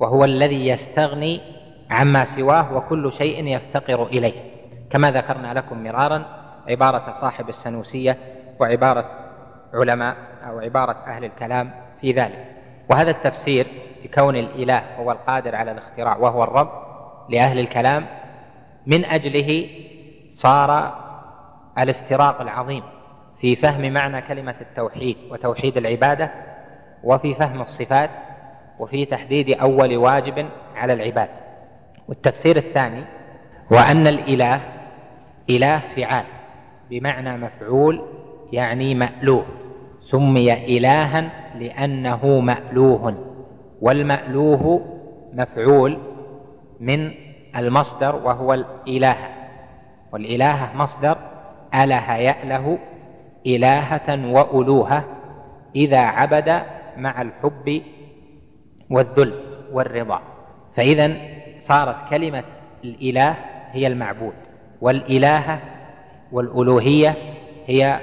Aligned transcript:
وهو 0.00 0.24
الذي 0.24 0.68
يستغني 0.68 1.40
عما 1.90 2.24
سواه 2.24 2.76
وكل 2.76 3.12
شيء 3.12 3.46
يفتقر 3.46 4.06
إليه. 4.06 4.50
كما 4.90 5.10
ذكرنا 5.10 5.54
لكم 5.54 5.84
مرارا 5.84 6.24
عبارة 6.68 7.16
صاحب 7.20 7.48
السنوسية 7.48 8.16
وعبارة 8.60 9.04
علماء 9.74 10.16
أو 10.48 10.58
عبارة 10.60 10.96
أهل 11.06 11.24
الكلام 11.24 11.70
في 12.00 12.12
ذلك. 12.12 12.46
وهذا 12.90 13.10
التفسير 13.10 13.66
بكون 14.04 14.36
الإله 14.36 14.82
هو 14.98 15.12
القادر 15.12 15.56
على 15.56 15.72
الاختراع 15.72 16.16
وهو 16.16 16.44
الرب 16.44 16.70
لأهل 17.28 17.58
الكلام 17.58 18.06
من 18.86 19.04
أجله 19.04 19.68
صار 20.32 20.94
الافتراق 21.78 22.40
العظيم 22.40 22.82
في 23.40 23.56
فهم 23.56 23.92
معنى 23.92 24.22
كلمة 24.22 24.54
التوحيد 24.60 25.16
وتوحيد 25.30 25.76
العبادة 25.76 26.30
وفي 27.04 27.34
فهم 27.34 27.62
الصفات 27.62 28.10
وفي 28.80 29.04
تحديد 29.04 29.50
أول 29.50 29.96
واجب 29.96 30.48
على 30.76 30.92
العباد. 30.92 31.28
والتفسير 32.08 32.56
الثاني 32.56 33.04
وأن 33.70 34.06
الإله 34.06 34.60
إله 35.50 35.82
فعال 35.96 36.24
بمعنى 36.90 37.36
مفعول 37.36 38.02
يعني 38.52 38.94
مألوه 38.94 39.44
سمي 40.00 40.78
الها 40.78 41.30
لأنه 41.58 42.40
مألوه 42.40 43.14
والمألوه 43.80 44.80
مفعول 45.32 45.98
من 46.80 47.10
المصدر 47.56 48.16
وهو 48.16 48.54
الإله. 48.54 49.16
والالهه 50.12 50.76
مصدر 50.76 51.16
أله 51.74 52.16
يأله 52.16 52.78
إلهة 53.46 54.32
وألوهة 54.32 55.04
إذا 55.76 56.00
عبد 56.00 56.62
مع 56.96 57.22
الحب 57.22 57.82
والذل 58.90 59.34
والرضا. 59.72 60.20
فاذا 60.76 61.16
صارت 61.60 61.96
كلمة 62.10 62.44
الإله 62.84 63.36
هي 63.72 63.86
المعبود 63.86 64.34
والالهه 64.80 65.60
والألوهية 66.32 67.16
هي 67.66 68.00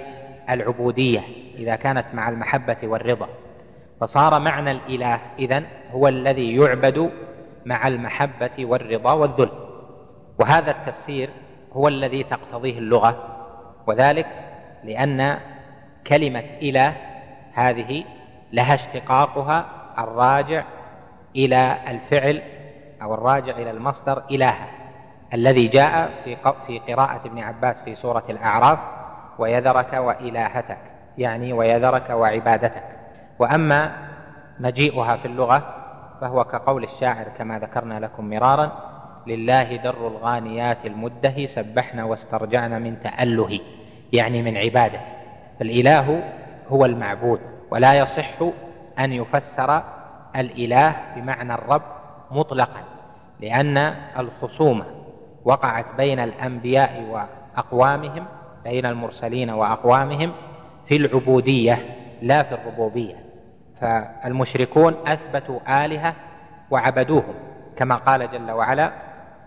العبودية 0.50 1.22
إذا 1.56 1.76
كانت 1.76 2.06
مع 2.14 2.30
المحبة 2.30 2.78
والرضا. 2.84 3.28
فصار 4.02 4.40
معنى 4.40 4.72
الإله 4.72 5.20
إذن 5.40 5.66
هو 5.92 6.08
الذي 6.08 6.56
يعبد 6.56 7.12
مع 7.66 7.88
المحبة 7.88 8.66
والرضا 8.66 9.14
والذل. 9.14 9.50
وهذا 10.40 10.72
التفسير 10.72 11.30
هو 11.74 11.88
الذي 11.88 12.24
تقتضيه 12.24 12.80
اللغة 12.80 13.38
وذلك 13.88 14.28
لأن 14.84 15.38
كلمة 16.08 16.44
إله 16.62 16.94
هذه 17.54 18.04
لها 18.54 18.74
اشتقاقها 18.74 19.66
الراجع 19.98 20.64
إلى 21.38 21.78
الفعل 21.88 22.42
أو 23.02 23.14
الراجع 23.14 23.58
إلى 23.58 23.72
المصدر 23.72 24.24
إلها 24.32 24.68
الذي 25.34 25.68
جاء 25.68 26.10
في 26.24 26.38
في 26.68 26.80
قراءة 26.80 27.22
ابن 27.26 27.40
عباس 27.40 27.76
في 27.86 27.96
سورة 27.96 28.24
الأعراف 28.30 28.80
ويذرك 29.40 29.94
وإلهتك 29.94 30.78
يعني 31.18 31.54
ويذرك 31.54 32.10
وعبادتك 32.10 32.84
وأما 33.40 33.92
مجيئها 34.60 35.18
في 35.18 35.26
اللغة 35.26 35.76
فهو 36.22 36.44
كقول 36.44 36.84
الشاعر 36.84 37.26
كما 37.38 37.60
ذكرنا 37.60 38.00
لكم 38.00 38.30
مرارا 38.30 38.72
لله 39.28 39.76
در 39.76 40.08
الغانيات 40.08 40.78
المده 40.86 41.46
سبحنا 41.46 42.04
واسترجعنا 42.04 42.80
من 42.80 42.98
تأله 43.04 43.60
يعني 44.14 44.42
من 44.42 44.58
عباده 44.58 45.00
فالإله 45.60 46.24
هو 46.70 46.86
المعبود 46.86 47.40
ولا 47.72 47.94
يصح 47.94 48.42
أن 49.00 49.14
يفسر 49.14 49.84
الإله 50.38 50.96
بمعنى 51.16 51.54
الرب 51.54 51.82
مطلقا 52.32 52.82
لأن 53.40 53.78
الخصومة 54.20 54.86
وقعت 55.46 55.86
بين 55.98 56.20
الأنبياء 56.20 57.04
وأقوامهم 57.12 58.26
بين 58.64 58.86
المرسلين 58.86 59.50
وأقوامهم 59.50 60.32
في 60.88 60.96
العبودية 60.96 61.80
لا 62.22 62.44
في 62.44 62.56
الربوبية. 62.56 63.16
فالمشركون 63.82 64.96
أثبتوا 65.08 65.86
آلهة 65.86 66.14
وعبدوهم 66.72 67.34
كما 67.78 67.96
قال 67.96 68.32
جل 68.32 68.52
وعلا 68.52 68.92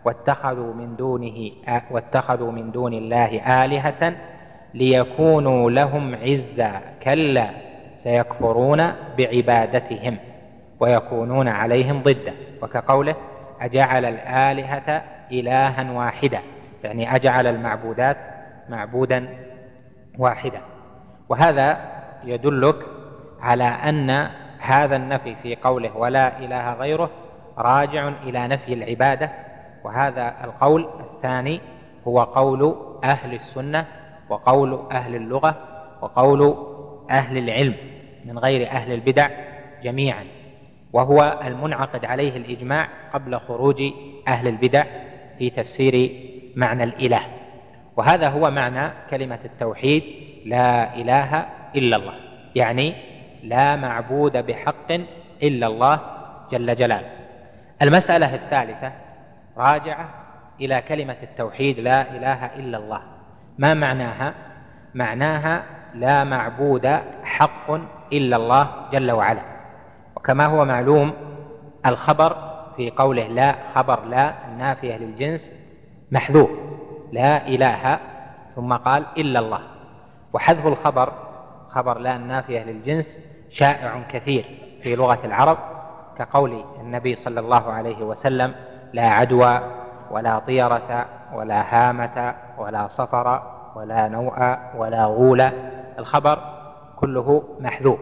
واتخذوا 0.04 0.74
من 0.74 0.96
دونه 0.96 1.50
واتخذوا 1.90 2.52
من 2.52 2.70
دون 2.70 2.92
الله 2.92 3.64
آلهة 3.64 4.12
ليكونوا 4.74 5.70
لهم 5.70 6.14
عزا 6.14 6.80
كلا 7.02 7.50
سيكفرون 8.04 8.92
بعبادتهم. 9.18 10.16
ويكونون 10.80 11.48
عليهم 11.48 12.02
ضدا. 12.02 12.34
وكقوله 12.62 13.16
أجعل 13.60 14.04
الآلهة 14.04 15.02
الها 15.32 15.92
واحدا 15.92 16.40
يعني 16.84 17.16
أجعل 17.16 17.46
المعبودات 17.46 18.16
معبودا 18.68 19.28
واحدا. 20.18 20.60
وهذا 21.28 21.78
يدلك 22.24 22.76
على 23.40 23.64
أن 23.64 24.28
هذا 24.58 24.96
النفي 24.96 25.34
في 25.42 25.56
قوله 25.56 25.96
ولا 25.96 26.38
إله 26.38 26.72
غيره 26.74 27.10
راجع 27.58 28.08
إلى 28.08 28.48
نفي 28.48 28.72
العبادة. 28.74 29.30
وهذا 29.84 30.34
القول 30.44 30.88
الثاني 31.00 31.60
هو 32.08 32.22
قول 32.22 32.76
أهل 33.04 33.34
السنة 33.34 33.86
وقول 34.28 34.86
أهل 34.92 35.14
اللغة 35.14 35.56
وقول 36.00 36.66
أهل 37.10 37.38
العلم 37.38 37.74
من 38.24 38.38
غير 38.38 38.70
أهل 38.70 38.92
البدع 38.92 39.28
جميعا. 39.82 40.24
وهو 40.92 41.40
المنعقد 41.46 42.04
عليه 42.04 42.36
الإجماع 42.36 42.88
قبل 43.14 43.38
خروج 43.38 43.82
أهل 44.28 44.48
البدع 44.48 44.84
في 45.38 45.50
تفسير 45.50 46.10
معنى 46.56 46.84
الإله. 46.84 47.20
وهذا 47.96 48.28
هو 48.28 48.50
معنى 48.50 48.92
كلمة 49.10 49.38
التوحيد 49.44 50.02
لا 50.46 50.94
إله 50.94 51.46
إلا 51.76 51.96
الله. 51.96 52.14
يعني 52.54 52.92
لا 53.42 53.76
معبود 53.76 54.36
بحق 54.36 54.92
إلا 55.42 55.66
الله 55.66 56.00
جل 56.52 56.76
جلاله. 56.76 57.10
المسألة 57.82 58.34
الثالثة 58.34 58.92
راجعة 59.56 60.08
إلى 60.60 60.82
كلمة 60.88 61.16
التوحيد 61.22 61.80
لا 61.80 62.10
إله 62.16 62.46
إلا 62.46 62.78
الله. 62.78 63.02
ما 63.58 63.74
معناها؟ 63.74 64.34
معناها 64.94 65.62
لا 65.94 66.24
معبود 66.24 66.86
حق 67.24 67.70
إلا 68.12 68.36
الله 68.36 68.68
جل 68.92 69.10
وعلا. 69.10 69.49
وكما 70.20 70.46
هو 70.46 70.64
معلوم 70.64 71.12
الخبر 71.86 72.36
في 72.76 72.90
قوله 72.90 73.26
لا 73.26 73.54
خبر 73.74 74.04
لا 74.04 74.34
النافيه 74.48 74.96
للجنس 74.96 75.52
محذوف 76.12 76.50
لا 77.12 77.46
إله 77.48 77.98
ثم 78.56 78.72
قال 78.72 79.06
إلا 79.18 79.38
الله. 79.38 79.60
وحذف 80.32 80.66
الخبر 80.66 81.12
خبر 81.70 81.98
لا 81.98 82.16
النافيه 82.16 82.62
للجنس 82.62 83.18
شائع 83.50 84.02
كثير 84.12 84.44
في 84.82 84.96
لغة 84.96 85.18
العرب 85.24 85.58
كقول 86.18 86.64
النبي 86.80 87.14
صلى 87.14 87.40
الله 87.40 87.72
عليه 87.72 88.02
وسلم 88.02 88.54
لا 88.92 89.08
عدوى 89.08 89.60
ولا 90.10 90.38
طيرة 90.38 91.06
ولا 91.34 91.62
هامة 91.74 92.34
ولا 92.58 92.88
صفر 92.88 93.42
ولا 93.76 94.08
نوء 94.08 94.56
ولا 94.76 95.04
غول. 95.04 95.40
الخبر 95.98 96.38
كله 96.96 97.42
محذوف. 97.60 97.98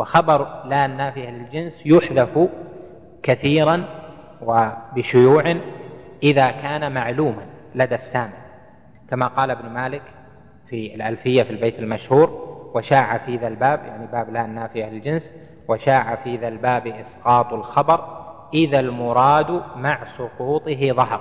وخبر 0.00 0.64
لا 0.64 0.86
النافية 0.86 1.30
للجنس 1.30 1.72
يحذف 1.84 2.48
كثيرا 3.22 3.84
وبشيوع 4.42 5.56
إذا 6.22 6.50
كان 6.50 6.92
معلوما 6.92 7.42
لدى 7.74 7.94
السامع. 7.94 8.32
كما 9.10 9.26
قال 9.26 9.50
ابن 9.50 9.68
مالك 9.68 10.02
في 10.68 10.94
الألفية 10.94 11.42
في 11.42 11.50
البيت 11.50 11.78
المشهور 11.78 12.28
وشاع 12.74 13.18
في 13.18 13.36
ذا 13.36 13.48
الباب 13.48 13.84
يعني 13.84 14.06
باب 14.06 14.32
لا 14.32 14.44
النافية 14.44 14.84
للجنس 14.84 15.30
وشاع 15.68 16.14
في 16.14 16.36
ذا 16.36 16.48
الباب 16.48 16.86
إسقاط 16.86 17.52
الخبر 17.52 18.20
إذا 18.54 18.80
المراد 18.80 19.62
مع 19.76 19.98
سقوطه 20.18 20.92
ظهر. 20.92 21.20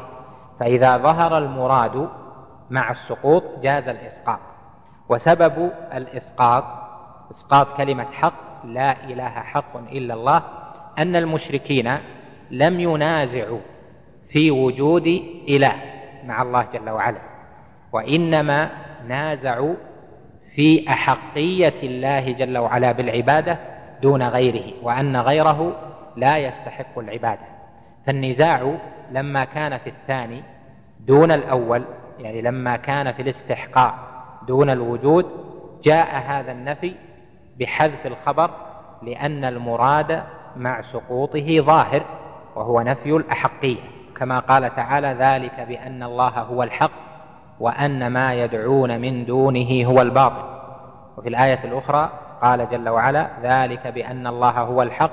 فإذا 0.59 0.97
ظهر 0.97 1.37
المراد 1.37 2.09
مع 2.69 2.91
السقوط 2.91 3.43
جاز 3.63 3.87
الإسقاط. 3.87 4.39
وسبب 5.09 5.71
الإسقاط 5.93 6.63
إسقاط 7.31 7.77
كلمة 7.77 8.05
حق 8.11 8.48
لا 8.65 8.95
إله 9.03 9.29
حق 9.29 9.77
إلا 9.91 10.13
الله 10.13 10.43
أن 10.97 11.15
المشركين 11.15 11.91
لم 12.51 12.79
ينازعوا 12.79 13.59
في 14.29 14.51
وجود 14.51 15.07
إله 15.49 15.75
مع 16.25 16.41
الله 16.41 16.67
جل 16.73 16.89
وعلا 16.89 17.19
وإنما 17.91 18.69
نازعوا 19.07 19.75
في 20.55 20.89
أحقية 20.89 21.73
الله 21.83 22.31
جل 22.31 22.57
وعلا 22.57 22.91
بالعبادة 22.91 23.57
دون 24.01 24.23
غيره 24.23 24.73
وأن 24.83 25.17
غيره 25.17 25.75
لا 26.15 26.37
يستحق 26.37 26.99
العبادة. 26.99 27.45
فالنزاع 28.05 28.77
لما 29.11 29.45
كان 29.45 29.77
في 29.77 29.89
الثاني 29.89 30.43
دون 30.99 31.31
الأول 31.31 31.83
يعني 32.19 32.41
لما 32.41 32.75
كان 32.75 33.11
في 33.11 33.21
الاستحقاق 33.21 33.95
دون 34.47 34.69
الوجود 34.69 35.25
جاء 35.83 36.23
هذا 36.27 36.51
النفي 36.51 36.95
بحذف 37.59 38.05
الخبر 38.05 38.49
لأن 39.01 39.45
المراد 39.45 40.23
مع 40.55 40.81
سقوطه 40.81 41.59
ظاهر 41.59 42.01
وهو 42.55 42.81
نفي 42.81 43.11
الأحقية. 43.11 43.77
كما 44.17 44.39
قال 44.39 44.75
تعالى 44.75 45.15
ذلك 45.19 45.65
بأن 45.67 46.03
الله 46.03 46.29
هو 46.29 46.63
الحق 46.63 46.91
وأن 47.59 48.07
ما 48.07 48.33
يدعون 48.33 49.01
من 49.01 49.25
دونه 49.25 49.85
هو 49.85 50.01
الباطل. 50.01 50.43
وفي 51.17 51.29
الآية 51.29 51.63
الأخرى 51.63 52.09
قال 52.41 52.69
جل 52.71 52.89
وعلا 52.89 53.27
ذلك 53.43 53.87
بأن 53.87 54.27
الله 54.27 54.49
هو 54.61 54.81
الحق 54.81 55.11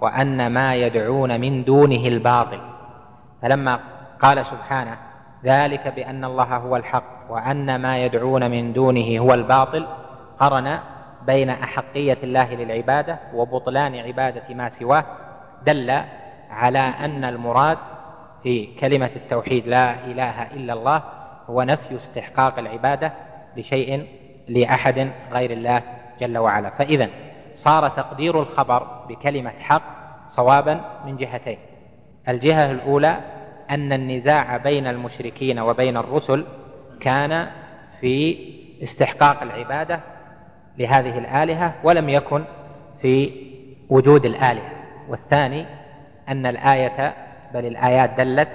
وأن 0.00 0.46
ما 0.46 0.74
يدعون 0.74 1.40
من 1.40 1.64
دونه 1.64 2.08
الباطل. 2.08 2.60
فلما 3.42 3.80
قال 4.20 4.46
سبحانه 4.46 4.96
ذلك 5.44 5.88
بأن 5.96 6.24
الله 6.24 6.56
هو 6.56 6.76
الحق 6.76 7.30
وأن 7.30 7.76
ما 7.76 7.98
يدعون 7.98 8.50
من 8.50 8.72
دونه 8.72 9.18
هو 9.18 9.34
الباطل 9.34 9.86
قرن 10.40 10.78
بين 11.28 11.50
أحقية 11.50 12.18
الله 12.22 12.54
للعبادة 12.54 13.18
وبطلان 13.34 13.94
عبادة 13.94 14.54
ما 14.54 14.68
سواه 14.68 15.04
دل 15.66 15.90
على 16.50 16.78
أن 16.78 17.24
المراد 17.24 17.78
في 18.42 18.66
كلمة 18.80 19.10
التوحيد 19.16 19.66
لا 19.66 20.04
إله 20.04 20.42
إلا 20.42 20.72
الله 20.72 21.02
هو 21.46 21.62
نفي 21.62 21.96
استحقاق 21.96 22.58
العبادة 22.58 23.12
لشيء 23.56 24.06
لأحد 24.48 25.10
غير 25.32 25.50
الله 25.50 25.82
جل 26.20 26.38
وعلا. 26.38 26.70
فإذا 26.70 27.08
صار 27.54 27.88
تقدير 27.88 28.40
الخبر 28.40 29.06
بكلمة 29.08 29.50
حق 29.50 29.82
صوابا 30.28 30.80
من 31.06 31.16
جهتين. 31.16 31.58
الجهة 32.28 32.70
الأولى 32.70 33.18
أن 33.70 33.92
النزاع 33.92 34.56
بين 34.56 34.86
المشركين 34.86 35.58
وبين 35.58 35.96
الرسل 35.96 36.46
كان 37.00 37.46
في 38.00 38.38
استحقاق 38.82 39.42
العبادة 39.42 40.00
لهذه 40.78 41.18
الآلهة 41.18 41.74
ولم 41.84 42.08
يكن 42.08 42.44
في 43.02 43.32
وجود 43.90 44.24
الآلهة. 44.24 44.70
والثاني 45.08 45.66
أن 46.28 46.46
الآية 46.46 47.14
بل 47.54 47.66
الآيات 47.66 48.10
دلت 48.10 48.48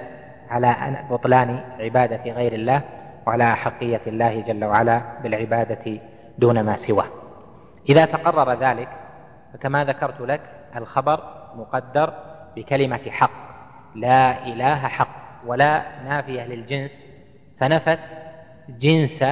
على 0.50 0.96
بطلان 1.10 1.60
عبادة 1.80 2.32
غير 2.32 2.52
الله 2.52 2.82
وعلى 3.26 3.52
أحقية 3.52 4.00
الله 4.06 4.40
جل 4.40 4.64
وعلا 4.64 5.02
بالعبادة 5.22 6.00
دون 6.38 6.60
ما 6.60 6.76
سواه. 6.76 7.06
إذا 7.88 8.04
تقرر 8.04 8.52
ذلك 8.52 8.88
فكما 9.52 9.84
ذكرت 9.84 10.20
لك 10.20 10.40
الخبر 10.76 11.20
مقدر 11.56 12.14
بكلمة 12.56 13.10
حق. 13.10 13.30
لا 13.94 14.46
إله 14.46 14.88
حق 14.88 15.08
ولا 15.46 15.82
نافية 16.04 16.42
للجنس. 16.42 16.90
فنفت 17.60 17.98
جنس 18.68 19.24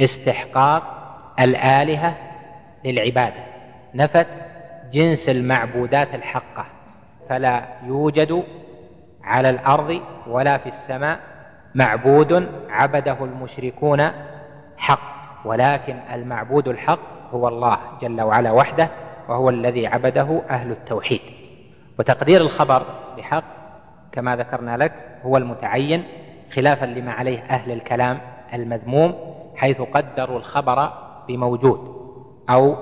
استحقاق 0.00 1.05
الآلهة 1.40 2.14
للعبادة. 2.84 3.44
نفت 3.94 4.26
جنس 4.92 5.28
المعبودات 5.28 6.14
الحقة 6.14 6.66
فلا 7.28 7.64
يوجد 7.86 8.44
على 9.24 9.50
الأرض 9.50 10.00
ولا 10.26 10.58
في 10.58 10.68
السماء 10.68 11.20
معبود 11.74 12.48
عبده 12.70 13.16
المشركون 13.20 14.10
حق 14.76 15.16
ولكن 15.44 15.96
المعبود 16.12 16.68
الحق 16.68 16.98
هو 17.32 17.48
الله 17.48 17.78
جل 18.02 18.20
وعلا 18.20 18.50
وحده 18.50 18.88
وهو 19.28 19.50
الذي 19.50 19.86
عبده 19.86 20.42
أهل 20.50 20.70
التوحيد. 20.70 21.20
وتقدير 21.98 22.40
الخبر 22.40 22.82
بحق 23.18 23.44
كما 24.12 24.36
ذكرنا 24.36 24.76
لك 24.76 24.92
هو 25.22 25.36
المتعين 25.36 26.04
خلافا 26.54 26.84
لما 26.84 27.12
عليه 27.12 27.38
أهل 27.38 27.72
الكلام 27.72 28.18
المذموم 28.54 29.14
حيث 29.56 29.80
قدروا 29.80 30.38
الخبر 30.38 30.92
بموجود 31.28 31.96
أو 32.50 32.76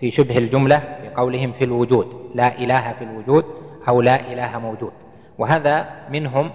في 0.00 0.10
شبه 0.10 0.38
الجملة 0.38 0.82
بقولهم 1.02 1.52
في 1.52 1.64
الوجود 1.64 2.30
لا 2.34 2.58
إله 2.58 2.92
في 2.92 3.04
الوجود 3.04 3.44
أو 3.88 4.02
لا 4.02 4.32
إله 4.32 4.58
موجود. 4.58 4.92
وهذا 5.38 5.86
منهم 6.10 6.50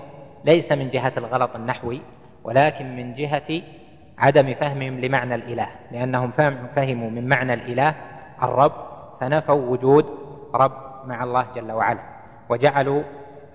ليس 0.46 0.72
من 0.72 0.90
جهة 0.90 1.14
الغلط 1.18 1.56
النحوي 1.56 2.02
ولكن 2.44 2.96
من 2.96 3.16
جهة 3.16 3.62
عدم 4.18 4.54
فهمهم 4.54 5.00
لمعنى 5.00 5.36
الإله 5.36 5.68
لأنهم 5.92 6.32
فهموا 6.76 7.10
من 7.10 7.30
معنى 7.30 7.54
الإله 7.54 7.94
الرب 8.44 8.72
فنفوا 9.22 9.72
وجود 9.72 10.06
رب 10.56 10.72
مع 11.06 11.24
الله 11.24 11.46
جل 11.56 11.72
وعلا. 11.72 12.00
وجعلوا 12.50 13.04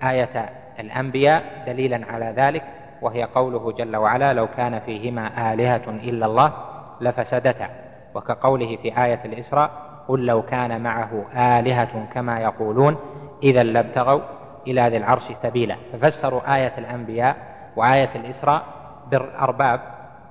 آية 0.03 0.49
الأنبياء 0.79 1.63
دليلا 1.67 2.05
على 2.09 2.33
ذلك 2.37 2.63
وهي 3.01 3.23
قوله 3.23 3.71
جل 3.71 3.95
وعلا 3.95 4.33
لو 4.33 4.47
كان 4.47 4.79
فيهما 4.79 5.53
آلهة 5.53 5.89
إلا 5.89 6.25
الله 6.25 6.53
لفسدتا 7.03 7.69
وكقوله 8.15 8.77
في 8.77 9.03
آية 9.03 9.19
الإسراء 9.25 9.71
قل 10.07 10.25
لو 10.25 10.41
كان 10.41 10.81
معه 10.81 11.25
آلهة 11.35 12.05
كما 12.13 12.39
يقولون 12.39 12.97
إذا 13.43 13.63
لابتغوا 13.63 14.21
إلى 14.67 14.81
ذي 14.89 14.97
العرش 14.97 15.23
سبيلا. 15.43 15.75
ففسروا 15.93 16.55
آية 16.55 16.73
الأنبياء 16.77 17.35
وآية 17.75 18.09
الإسراء 18.15 18.63
بالأرباب 19.11 19.79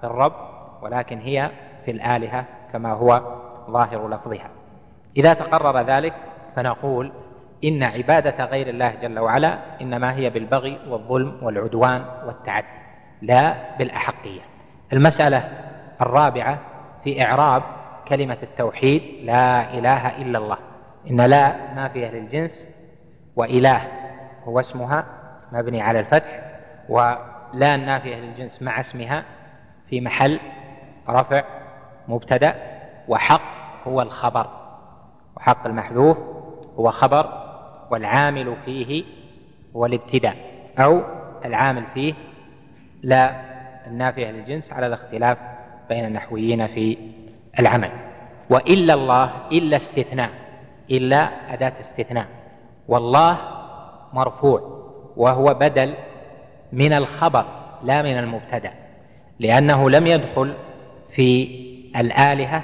بالرب 0.02 0.32
ولكن 0.82 1.18
هي 1.18 1.50
في 1.84 1.90
الآلهة 1.90 2.44
كما 2.72 2.92
هو 2.92 3.22
ظاهر 3.70 4.08
لفظها. 4.08 4.50
إذا 5.16 5.34
تقرر 5.34 5.80
ذلك 5.80 6.14
فنقول 6.56 7.12
إن 7.64 7.82
عبادة 7.82 8.44
غير 8.44 8.68
الله 8.68 8.94
جل 9.02 9.18
وعلا 9.18 9.58
إنما 9.80 10.14
هي 10.14 10.30
بالبغي 10.30 10.78
والظلم 10.88 11.38
والعدوان 11.42 12.04
والتعدي 12.26 12.66
لا 13.22 13.54
بالأحقية. 13.78 14.40
المسألة 14.92 15.71
الرابعة 16.00 16.58
في 17.04 17.22
إعراب 17.22 17.62
كلمة 18.08 18.38
التوحيد 18.42 19.02
لا 19.24 19.74
إله 19.74 20.08
إلا 20.08 20.38
الله. 20.38 20.58
إن 21.10 21.20
لا 21.20 21.72
نافية 21.74 22.08
للجنس 22.08 22.64
وإله 23.36 23.82
هو 24.44 24.60
اسمها 24.60 25.04
مبني 25.52 25.82
على 25.82 26.00
الفتح 26.00 26.42
ولا 26.88 27.74
النافية 27.74 28.16
للجنس 28.16 28.62
مع 28.62 28.80
اسمها 28.80 29.24
في 29.88 30.00
محل 30.00 30.40
رفع 31.08 31.44
مبتدأ 32.08 32.54
وحق 33.08 33.42
هو 33.88 34.02
الخبر. 34.02 34.46
وحق 35.36 35.66
المحذوف 35.66 36.18
هو 36.78 36.90
خبر 36.90 37.42
والعامل 37.90 38.56
فيه 38.64 39.04
هو 39.76 39.86
الابتداء. 39.86 40.36
أو 40.78 41.02
العامل 41.44 41.84
فيه 41.94 42.14
لا 43.02 43.32
النافية 43.86 44.30
للجنس 44.30 44.72
على 44.72 44.86
الاختلاف 44.86 45.38
بين 45.92 46.04
النحويين 46.04 46.66
في 46.66 46.98
العمل. 47.58 47.90
وإلا 48.50 48.94
الله 48.94 49.30
إلا 49.52 49.76
استثناء 49.76 50.30
إلا 50.90 51.28
أداة 51.54 51.72
استثناء. 51.80 52.26
والله 52.88 53.38
مرفوع 54.12 54.60
وهو 55.16 55.54
بدل 55.54 55.94
من 56.72 56.92
الخبر 56.92 57.44
لا 57.84 58.02
من 58.02 58.18
المبتدأ. 58.18 58.72
لأنه 59.38 59.90
لم 59.90 60.06
يدخل 60.06 60.54
في 61.14 61.62
الآلهة 61.96 62.62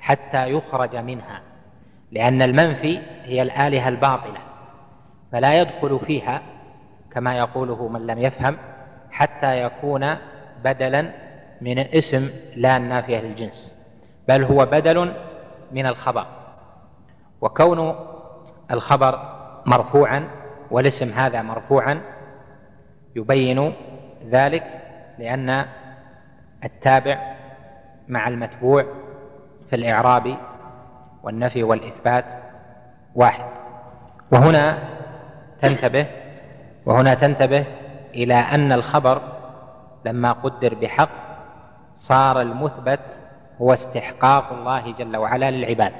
حتى 0.00 0.50
يخرج 0.50 0.96
منها. 0.96 1.40
لأن 2.12 2.42
المنفي 2.42 2.98
هي 3.24 3.42
الآلهة 3.42 3.88
الباطلة 3.88 4.38
فلا 5.32 5.60
يدخل 5.60 6.00
فيها 6.06 6.42
كما 7.12 7.38
يقوله 7.38 7.88
من 7.88 8.06
لم 8.06 8.18
يفهم 8.18 8.56
حتى 9.10 9.62
يكون 9.62 10.16
بدلا 10.64 11.10
من 11.62 11.78
اسم 11.78 12.30
لا 12.56 12.76
النافية 12.76 13.18
للجنس 13.18 13.72
بل 14.28 14.44
هو 14.44 14.66
بدل 14.66 15.12
من 15.72 15.86
الخبر 15.86 16.26
وكون 17.40 17.94
الخبر 18.70 19.18
مرفوعا 19.66 20.28
والاسم 20.70 21.12
هذا 21.12 21.42
مرفوعا 21.42 22.00
يبين 23.16 23.74
ذلك 24.30 24.64
لأن 25.18 25.64
التابع 26.64 27.34
مع 28.08 28.28
المتبوع 28.28 28.84
في 29.70 29.76
الإعراب 29.76 30.36
والنفي 31.22 31.62
والإثبات 31.62 32.24
واحد. 33.14 33.44
وهنا 34.32 34.78
تنتبه 35.62 36.06
وهنا 36.86 37.14
تنتبه 37.14 37.64
إلى 38.14 38.34
أن 38.34 38.72
الخبر 38.72 39.22
لما 40.04 40.32
قدر 40.32 40.74
بحق 40.74 41.31
صار 42.02 42.40
المثبت 42.40 43.00
هو 43.60 43.72
استحقاق 43.72 44.52
الله 44.52 44.92
جل 44.98 45.16
وعلا 45.16 45.50
للعباد. 45.50 45.92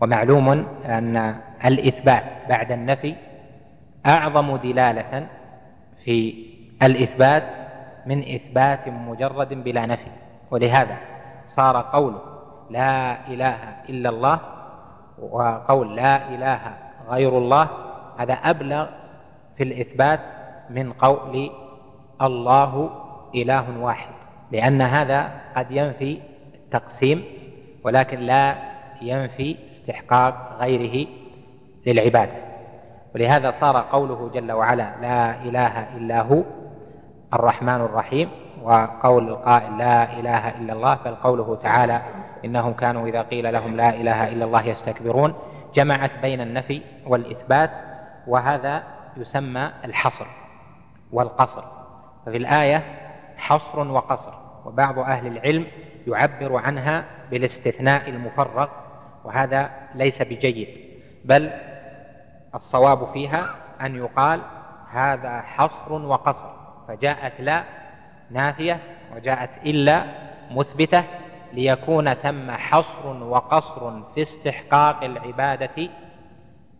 ومعلوم 0.00 0.48
أن 0.86 1.34
الإثبات 1.64 2.24
بعد 2.48 2.72
النفي 2.72 3.14
أعظم 4.06 4.56
دلالة 4.56 5.26
في 6.04 6.46
الإثبات 6.82 7.42
من 8.06 8.18
إثبات 8.34 8.88
مجرد 8.88 9.64
بلا 9.64 9.86
نفي. 9.86 10.10
ولهذا 10.50 10.96
صار 11.46 11.82
قول 11.92 12.14
لا 12.70 13.26
إله 13.28 13.58
إلا 13.88 14.08
الله 14.08 14.38
وقول 15.18 15.96
لا 15.96 16.28
إله 16.28 16.60
غير 17.08 17.38
الله 17.38 17.68
هذا 18.18 18.34
أبلغ 18.34 18.86
في 19.56 19.62
الإثبات 19.62 20.20
من 20.70 20.92
قول 20.92 21.50
الله 22.22 22.90
إله 23.34 23.64
واحد. 23.80 24.14
لأن 24.52 24.82
هذا 24.82 25.30
قد 25.56 25.70
ينفي 25.70 26.20
التقسيم 26.54 27.24
ولكن 27.84 28.20
لا 28.20 28.54
ينفي 29.02 29.56
استحقاق 29.70 30.56
غيره 30.60 31.06
للعبادة. 31.86 32.32
ولهذا 33.14 33.50
صار 33.50 33.84
قوله 33.92 34.30
جل 34.34 34.52
وعلا 34.52 34.92
لا 35.02 35.42
إله 35.42 35.96
إلا 35.96 36.22
هو 36.22 36.42
الرحمن 37.34 37.80
الرحيم 37.80 38.28
وقول 38.62 39.28
القائل 39.28 39.78
لا 39.78 40.18
إله 40.20 40.48
إلا 40.48 40.72
الله 40.72 40.94
بل 41.04 41.14
قوله 41.14 41.58
تعالى 41.62 42.02
إنهم 42.44 42.72
كانوا 42.72 43.08
إذا 43.08 43.22
قيل 43.22 43.52
لهم 43.52 43.76
لا 43.76 43.90
إله 43.90 44.28
إلا 44.28 44.44
الله 44.44 44.66
يستكبرون 44.66 45.34
جمعت 45.74 46.10
بين 46.22 46.40
النفي 46.40 46.82
والإثبات 47.06 47.70
وهذا 48.26 48.82
يسمى 49.16 49.70
الحصر 49.84 50.26
والقصر. 51.12 51.64
ففي 52.26 52.36
الآية 52.36 52.82
حصر 53.36 53.78
وقصر 53.88 54.32
وبعض 54.64 54.98
أهل 54.98 55.26
العلم 55.26 55.66
يعبر 56.06 56.56
عنها 56.56 57.04
بالاستثناء 57.30 58.08
المفرغ 58.08 58.68
وهذا 59.24 59.70
ليس 59.94 60.22
بجيد 60.22 60.68
بل 61.24 61.50
الصواب 62.54 63.12
فيها 63.12 63.54
أن 63.80 63.96
يقال 63.96 64.40
هذا 64.90 65.40
حصر 65.40 65.92
وقصر 65.92 66.50
فجاءت 66.88 67.40
لا 67.40 67.64
نافية 68.30 68.80
وجاءت 69.16 69.50
إلا 69.66 70.04
مثبتة 70.50 71.04
ليكون 71.52 72.14
ثم 72.14 72.50
حصر 72.50 73.06
وقصر 73.22 74.02
في 74.14 74.22
استحقاق 74.22 75.04
العبادة 75.04 75.70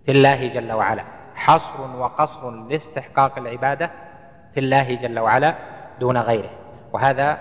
في 0.07 0.13
الله 0.13 0.49
جل 0.49 0.73
وعلا. 0.73 1.05
حصر 1.35 1.97
وقصر 1.97 2.51
لاستحقاق 2.51 3.39
العبادة 3.39 3.91
في 4.55 4.61
الله 4.61 4.95
جل 4.95 5.19
وعلا 5.19 5.55
دون 6.05 6.19
غيره. 6.19 6.51
وهذا 6.93 7.39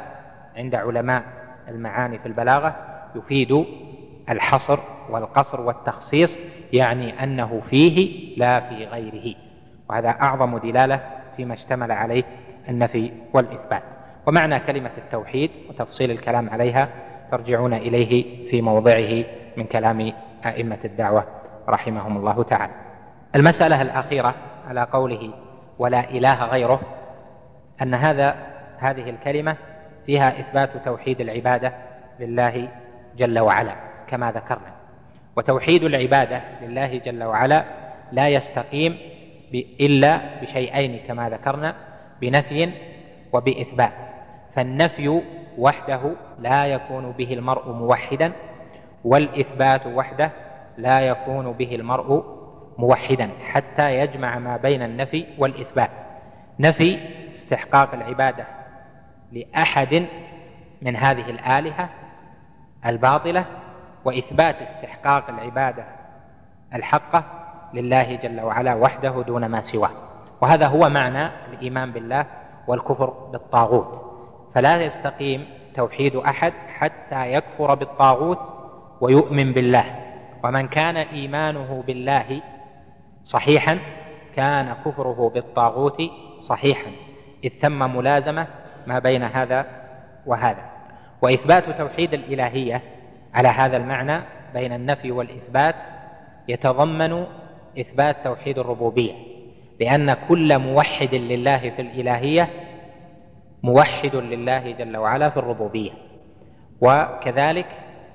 عند 0.58 0.76
علماء 0.76 1.24
المعاني 1.68 2.20
في 2.20 2.26
البلاغة 2.26 2.76
يفيد 3.16 3.66
الحصر 4.30 4.80
والقصر 5.10 5.62
والتخصيص 5.62 6.38
يعني 6.74 7.24
أنه 7.24 7.62
فيه 7.70 8.38
لا 8.38 8.60
في 8.60 8.86
غيره. 8.86 9.36
وهذا 9.90 10.10
أعظم 10.10 10.58
دلالة 10.58 11.00
فيما 11.38 11.54
اشتمل 11.54 11.92
عليه 11.92 12.24
النفي 12.70 13.12
والإثبات. 13.34 13.84
ومعنى 14.26 14.60
كلمة 14.60 14.92
التوحيد 14.98 15.52
وتفصيل 15.70 16.12
الكلام 16.12 16.50
عليها 16.50 16.90
ترجعون 17.32 17.74
إليه 17.74 18.50
في 18.50 18.62
موضعه 18.62 19.24
من 19.58 19.64
كلام 19.64 20.14
أئمة 20.46 20.80
الدعوة 20.86 21.24
رحمهم 21.70 22.18
الله 22.18 22.44
تعالى. 22.44 22.74
المسألة 23.36 23.82
الأخيرة 23.82 24.34
على 24.70 24.84
قوله 24.84 25.34
ولا 25.80 26.10
إله 26.10 26.46
غيره 26.46 26.82
أن 27.82 27.94
هذا 27.94 28.53
هذه 28.84 29.10
الكلمة 29.10 29.56
فيها 30.06 30.40
إثبات 30.40 30.70
توحيد 30.86 31.22
العبادة 31.22 31.74
لله 32.20 32.68
جل 33.18 33.40
وعلا 33.40 33.76
كما 34.08 34.32
ذكرنا. 34.32 34.74
وتوحيد 35.36 35.84
العبادة 35.84 36.42
لله 36.62 36.98
جل 36.98 37.24
وعلا 37.24 37.64
لا 38.12 38.28
يستقيم 38.28 38.98
إلا 39.82 40.20
بشيئين 40.42 41.00
كما 41.08 41.30
ذكرنا 41.30 41.76
بنفي 42.22 42.70
وبإثبات. 43.34 43.94
فالنفي 44.56 45.22
وحده 45.58 46.02
لا 46.40 46.66
يكون 46.66 47.12
به 47.12 47.34
المرء 47.34 47.72
موحدا 47.72 48.32
والإثبات 49.04 49.88
وحده 49.88 50.32
لا 50.78 51.00
يكون 51.00 51.52
به 51.52 51.76
المرء 51.76 52.24
موحدا 52.78 53.30
حتى 53.52 53.98
يجمع 53.98 54.40
ما 54.40 54.58
بين 54.58 54.82
النفي 54.82 55.26
والإثبات. 55.38 55.90
نفي 56.60 57.00
استحقاق 57.36 57.94
العبادة 57.94 58.63
لأحد 59.34 60.06
من 60.82 60.96
هذه 60.96 61.30
الآلهة 61.30 61.90
الباطلة 62.86 63.46
وإثبات 64.06 64.56
استحقاق 64.56 65.30
العبادة 65.30 65.86
الحقة 66.74 67.24
لله 67.74 68.16
جل 68.16 68.42
وعلا 68.42 68.74
وحده 68.74 69.22
دون 69.22 69.46
ما 69.46 69.62
سواه. 69.62 69.92
وهذا 70.42 70.68
هو 70.68 70.90
معنى 70.90 71.30
الإيمان 71.54 71.92
بالله 71.92 72.26
والكفر 72.68 73.10
بالطاغوت. 73.10 74.02
فلا 74.56 74.82
يستقيم 74.82 75.46
توحيد 75.76 76.16
أحد 76.16 76.54
حتى 76.78 77.34
يكفر 77.34 77.74
بالطاغوت 77.74 78.40
ويؤمن 79.02 79.54
بالله. 79.54 79.86
ومن 80.44 80.68
كان 80.68 80.98
إيمانه 80.98 81.84
بالله 81.88 82.42
صحيحا 83.24 83.80
كان 84.36 84.76
كفره 84.86 85.32
بالطاغوت 85.34 86.02
صحيحا. 86.42 86.92
إذ 87.44 87.50
ثم 87.62 87.96
ملازمة 87.96 88.48
ما 88.88 89.00
بين 89.00 89.24
هذا 89.24 89.66
وهذا. 90.26 90.64
وإثبات 91.22 91.64
توحيد 91.78 92.14
الإلهية 92.14 92.82
على 93.34 93.48
هذا 93.48 93.78
المعنى 93.78 94.22
بين 94.54 94.74
النفي 94.74 95.12
والإثبات 95.12 95.76
يتضمن 96.48 97.26
إثبات 97.80 98.16
توحيد 98.24 98.60
الربوبية 98.60 99.14
لأن 99.80 100.14
كل 100.30 100.60
موحد 100.60 101.16
لله 101.16 101.58
في 101.58 101.82
الإلهية 101.82 102.50
موحد 103.64 104.16
لله 104.16 104.72
جل 104.72 104.98
وعلا 104.98 105.30
في 105.30 105.38
الربوبية 105.38 105.92
وكذلك 106.82 107.66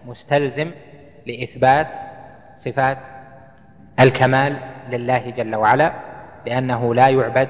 مستلزم 0.07 0.71
لإثبات 1.27 1.87
صفات 2.57 2.99
الكمال 4.01 4.57
لله 4.91 5.31
جل 5.31 5.55
وعلا 5.55 5.93
لأنه 6.47 6.95
لا 6.95 7.09
يعبد 7.09 7.49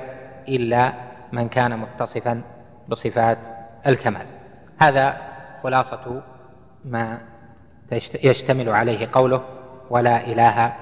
إلا 0.48 0.92
من 1.32 1.48
كان 1.48 1.78
متصفا 1.78 2.42
بصفات 2.88 3.38
الكمال. 3.86 4.26
هذا 4.78 5.16
خلاصة 5.62 6.22
ما 6.84 7.18
يشتمل 8.24 8.68
عليه 8.68 9.08
قوله 9.12 9.42
ولا 9.90 10.26
إله 10.26 10.72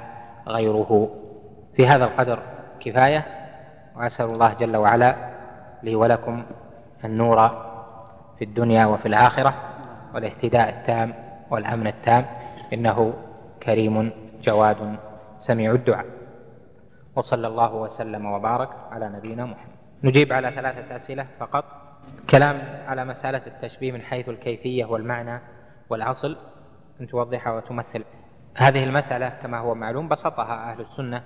غيره. 0.49 1.11
في 1.77 1.87
هذا 1.87 2.05
القدر 2.05 2.39
كفاية 2.81 3.27
وأسأل 3.97 4.27
الله 4.27 4.55
جل 4.55 4.77
وعلا 4.77 5.17
لي 5.83 5.95
ولكم 5.95 6.45
النور 7.05 7.49
في 8.39 8.45
الدنيا 8.45 8.87
وفي 8.87 9.07
الآخرة 9.07 9.55
والاهتداء 10.15 10.69
التام 10.69 11.15
والأمن 11.51 11.87
التام. 11.87 12.25
إنه 12.73 13.15
كريم 13.63 14.11
جواد 14.43 14.97
سميع 15.39 15.73
الدعاء. 15.73 16.07
وصلى 17.17 17.47
الله 17.47 17.75
وسلم 17.75 18.27
وبارك 18.27 18.69
على 18.93 19.09
نبينا 19.09 19.45
محمد. 19.45 19.77
نجيب 20.05 20.33
على 20.33 20.51
ثلاثة 20.51 20.97
أسئلة 20.97 21.27
فقط. 21.41 21.86
كلام 22.31 22.63
على 22.87 23.05
مسألة 23.05 23.43
التشبيه 23.47 23.93
من 23.93 24.03
حيث 24.03 24.29
الكيفية 24.29 24.85
والمعنى 24.85 25.41
والأصل 25.91 26.37
أن 27.01 27.07
توضح 27.07 27.49
وتمثل 27.49 28.05
هذه 28.55 28.85
المسألة 28.85 29.29
كما 29.29 29.59
هو 29.59 29.75
معلوم 29.75 30.09
بسطها 30.09 30.73
أهل 30.73 30.81
السنة 30.81 31.23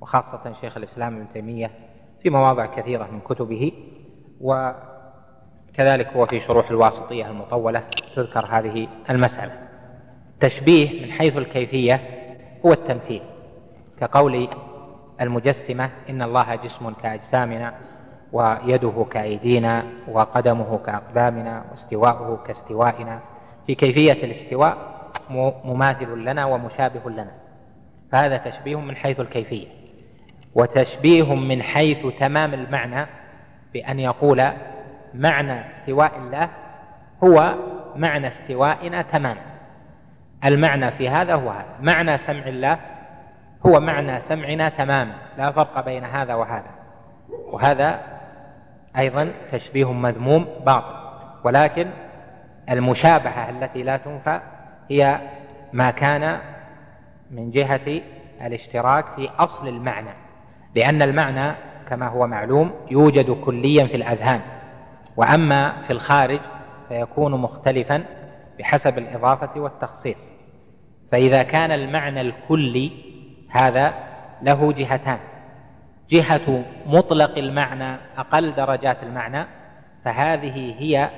وخاصة 0.00 0.52
شيخ 0.60 0.76
الإسلام 0.76 1.16
ابن 1.16 1.26
تيمية 1.32 1.70
في 2.22 2.30
مواضع 2.30 2.66
كثيرة 2.66 3.04
من 3.12 3.20
كتبه 3.20 3.72
وكذلك 4.40 6.06
هو 6.08 6.26
في 6.26 6.40
شروح 6.40 6.70
الواسطية 6.70 7.30
المطولة 7.30 7.82
تذكر 8.16 8.46
هذه 8.46 8.88
المسألة. 9.10 9.52
تشبيه 10.40 11.06
من 11.06 11.12
حيث 11.12 11.36
الكيفية 11.36 12.00
هو 12.66 12.72
التمثيل 12.72 13.22
كقول 14.00 14.48
المجسمة 15.20 15.90
إن 16.08 16.22
الله 16.22 16.54
جسم 16.54 16.90
كأجسامنا 16.90 17.74
ويده 18.36 19.06
كأيدينا 19.10 19.84
وقدمه 20.08 20.78
كأقدامنا 20.86 21.64
واستواؤه 21.70 22.38
كاستوائنا. 22.46 23.20
في 23.66 23.74
كيفية 23.74 24.12
الاستواء 24.24 24.76
مماثل 25.64 26.24
لنا 26.24 26.44
ومشابه 26.44 27.10
لنا. 27.10 27.30
فهذا 28.12 28.36
تشبيه 28.36 28.80
من 28.80 28.96
حيث 28.96 29.20
الكيفية. 29.20 29.66
وتشبيه 30.54 31.34
من 31.34 31.62
حيث 31.62 32.06
تمام 32.20 32.54
المعنى 32.54 33.06
بأن 33.72 34.00
يقول 34.00 34.50
معنى 35.14 35.70
استواء 35.70 36.12
الله 36.18 36.48
هو 37.24 37.54
معنى 37.96 38.28
استوائنا 38.28 39.02
تماما. 39.02 39.40
المعنى 40.44 40.90
في 40.90 41.08
هذا 41.08 41.34
هو 41.34 41.50
هذا. 41.50 41.76
معنى 41.80 42.18
سمع 42.18 42.46
الله 42.46 42.78
هو 43.66 43.80
معنى 43.80 44.20
سمعنا 44.20 44.68
تماما. 44.68 45.14
لا 45.38 45.52
فرق 45.52 45.84
بين 45.84 46.04
هذا 46.04 46.34
وهذا. 46.34 46.70
وهذا 47.28 48.15
أيضا 48.98 49.32
تشبيه 49.52 49.92
مذموم 49.92 50.46
باطل 50.66 50.94
ولكن 51.44 51.86
المشابهة 52.70 53.50
التي 53.50 53.82
لا 53.82 53.96
تنفى 53.96 54.40
هي 54.90 55.20
ما 55.72 55.90
كان 55.90 56.38
من 57.30 57.50
جهة 57.50 58.00
الاشتراك 58.42 59.04
في 59.16 59.30
أصل 59.38 59.68
المعنى 59.68 60.10
لأن 60.74 61.02
المعنى 61.02 61.54
كما 61.88 62.08
هو 62.08 62.26
معلوم 62.26 62.70
يوجد 62.90 63.30
كليا 63.30 63.86
في 63.86 63.96
الأذهان 63.96 64.40
وأما 65.16 65.72
في 65.86 65.92
الخارج 65.92 66.40
فيكون 66.88 67.32
مختلفا 67.32 68.04
بحسب 68.58 68.98
الإضافة 68.98 69.60
والتخصيص. 69.60 70.18
فإذا 71.12 71.42
كان 71.42 71.72
المعنى 71.72 72.20
الكلي 72.20 72.92
هذا 73.50 73.94
له 74.42 74.72
جهتان 74.72 75.18
جهة 76.10 76.64
مطلق 76.86 77.38
المعنى 77.38 77.96
أقل 78.18 78.54
درجات 78.54 79.02
المعنى 79.02 79.46
فهذه 80.04 80.74
هي 80.78 81.10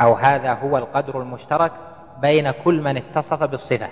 أو 0.00 0.14
هذا 0.14 0.52
هو 0.52 0.78
القدر 0.78 1.20
المشترك 1.22 1.72
بين 2.20 2.50
كل 2.50 2.80
من 2.80 2.96
اتصف 2.96 3.42
بالصفة. 3.42 3.88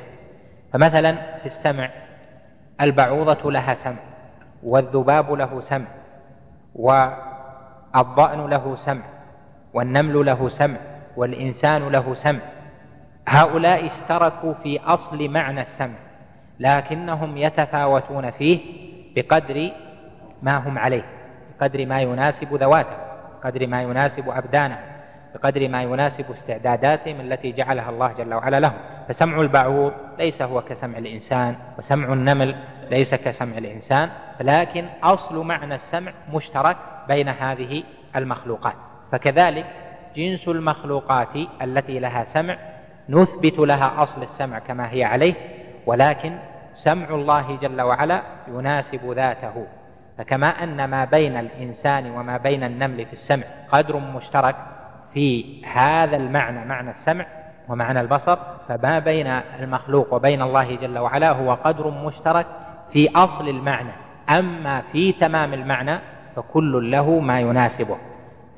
فمثلا 0.73 1.13
في 1.13 1.47
السمع 1.47 1.91
البعوضة 2.81 3.51
لها 3.51 3.75
سمع 3.75 3.97
والذباب 4.63 5.33
له 5.33 5.61
سمع 5.61 5.87
والضأن 6.75 8.47
له 8.47 8.77
سمع 8.77 9.03
والنمل 9.75 10.27
له 10.27 10.49
سمع 10.49 10.77
والإنسان 11.17 11.89
له 11.89 12.15
سمع. 12.15 12.41
هؤلاء 13.29 13.87
اشتركوا 13.87 14.55
في 14.63 14.81
أصل 14.81 15.29
معنى 15.29 15.61
السمع 15.61 15.95
لكنهم 16.61 17.37
يتفاوتون 17.37 18.31
فيه 18.31 18.61
بقدر 19.17 19.71
ما 20.45 20.57
هم 20.57 20.79
عليه 20.79 21.05
بقدر 21.61 21.87
ما 21.87 22.01
يناسب 22.01 22.55
ذواته 22.55 22.97
بقدر 23.43 23.67
ما 23.67 23.83
يناسب 23.83 24.29
أبدانه 24.29 24.79
بقدر 25.35 25.69
ما 25.69 25.83
يناسب 25.83 26.25
استعداداتهم 26.31 27.21
التي 27.21 27.53
جعلها 27.53 27.91
الله 27.91 28.13
جل 28.13 28.35
وعلا 28.35 28.61
لهم 28.61 28.77
فسمع 29.09 29.41
البعوض 29.41 29.93
ليس 30.19 30.43
هو 30.43 30.61
كسمع 30.61 30.99
الإنسان 30.99 31.57
وسمع 31.79 32.13
النمل 32.13 32.57
ليس 32.91 33.15
كسمع 33.15 33.59
الإنسان 33.59 34.09
لكن 34.41 34.87
أصل 35.03 35.37
معنى 35.37 35.75
السمع 35.75 36.13
مشترك 36.33 36.77
بين 37.09 37.29
هذه 37.29 37.83
المخلوقات. 38.17 38.75
فكذلك 39.13 39.67
جنس 40.17 40.49
المخلوقات 40.49 41.37
التي 41.63 41.99
لها 41.99 42.25
سمع 42.25 42.57
نثبت 43.09 43.59
لها 43.59 44.03
أصل 44.03 44.23
السمع 44.23 44.59
كما 44.59 44.93
هي 44.93 45.05
عليه 45.05 45.35
ولكن 45.87 46.37
سمع 46.75 47.09
الله 47.09 47.57
جل 47.57 47.81
وعلا 47.81 48.23
يناسب 48.49 49.13
ذاته. 49.13 49.67
فكما 50.19 50.47
أن 50.47 50.85
ما 50.85 51.05
بين 51.05 51.37
الإنسان 51.37 52.11
وما 52.11 52.37
بين 52.37 52.65
النمل 52.65 53.07
في 53.07 53.13
السمع 53.13 53.45
قدر 53.73 53.97
مشترك 53.97 54.57
في 55.15 55.45
هذا 55.67 56.17
المعنى 56.17 56.65
معنى 56.65 56.91
السمع 56.91 57.27
ومعنى 57.69 58.01
البصر 58.01 58.39
فما 58.69 58.99
بين 58.99 59.27
المخلوق 59.61 60.15
وبين 60.15 60.43
الله 60.43 60.77
جل 60.77 60.99
وعلا 60.99 61.31
هو 61.31 61.55
قدر 61.55 61.91
مشترك 61.91 62.47
في 62.93 63.11
أصل 63.17 63.49
المعنى. 63.49 63.93
أما 64.31 64.83
في 64.93 65.13
تمام 65.13 65.55
المعنى 65.55 65.99
فكل 66.37 66.91
له 66.91 67.21
ما 67.21 67.41
يناسبه. 67.41 67.97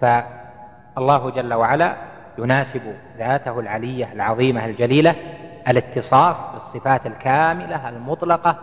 فالله 0.01 1.31
جل 1.31 1.55
وعلا 1.55 1.97
يناسب 2.39 2.83
ذاته 3.19 3.61
العلية 3.61 4.13
العظيمة 4.13 4.65
الجليلة 4.65 5.15
الاتصاف 5.69 6.37
بالصفات 6.55 7.07
الكاملة 7.07 7.89
المطلقة 7.89 8.57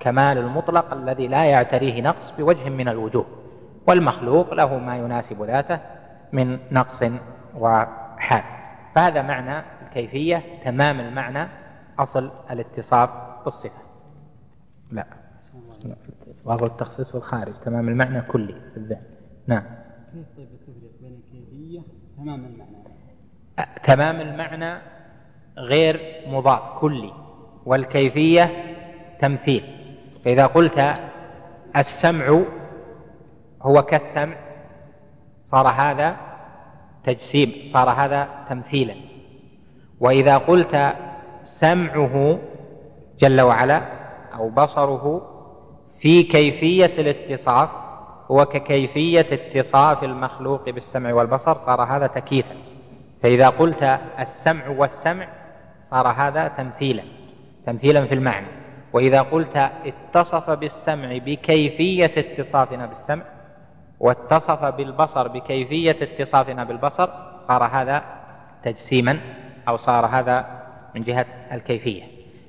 كمال 0.00 0.38
المطلق 0.38 0.92
الذي 0.92 1.28
لا 1.28 1.44
يعتريه 1.44 2.02
نقص 2.02 2.32
بوجه 2.38 2.68
من 2.68 2.88
الوجوه 2.88 3.26
والمخلوق 3.86 4.54
له 4.54 4.78
ما 4.78 4.96
يناسب 4.96 5.42
ذاته 5.42 5.80
من 6.32 6.58
نقص 6.72 7.04
وحال. 7.54 8.42
فهذا 8.94 9.22
معنى 9.22 9.64
الكيفية 9.86 10.42
تمام 10.64 11.00
المعنى 11.00 11.48
أصل 11.98 12.30
الاتصاف 12.50 13.10
بالصفة. 13.44 13.82
لا. 14.90 15.06
وهو 16.44 16.66
التخصيص 16.66 17.14
والخارج 17.14 17.54
تمام 17.54 17.88
المعنى 17.88 18.20
كلي 18.20 18.54
في 18.70 18.76
الذهن. 18.76 19.02
نعم. 19.46 19.62
كيف 20.12 20.26
طيب 20.36 20.48
تفرق 20.66 21.00
بين 21.00 21.20
الكيفية 21.20 21.80
تمام 22.16 22.44
المعنى؟ 22.44 22.80
تمام 23.84 24.20
المعنى 24.20 24.80
غير 25.58 26.00
مضاف 26.26 26.78
كلي. 26.78 27.12
والكيفية 27.66 28.50
تمثيل. 29.20 29.79
فإذا 30.24 30.46
قلت 30.46 30.94
السمع 31.76 32.42
هو 33.62 33.82
كالسمع 33.82 34.36
صار 35.52 35.68
هذا 35.68 36.16
تجسيم 37.04 37.52
صار 37.66 37.90
هذا 37.90 38.28
تمثيلا. 38.48 38.94
وإذا 40.00 40.38
قلت 40.38 40.92
سمعه 41.44 42.38
جل 43.18 43.40
وعلا 43.40 43.82
أو 44.34 44.48
بصره 44.48 45.26
في 46.00 46.22
كيفية 46.22 46.86
الاتصاف 46.86 47.68
هو 48.30 48.46
ككيفية 48.46 49.26
اتصاف 49.32 50.04
المخلوق 50.04 50.70
بالسمع 50.70 51.12
والبصر 51.12 51.54
صار 51.66 51.82
هذا 51.82 52.06
تكييفا. 52.06 52.54
فإذا 53.22 53.48
قلت 53.48 53.98
السمع 54.18 54.68
والسمع 54.68 55.28
صار 55.90 56.08
هذا 56.08 56.48
تمثيلا 56.48 57.02
تمثيلا 57.66 58.06
في 58.06 58.14
المعنى. 58.14 58.59
وإذا 58.92 59.20
قلت 59.20 59.70
اتصف 59.84 60.50
بالسمع 60.50 61.18
بكيفية 61.18 62.12
اتصافنا 62.16 62.86
بالسمع 62.86 63.22
واتصف 64.00 64.64
بالبصر 64.64 65.28
بكيفية 65.28 65.96
اتصافنا 66.02 66.64
بالبصر 66.64 67.08
صار 67.48 67.64
هذا 67.64 68.02
تجسيما 68.64 69.18
أو 69.68 69.76
صار 69.76 70.06
هذا 70.06 70.46
من 70.94 71.02
جهة 71.02 71.26
الكيفية. 71.52 72.02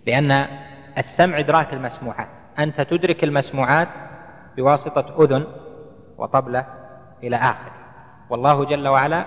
لأن 0.08 0.47
السمع 0.97 1.39
إدراك 1.39 1.73
المسموعات. 1.73 2.27
أنت 2.60 2.82
تدرك 2.82 3.23
المسموعات 3.23 3.88
بواسطة 4.58 5.23
أذن 5.23 5.45
وطبلة 6.17 6.65
إلى 7.23 7.36
آخر 7.36 7.71
والله 8.30 8.65
جل 8.65 8.88
وعلا 8.88 9.25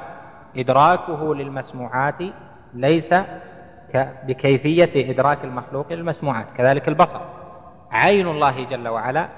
إدراكه 0.57 1.35
للمسموعات 1.35 2.19
ليس 2.75 3.15
بكيفية 3.97 5.11
إدراك 5.11 5.45
المخلوق 5.45 5.93
للمسموعات 5.93 6.47
كذلك 6.57 6.89
البصر. 6.89 7.21
عين 7.91 8.29
الله 8.29 8.65
جل 8.65 8.89
وعلا 8.89 9.29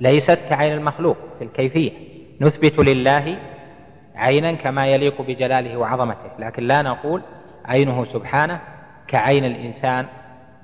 ليست 0.00 0.38
كعين 0.50 0.72
المخلوق 0.72 1.16
في 1.38 1.44
الكيفية. 1.44 1.92
نثبت 2.40 2.78
لله 2.78 3.38
عينا 4.16 4.52
كما 4.52 4.86
يليق 4.86 5.22
بجلاله 5.22 5.76
وعظمته. 5.76 6.30
لكن 6.38 6.62
لا 6.62 6.82
نقول 6.82 7.22
عينه 7.64 8.04
سبحانه 8.04 8.60
كعين 9.08 9.44
الإنسان 9.44 10.06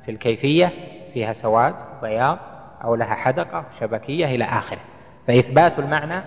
في 0.05 0.11
الكيفية 0.11 0.73
فيها 1.15 1.33
سواد 1.33 1.75
بياض 2.03 2.39
أو 2.85 2.95
لها 2.95 3.15
حدقة 3.15 3.65
شبكية 3.81 4.27
إلى 4.27 4.45
آخره. 4.45 4.81
فإثبات 5.27 5.79
المعنى 5.79 6.23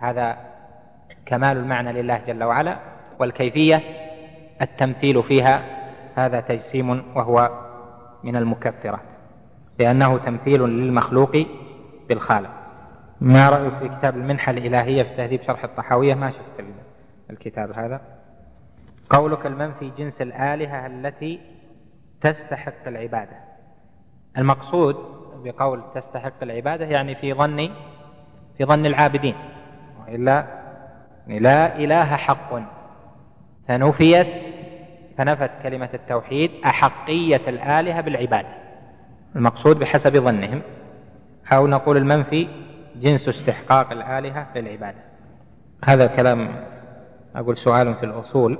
هذا 0.00 0.36
كمال 1.26 1.56
المعنى 1.56 1.92
لله 1.92 2.20
جل 2.26 2.44
وعلا 2.44 2.76
والكيفية 3.18 3.80
التمثيل 4.62 5.22
فيها 5.22 5.79
هذا 6.16 6.40
تجسيم 6.40 6.90
وهو 7.16 7.50
من 8.24 8.36
المكفرات 8.36 9.00
لأنه 9.78 10.18
تمثيل 10.18 10.60
للمخلوق 10.62 11.36
بالخالق. 12.08 12.50
ما 13.20 13.48
رأيك 13.48 13.74
في 13.74 13.88
كتاب 13.88 14.16
المنحة 14.16 14.52
الإلهية 14.52 15.02
في 15.02 15.16
تهذيب 15.16 15.42
شرح 15.42 15.64
الطحاوية؟ 15.64 16.14
ما 16.14 16.30
شفت 16.30 16.64
الكتاب 17.30 17.72
هذا. 17.72 18.00
قولك 19.10 19.46
المنفي 19.46 19.90
جنس 19.98 20.22
الآلهة 20.22 20.86
التي 20.86 21.40
تستحق 22.20 22.86
العبادة. 22.86 23.36
المقصود 24.38 24.96
بقول 25.44 25.82
تستحق 25.94 26.42
العبادة 26.42 26.84
يعني 26.84 27.14
في 27.14 27.34
ظن 27.34 27.70
في 28.58 28.64
ظن 28.64 28.86
العابدين. 28.86 29.34
وإلا 30.00 30.44
لا 31.26 31.76
إله 31.76 32.16
حق. 32.16 32.54
فنفيت 33.68 34.26
فنفت 35.20 35.50
كلمة 35.62 35.88
التوحيد 35.94 36.50
أحقية 36.64 37.40
الآلهة 37.48 38.00
بالعبادة 38.00 38.48
المقصود 39.36 39.78
بحسب 39.78 40.16
ظنهم 40.16 40.62
أو 41.52 41.66
نقول 41.66 41.96
المنفي 41.96 42.48
جنس 42.96 43.28
استحقاق 43.28 43.92
الآلهة 43.92 44.46
للعبادة 44.54 44.98
هذا 45.84 46.06
كلام 46.06 46.48
أقول 47.36 47.56
سؤال 47.56 47.94
في 47.94 48.06
الأصول 48.06 48.58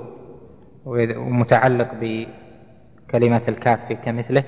ومتعلق 0.85 1.89
بكلمة 2.01 3.41
الكاف 3.47 3.79
في 3.87 3.95
كمثله 3.95 4.43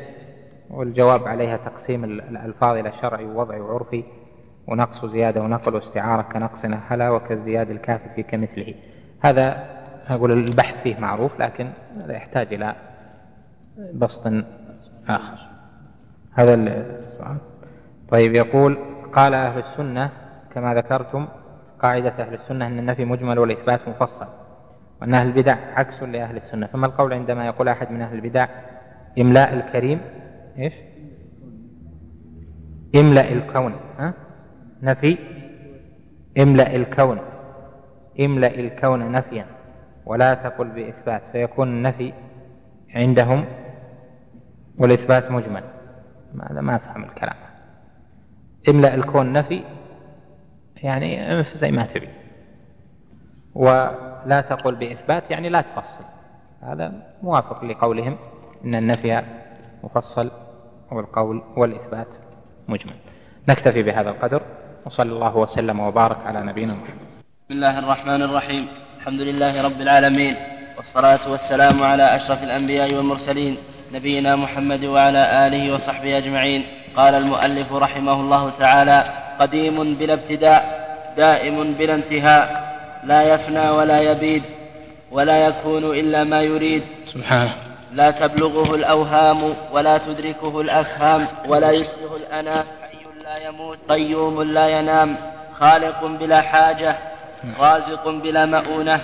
والجواب 0.70 1.28
عليها 1.28 1.58
تقسيم 1.58 2.04
الألفاظ 2.04 2.78
إلى 2.78 2.92
شرعي 3.02 3.26
ووضعي 3.26 3.60
وعرفي 3.60 4.04
ونقص 4.68 5.06
زيادة 5.06 5.42
ونقل 5.42 5.76
واستعارة 5.76 6.22
كنقص 6.22 6.66
نهلا 6.66 7.10
وكازدياد 7.10 7.72
الكاف 7.72 8.02
في 8.16 8.24
كمثله. 8.24 8.74
هذا 9.22 9.73
أقول 10.10 10.32
البحث 10.32 10.84
فيه 10.84 11.00
معروف 11.00 11.40
لكن 11.40 11.70
هذا 12.04 12.14
يحتاج 12.14 12.54
إلى 12.54 12.76
بسط 13.94 14.34
آخر. 15.10 15.38
هذا 16.34 16.54
السؤال. 16.54 17.38
طيب 18.10 18.36
يقول 18.36 18.78
قال 19.14 19.34
أهل 19.34 19.60
السنة 19.60 20.10
كما 20.54 20.74
ذكرتم 20.74 21.28
قاعدة 21.80 22.14
أهل 22.20 22.34
السنة 22.34 22.68
أن 22.68 22.80
النفي 22.80 23.06
مجمل 23.06 23.40
والإثبات 23.40 23.88
مفصل 23.88 24.28
وأن 25.02 25.14
أهل 25.14 25.28
البدع 25.28 25.56
عكس 25.76 26.04
لأهل 26.04 26.38
السنة. 26.38 26.68
فما 26.68 26.86
القول 26.86 27.14
عندما 27.14 27.46
يقول 27.46 27.70
أحد 27.70 27.92
من 27.92 28.02
أهل 28.02 28.16
البدع 28.16 28.48
إملاء 29.20 29.54
الكريم؟ 29.54 30.02
إيش؟ 30.58 30.74
املأ 32.96 33.32
الكون 33.32 33.74
ها؟ 34.00 34.14
نفي 34.84 35.18
املأ 36.38 36.76
الكون. 36.76 37.20
املأ 38.20 38.60
الكون 38.60 39.12
نفيا. 39.12 39.46
ولا 40.06 40.34
تقل 40.34 40.68
بإثبات 40.68 41.22
فيكون 41.32 41.68
النفي 41.68 42.14
عندهم 42.96 43.46
والإثبات 44.78 45.32
مجمل. 45.32 45.64
ماذا 46.34 46.62
ما 46.62 46.76
أفهم 46.76 47.04
الكلام. 47.04 47.36
املأ 48.70 48.96
الكون 48.96 49.34
نفي 49.34 49.64
يعني 50.84 51.44
زي 51.56 51.72
ما 51.72 51.86
تبي. 51.86 52.10
ولا 53.56 54.42
تقل 54.50 54.76
بإثبات 54.76 55.32
يعني 55.32 55.50
لا 55.50 55.62
تفصل. 55.62 56.04
هذا 56.62 56.94
موافق 57.24 57.64
لقولهم 57.64 58.18
إن 58.66 58.76
النفي 58.76 59.24
مفصل 59.84 60.32
والقول 60.92 61.44
والإثبات 61.58 62.08
مجمل. 62.68 62.96
نكتفي 63.50 63.84
بهذا 63.84 64.10
القدر 64.10 64.42
وصلى 64.86 65.12
الله 65.12 65.38
وسلم 65.38 65.80
وبارك 65.80 66.18
على 66.26 66.44
نبينا 66.44 66.74
محمد. 66.74 67.08
بسم 67.50 67.54
الله 67.54 67.80
الرحمن 67.80 68.22
الرحيم. 68.22 68.68
الحمد 69.04 69.22
لله 69.22 69.62
رب 69.62 69.82
العالمين 69.82 70.36
والصلاة 70.78 71.20
والسلام 71.28 71.84
على 71.84 72.16
أشرف 72.16 72.44
الأنبياء 72.44 72.94
والمرسلين 72.94 73.58
نبينا 73.94 74.36
محمد 74.36 74.86
وعلى 74.86 75.48
آله 75.48 75.74
وصحبه 75.74 76.18
أجمعين. 76.18 76.66
قال 76.96 77.14
المؤلف 77.16 77.74
رحمه 77.74 78.14
الله 78.14 78.50
تعالى 78.50 79.04
قديم 79.40 79.94
بلا 79.96 80.14
ابتداء 80.14 80.62
دائم 81.18 81.74
بلا 81.74 81.94
انتهاء 81.94 82.44
لا 83.04 83.24
يفنى 83.34 83.70
ولا 83.70 84.02
يبيد 84.12 84.44
ولا 85.12 85.48
يكون 85.48 85.84
إلا 85.84 86.24
ما 86.24 86.42
يريد. 86.42 86.84
سبحانه 87.06 87.52
لا 87.94 88.12
تبلغه 88.12 88.76
الأوهام 88.76 89.54
ولا 89.72 89.98
تدركه 89.98 90.62
الأفهام 90.62 91.28
ولا 91.48 91.72
يشبه 91.72 92.16
الأنام 92.16 92.64
حي 92.82 93.24
لا 93.24 93.48
يموت 93.48 93.78
قيوم 93.90 94.44
لا 94.44 94.80
ينام 94.80 95.16
خالق 95.54 96.06
بلا 96.06 96.42
حاجة. 96.42 96.98
رازق 97.60 98.08
بلا 98.08 98.46
مؤونة 98.46 99.02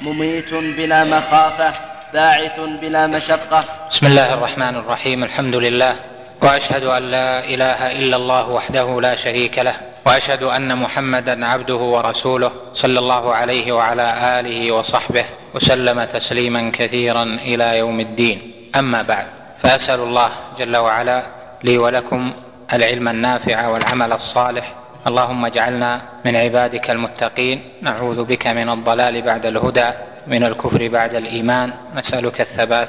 مميت 0.00 0.54
بلا 0.54 1.04
مخافة 1.04 1.72
باعث 2.14 2.60
بلا 2.60 3.06
مشقة. 3.06 3.64
بسم 3.90 4.06
الله 4.06 4.34
الرحمن 4.34 4.76
الرحيم 4.76 5.24
الحمد 5.24 5.56
لله 5.56 5.96
وأشهد 6.42 6.84
أن 6.84 7.10
لا 7.10 7.44
إله 7.44 7.92
إلا 7.92 8.16
الله 8.16 8.48
وحده 8.48 9.00
لا 9.00 9.16
شريك 9.16 9.58
له 9.58 9.74
وأشهد 10.06 10.42
أن 10.42 10.78
محمدا 10.78 11.46
عبده 11.46 11.74
ورسوله 11.74 12.50
صلى 12.72 12.98
الله 12.98 13.34
عليه 13.34 13.72
وعلى 13.72 14.40
آله 14.40 14.72
وصحبه 14.72 15.24
وسلم 15.54 16.04
تسليما 16.04 16.70
كثيرا 16.74 17.22
إلى 17.22 17.78
يوم 17.78 18.00
الدين. 18.00 18.52
أما 18.76 19.02
بعد 19.02 19.26
فأسأل 19.58 20.00
الله 20.00 20.30
جل 20.58 20.76
وعلا 20.76 21.22
لي 21.64 21.78
ولكم 21.78 22.32
العلم 22.72 23.08
النافع 23.08 23.68
والعمل 23.68 24.12
الصالح 24.12 24.72
اللهم 25.06 25.44
اجعلنا 25.44 26.00
من 26.24 26.36
عبادك 26.36 26.90
المتقين. 26.90 27.62
نعوذ 27.82 28.24
بك 28.24 28.46
من 28.46 28.68
الضلال 28.68 29.22
بعد 29.22 29.46
الهدى 29.46 29.90
من 30.26 30.44
الكفر 30.44 30.88
بعد 30.88 31.14
الإيمان. 31.14 31.72
نسألك 31.94 32.40
الثبات 32.40 32.88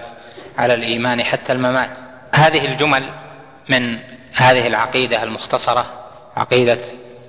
على 0.58 0.74
الإيمان 0.74 1.24
حتى 1.24 1.52
الممات. 1.52 1.98
هذه 2.36 2.66
الجمل 2.66 3.04
من 3.70 3.98
هذه 4.36 4.68
العقيدة 4.68 5.24
المختصرة 5.24 5.86
عقيدة 6.38 6.80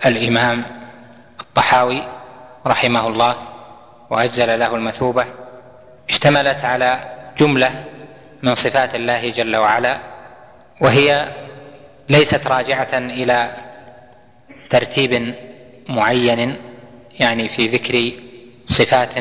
الإمام 0.07 0.63
الطحاوي 1.41 2.03
رحمه 2.67 3.09
الله 3.09 3.35
وأجزل 4.11 4.59
له 4.59 4.75
المثوبة. 4.75 5.25
اشتملت 6.09 6.65
على 6.65 6.99
جملة 7.39 7.85
من 8.43 8.55
صفات 8.55 8.95
الله 8.95 9.31
جل 9.31 9.57
وعلا 9.57 9.99
وهي 10.81 11.29
ليست 12.09 12.47
راجعة 12.47 12.89
إلى 12.93 13.51
ترتيب 14.75 15.35
معين 15.89 16.57
يعني 17.21 17.49
في 17.49 17.67
ذكر 17.67 18.13
صفات 18.67 19.15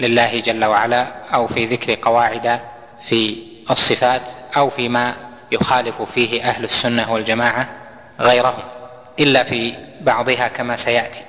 لله 0.00 0.40
جل 0.40 0.64
وعلا 0.64 1.06
أو 1.34 1.46
في 1.46 1.66
ذكر 1.66 1.94
قواعد 2.02 2.60
في 3.00 3.36
الصفات 3.70 4.20
أو 4.56 4.70
فيما 4.70 5.14
يخالف 5.52 6.02
فيه 6.02 6.42
أهل 6.42 6.64
السنة 6.64 7.12
والجماعة 7.12 7.68
غيرهم 8.20 8.62
إلا 9.20 9.42
في 9.44 9.72
بعضها 10.00 10.48
كما 10.48 10.76
سيأتي. 10.76 11.20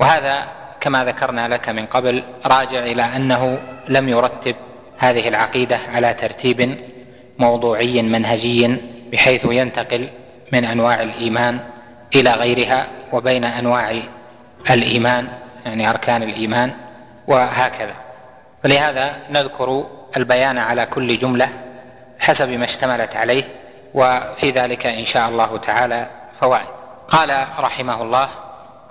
وهذا 0.00 0.44
كما 0.80 1.04
ذكرنا 1.04 1.48
لك 1.48 1.68
من 1.68 1.86
قبل 1.86 2.22
راجع 2.46 2.78
إلى 2.78 3.02
أنه 3.02 3.58
لم 3.88 4.08
يرتب 4.08 4.56
هذه 4.98 5.28
العقيدة 5.28 5.78
على 5.92 6.14
ترتيب 6.14 6.76
موضوعي 7.38 8.02
منهجي 8.02 8.76
بحيث 9.12 9.46
ينتقل 9.50 10.08
من 10.52 10.64
أنواع 10.64 11.02
الإيمان 11.02 11.60
إلى 12.14 12.30
غيرها 12.32 12.86
وبين 13.12 13.44
أنواع 13.44 13.94
الإيمان 14.70 15.28
يعني 15.66 15.90
أركان 15.90 16.22
الإيمان 16.22 16.74
وهكذا. 17.26 17.94
ولهذا 18.64 19.16
نذكر 19.30 19.86
البيان 20.16 20.58
على 20.58 20.86
كل 20.86 21.18
جملة 21.18 21.48
حسب 22.18 22.48
ما 22.48 22.64
اشتملت 22.64 23.16
عليه 23.16 23.44
وفي 23.94 24.50
ذلك 24.50 24.86
إن 24.86 25.04
شاء 25.04 25.28
الله 25.28 25.56
تعالى 25.58 26.06
فوائد. 26.32 26.66
قال 27.08 27.46
رحمه 27.58 28.02
الله 28.02 28.28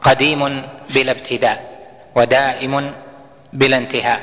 قديم 0.01 0.63
بلا 0.89 1.11
ابتداء 1.11 1.79
ودائم 2.15 2.93
بلا 3.53 3.77
انتهاء. 3.77 4.19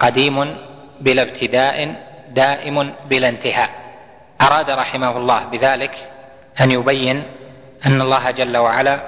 قديم 0.00 0.56
بلا 1.00 1.22
ابتداء 1.22 1.94
دائم 2.28 2.92
بلا 3.10 3.28
انتهاء. 3.28 3.70
أراد 4.40 4.70
رحمه 4.70 5.16
الله 5.16 5.44
بذلك 5.44 6.08
أن 6.60 6.70
يبين 6.70 7.22
أن 7.86 8.00
الله 8.00 8.30
جل 8.30 8.56
وعلا 8.56 8.98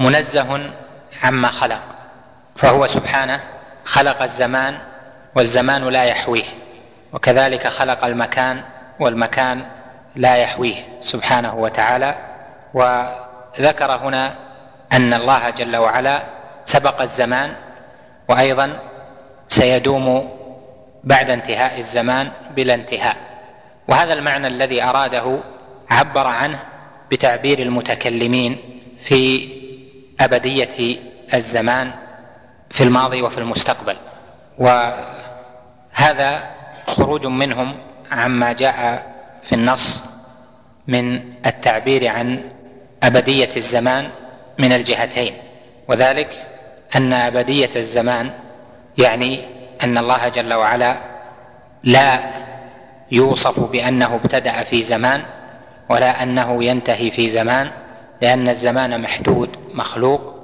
منزه 0.00 0.70
عما 1.22 1.48
خلق 1.48 1.80
فهو 2.56 2.86
سبحانه 2.86 3.40
خلق 3.84 4.22
الزمان 4.22 4.78
والزمان 5.34 5.84
لا 5.88 6.04
يحويه 6.04 6.44
وكذلك 7.12 7.66
خلق 7.66 8.04
المكان 8.04 8.62
والمكان 9.00 9.64
لا 10.16 10.36
يحويه 10.36 10.74
سبحانه 11.00 11.54
وتعالى 11.54 12.14
وذكر 12.74 13.92
هنا 13.92 14.34
أن 14.92 15.14
الله 15.14 15.50
جل 15.50 15.76
وعلا 15.76 16.22
سبق 16.64 17.00
الزمان 17.00 17.52
وأيضا 18.28 18.78
سيدوم 19.48 20.30
بعد 21.04 21.30
انتهاء 21.30 21.78
الزمان 21.78 22.28
بلا 22.56 22.74
انتهاء 22.74 23.16
وهذا 23.88 24.12
المعنى 24.12 24.46
الذي 24.46 24.82
أراده 24.82 25.38
عبر 25.90 26.26
عنه 26.26 26.58
بتعبير 27.10 27.58
المتكلمين 27.58 28.56
في 29.00 29.48
أبدية 30.20 30.96
الزمان 31.34 31.90
في 32.70 32.82
الماضي 32.84 33.22
وفي 33.22 33.38
المستقبل. 33.38 33.96
وهذا 34.58 36.50
خروج 36.86 37.26
منهم 37.26 37.74
عما 38.12 38.52
جاء 38.52 39.06
في 39.42 39.54
النص 39.54 40.04
من 40.88 41.20
التعبير 41.46 42.08
عن 42.08 42.50
أبدية 43.02 43.48
الزمان 43.56 44.08
من 44.58 44.72
الجهتين 44.72 45.34
وذلك 45.88 46.46
أن 46.96 47.12
أبدية 47.12 47.70
الزمان 47.76 48.30
يعني 48.98 49.40
أن 49.82 49.98
الله 49.98 50.28
جل 50.28 50.54
وعلا 50.54 50.96
لا 51.82 52.18
يوصف 53.12 53.70
بأنه 53.70 54.14
ابتدأ 54.14 54.62
في 54.62 54.82
زمان 54.82 55.22
ولا 55.88 56.22
أنه 56.22 56.64
ينتهي 56.64 57.10
في 57.10 57.28
زمان 57.28 57.70
لأن 58.22 58.48
الزمان 58.48 59.00
محدود 59.00 59.50
مخلوق. 59.74 60.34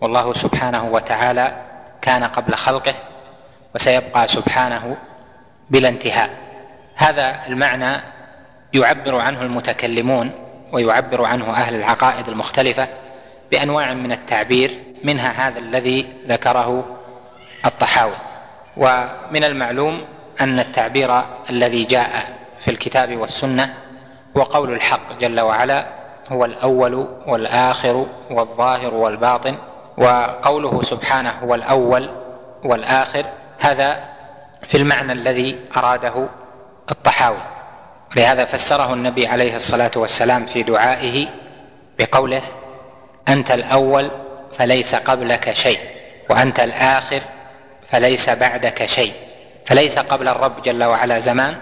والله 0.00 0.32
سبحانه 0.32 0.84
وتعالى 0.84 1.56
كان 2.02 2.24
قبل 2.24 2.54
خلقه 2.54 2.94
وسيبقى 3.74 4.28
سبحانه 4.28 4.96
بلا 5.70 5.88
انتهاء. 5.88 6.30
هذا 6.94 7.40
المعنى 7.46 8.00
يعبر 8.74 9.16
عنه 9.16 9.42
المتكلمون 9.42 10.30
ويعبر 10.72 11.24
عنه 11.24 11.50
أهل 11.50 11.74
العقائد 11.74 12.28
المختلفة 12.28 12.88
بأنواع 13.50 13.94
من 13.94 14.12
التعبير 14.12 14.78
منها 15.04 15.48
هذا 15.48 15.58
الذي 15.58 16.06
ذكره 16.28 16.96
الطحاوي. 17.66 18.14
ومن 18.76 19.44
المعلوم 19.44 20.04
أن 20.40 20.58
التعبير 20.58 21.22
الذي 21.50 21.84
جاء 21.84 22.10
في 22.60 22.70
الكتاب 22.70 23.16
والسنة 23.16 23.74
هو 24.36 24.42
قول 24.42 24.72
الحق 24.72 25.18
جل 25.20 25.40
وعلا 25.40 25.86
هو 26.28 26.44
الأول 26.44 27.08
والآخر 27.26 28.06
والظاهر 28.30 28.94
والباطن 28.94 29.56
وقوله 29.98 30.82
سبحانه 30.82 31.30
هو 31.30 31.54
الأول 31.54 32.10
والآخر 32.64 33.24
هذا 33.58 34.00
في 34.66 34.76
المعنى 34.76 35.12
الذي 35.12 35.58
أراده 35.76 36.28
الطحاوي. 36.90 37.36
لهذا 38.16 38.44
فسره 38.44 38.94
النبي 38.94 39.26
عليه 39.26 39.56
الصلاة 39.56 39.90
والسلام 39.96 40.46
في 40.46 40.62
دعائه 40.62 41.26
بقوله 41.98 42.42
أنت 43.28 43.50
الأول 43.50 44.10
فليس 44.52 44.94
قبلك 44.94 45.52
شيء 45.52 45.78
وأنت 46.30 46.60
الآخر 46.60 47.20
فليس 47.90 48.30
بعدك 48.30 48.86
شيء 48.86 49.12
فليس 49.66 49.98
قبل 49.98 50.28
الرب 50.28 50.62
جل 50.62 50.84
وعلا 50.84 51.18
زمان 51.18 51.54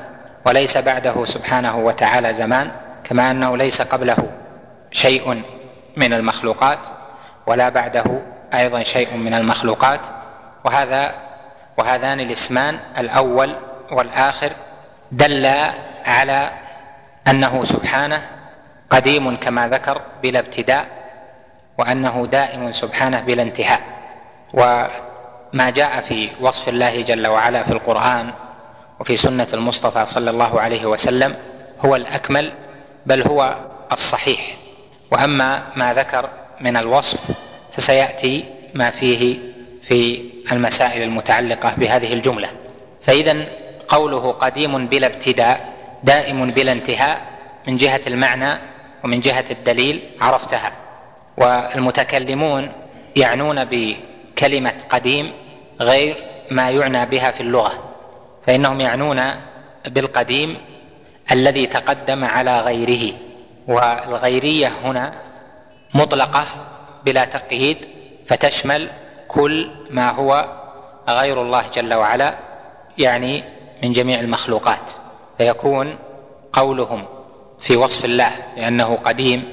وليس 0.48 0.78
بعده 0.78 1.24
سبحانه 1.24 1.76
وتعالى 1.76 2.34
زمان 2.34 2.70
كما 3.04 3.30
أنه 3.30 3.56
ليس 3.56 3.82
قبله 3.82 4.16
شيء 4.92 5.42
من 5.96 6.12
المخلوقات 6.12 6.78
ولا 7.46 7.68
بعده 7.68 8.04
أيضا 8.54 8.82
شيء 8.82 9.16
من 9.16 9.34
المخلوقات. 9.34 10.00
وهذا 10.64 11.14
وهذان 11.76 12.20
الاسمان 12.20 12.78
الأول 12.98 13.54
والآخر 13.92 14.52
دلا 15.12 15.70
على 16.06 16.50
أنه 17.28 17.64
سبحانه 17.64 18.22
قديم 18.90 19.36
كما 19.36 19.68
ذكر 19.68 20.00
بلا 20.22 20.38
ابتداء 20.38 20.86
وأنه 21.78 22.28
دائم 22.32 22.72
سبحانه 22.72 23.20
بلا 23.20 23.42
انتهاء. 23.42 23.80
وما 24.54 25.70
جاء 25.70 26.00
في 26.00 26.30
وصف 26.40 26.68
الله 26.68 27.02
جل 27.02 27.26
وعلا 27.26 27.62
في 27.62 27.72
القرآن 27.72 28.32
وفي 29.00 29.16
سنة 29.16 29.46
المصطفى 29.54 30.06
صلى 30.06 30.30
الله 30.30 30.60
عليه 30.60 30.86
وسلم 30.86 31.34
هو 31.80 31.96
الأكمل 31.96 32.52
بل 33.06 33.22
هو 33.22 33.56
الصحيح. 33.92 34.54
وأما 35.10 35.62
ما 35.76 35.94
ذكر 35.94 36.28
من 36.60 36.76
الوصف 36.76 37.20
فسيأتي 37.72 38.44
ما 38.74 38.90
فيه 38.90 39.38
في 39.82 40.22
المسائل 40.52 41.02
المتعلقة 41.02 41.74
بهذه 41.76 42.12
الجملة. 42.12 42.48
فإذا 43.00 43.44
قوله 43.88 44.32
قديم 44.32 44.86
بلا 44.86 45.06
ابتداء 45.06 45.72
دائم 46.04 46.50
بلا 46.50 46.72
انتهاء 46.72 47.20
من 47.66 47.76
جهة 47.76 48.00
المعنى 48.06 48.58
ومن 49.04 49.20
جهة 49.20 49.44
الدليل 49.50 50.00
عرفتها. 50.20 50.72
والمتكلمون 51.36 52.72
يعنون 53.16 53.64
بكلمة 53.64 54.74
قديم 54.90 55.32
غير 55.80 56.16
ما 56.50 56.70
يعنى 56.70 57.06
بها 57.06 57.30
في 57.30 57.40
اللغة. 57.40 57.87
فإنهم 58.48 58.80
يعنون 58.80 59.22
بالقديم 59.86 60.56
الذي 61.32 61.66
تقدم 61.66 62.24
على 62.24 62.60
غيره 62.60 63.14
والغيرية 63.66 64.72
هنا 64.84 65.14
مطلقة 65.94 66.46
بلا 67.04 67.24
تقييد 67.24 67.76
فتشمل 68.26 68.88
كل 69.28 69.70
ما 69.90 70.10
هو 70.10 70.48
غير 71.08 71.42
الله 71.42 71.64
جل 71.74 71.94
وعلا 71.94 72.34
يعني 72.98 73.44
من 73.82 73.92
جميع 73.92 74.20
المخلوقات. 74.20 74.92
فيكون 75.38 75.98
قولهم 76.52 77.04
في 77.60 77.76
وصف 77.76 78.04
الله 78.04 78.30
بأنه 78.56 78.98
قديم 79.04 79.44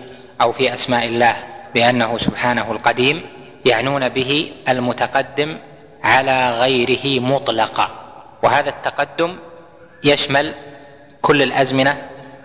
أو 0.42 0.52
في 0.52 0.74
أسماء 0.74 1.06
الله 1.06 1.36
بأنه 1.74 2.18
سبحانه 2.18 2.72
القديم 2.72 3.22
يعنون 3.66 4.10
به 4.10 4.52
المتقدم 4.70 5.58
على 6.04 6.52
غيره 6.60 7.20
مطلقا. 7.20 8.05
وهذا 8.46 8.70
التقدم 8.70 9.36
يشمل 10.04 10.52
كل 11.22 11.42
الأزمنة 11.42 11.98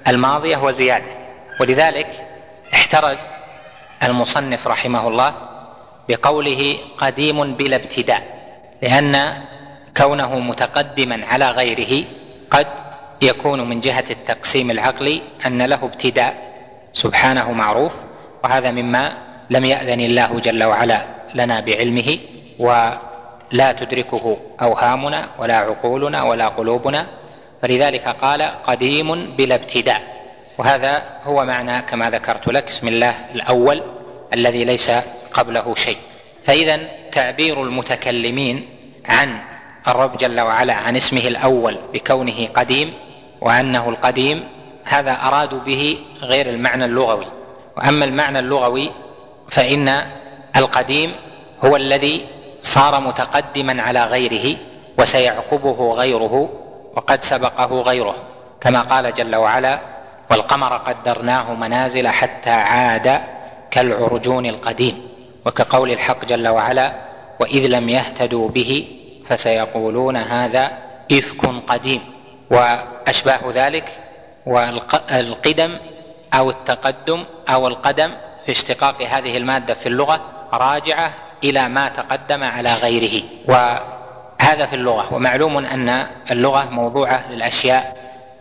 الماضية 0.09 0.57
وزيادة. 0.57 1.13
ولذلك 1.61 2.27
احترز 2.75 3.19
المصنف 4.03 4.67
رحمه 4.69 5.09
الله 5.09 5.35
بقوله 6.09 6.77
قديم 6.99 7.55
بلا 7.55 7.77
ابتداء 7.77 8.23
لأن 8.83 9.43
كونه 9.97 10.39
متقدما 10.39 11.27
على 11.27 11.51
غيره 11.51 12.05
قد 12.51 12.67
يكون 13.23 13.69
من 13.69 13.81
جهة 13.81 14.05
التقسيم 14.11 14.71
العقلي 14.71 15.21
أن 15.47 15.63
له 15.63 15.85
ابتداء 15.85 16.35
سبحانه 16.93 17.53
معروف 17.53 18.01
وهذا 18.45 18.71
مما 18.71 19.13
لم 19.51 19.65
يأذن 19.65 20.01
الله 20.01 20.41
جل 20.41 20.65
وعلا 20.65 21.05
لنا 21.35 21.61
بعلمه 21.61 22.19
ولا 23.53 23.73
تدركه 23.73 24.37
أوهامنا 24.63 25.29
ولا 25.39 25.57
عقولنا 25.57 26.23
ولا 26.23 26.49
قلوبنا 26.49 27.07
فلذلك 27.63 28.09
قال 28.09 28.43
قديم 28.43 29.37
بلا 29.37 29.55
ابتداء. 29.55 30.03
وهذا 30.59 31.03
هو 31.25 31.45
معنى 31.45 31.83
كما 31.83 32.11
ذكرت 32.11 32.49
لك 32.49 32.67
اسم 32.67 32.89
الله 32.89 33.15
الأول 33.35 33.83
الذي 34.35 34.65
ليس 34.65 34.91
قبله 35.33 35.75
شيء. 35.75 35.97
فإذا 36.43 36.81
تعبير 37.13 37.63
المتكلمين 37.63 38.69
عن 39.07 39.39
الرب 39.89 40.17
جل 40.17 40.41
وعلا 40.41 40.75
عن 40.75 40.97
اسمه 40.97 41.21
الأول 41.21 41.77
بكونه 41.93 42.49
قديم 42.55 42.93
وأنه 43.41 43.89
القديم 43.89 44.49
هذا 44.85 45.13
أرادوا 45.13 45.61
به 45.61 45.99
غير 46.23 46.49
المعنى 46.49 46.85
اللغوي. 46.85 47.27
وأما 47.77 48.05
المعنى 48.05 48.39
اللغوي 48.39 48.91
فإن 49.49 50.03
القديم 50.57 51.13
هو 51.65 51.77
الذي 51.77 52.27
صار 52.61 53.01
متقدما 53.01 53.83
على 53.83 54.05
غيره 54.05 54.57
وسيعقبه 54.99 55.93
غيره 55.93 56.49
وقد 56.97 57.23
سبقه 57.23 57.81
غيره 57.81 58.15
كما 58.61 58.81
قال 58.81 59.15
جل 59.15 59.37
وعلا 59.37 59.79
والقمر 60.31 60.77
قدرناه 60.77 61.55
منازل 61.55 62.09
حتى 62.09 62.51
عاد 62.51 63.21
كالعرجون 63.71 64.47
القديم 64.47 65.09
وكقول 65.47 65.91
الحق 65.91 66.25
جل 66.25 66.49
وعلا 66.49 66.93
وإذ 67.41 67.67
لم 67.67 67.89
يهتدوا 67.89 68.49
به 68.49 68.87
فسيقولون 69.29 70.17
هذا 70.17 70.71
إفك 71.13 71.47
قديم 71.67 72.01
وأشباه 72.51 73.41
ذلك 73.55 73.99
والقدم 74.47 75.77
أو 76.35 76.51
التقدم 76.51 77.25
أو 77.49 77.69
القدم 77.69 78.11
في 78.45 78.53
اشتقاق 78.53 79.03
هذه 79.03 79.37
المادة 79.37 79.75
في 79.75 79.87
اللغة 79.87 80.21
راجعة 80.53 81.15
إلى 81.45 81.69
ما 81.69 81.89
تقدم 81.89 82.45
على 82.45 82.75
غيره. 82.75 83.23
وهذا 83.49 84.67
في 84.67 84.77
اللغة. 84.77 85.15
ومعلوم 85.15 85.57
أن 85.57 86.07
اللغة 86.31 86.65
موضوعة 86.71 87.25
للأشياء 87.31 87.95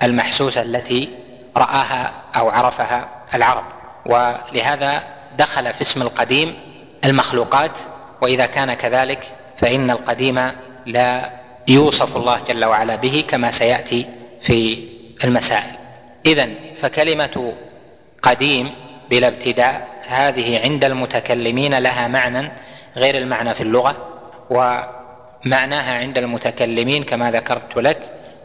المحسوسة 0.04 0.62
التي 0.62 1.10
رآها 1.58 2.12
أو 2.36 2.50
عرفها 2.50 3.08
العرب. 3.34 3.64
ولهذا 4.06 5.04
دخل 5.38 5.74
في 5.74 5.82
اسم 5.82 6.02
القديم 6.02 6.56
المخلوقات. 7.06 7.80
وإذا 8.22 8.46
كان 8.46 8.74
كذلك 8.74 9.32
فإن 9.58 9.92
القديم 9.92 10.52
لا 10.86 11.30
يوصف 11.68 12.18
الله 12.18 12.40
جل 12.48 12.66
وعلا 12.66 12.96
به 12.96 13.24
كما 13.28 13.52
سيأتي 13.52 14.06
في 14.42 14.90
المسائل. 15.24 15.80
اذا 16.26 16.50
فكلمة 16.78 17.54
قديم 18.22 18.72
بلا 19.10 19.28
ابتداء 19.28 19.88
هذه 20.08 20.60
عند 20.64 20.84
المتكلمين 20.84 21.78
لها 21.78 22.08
معنى 22.08 22.52
غير 22.98 23.18
المعنى 23.18 23.54
في 23.54 23.62
اللغة 23.62 23.96
ومعناها 24.50 26.00
عند 26.00 26.18
المتكلمين 26.18 27.04
كما 27.04 27.32
ذكرت 27.32 27.78
لك 27.78 28.00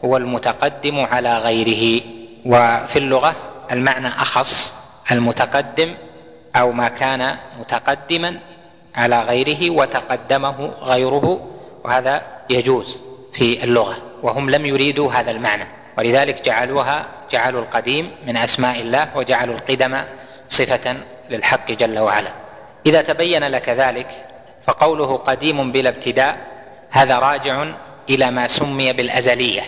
هو 0.05 0.17
المتقدم 0.17 0.99
على 0.99 1.37
غيره. 1.37 2.01
وفي 2.45 2.99
اللغة 2.99 3.35
المعنى 3.71 4.07
أخص 4.07 4.73
المتقدم 5.11 5.93
أو 6.55 6.71
ما 6.71 6.87
كان 6.87 7.35
متقدما 7.59 8.39
على 8.95 9.23
غيره 9.23 9.69
وتقدمه 9.69 10.71
غيره 10.81 11.47
وهذا 11.83 12.21
يجوز 12.49 13.01
في 13.33 13.63
اللغة 13.63 13.97
وهم 14.23 14.49
لم 14.49 14.65
يريدوا 14.65 15.11
هذا 15.11 15.31
المعنى. 15.31 15.67
ولذلك 15.97 16.41
جعلوها 16.45 17.05
جعلوا 17.31 17.61
القديم 17.61 18.11
من 18.27 18.37
أسماء 18.37 18.81
الله 18.81 19.07
وجعلوا 19.15 19.55
القدم 19.55 19.97
صفة 20.49 20.95
للحق 21.29 21.71
جل 21.71 21.99
وعلا. 21.99 22.31
إذا 22.85 23.01
تبين 23.01 23.43
لك 23.43 23.69
ذلك 23.69 24.07
فقوله 24.65 25.17
قديم 25.17 25.71
بلا 25.71 25.89
ابتداء 25.89 26.37
هذا 26.89 27.19
راجع 27.19 27.65
إلى 28.09 28.31
ما 28.31 28.47
سمي 28.47 28.93
بالأزلية 28.93 29.61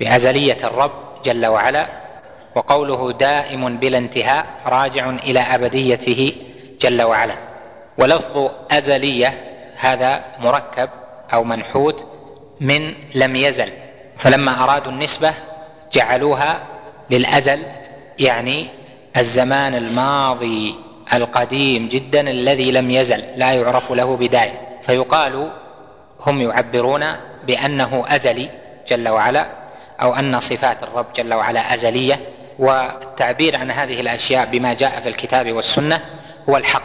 بأزلية 0.00 0.58
الرب 0.64 0.92
جل 1.24 1.46
وعلا 1.46 1.86
وقوله 2.54 3.12
دائم 3.12 3.76
بلا 3.76 3.98
انتهاء 3.98 4.46
راجع 4.66 5.10
إلى 5.10 5.40
أبديته 5.40 6.32
جل 6.80 7.02
وعلا. 7.02 7.34
ولفظ 7.98 8.50
أزلية 8.70 9.38
هذا 9.76 10.24
مركب 10.40 10.90
أو 11.32 11.44
منحوت 11.44 12.06
من 12.60 12.94
لم 13.14 13.36
يزل 13.36 13.68
فلما 14.16 14.64
أرادوا 14.64 14.92
النسبة 14.92 15.34
جعلوها 15.92 16.58
للأزل 17.10 17.58
يعني 18.18 18.66
الزمان 19.16 19.74
الماضي. 19.74 20.74
القديم 21.14 21.88
جدا 21.88 22.30
الذي 22.30 22.70
لم 22.70 22.90
يزل 22.90 23.22
لا 23.36 23.52
يعرف 23.52 23.92
له 23.92 24.16
بداية. 24.16 24.78
فيقال 24.82 25.52
هم 26.20 26.40
يعبرون 26.40 27.04
بأنه 27.46 28.04
أزلي 28.08 28.48
جل 28.88 29.08
وعلا 29.08 29.46
أو 30.02 30.14
أن 30.14 30.40
صفات 30.40 30.82
الرب 30.82 31.06
جل 31.16 31.34
وعلا 31.34 31.74
أزلية. 31.74 32.20
والتعبير 32.58 33.56
عن 33.56 33.70
هذه 33.70 34.00
الأشياء 34.00 34.48
بما 34.52 34.74
جاء 34.74 35.00
في 35.00 35.08
الكتاب 35.08 35.52
والسنة 35.52 36.00
هو 36.48 36.56
الحق. 36.56 36.82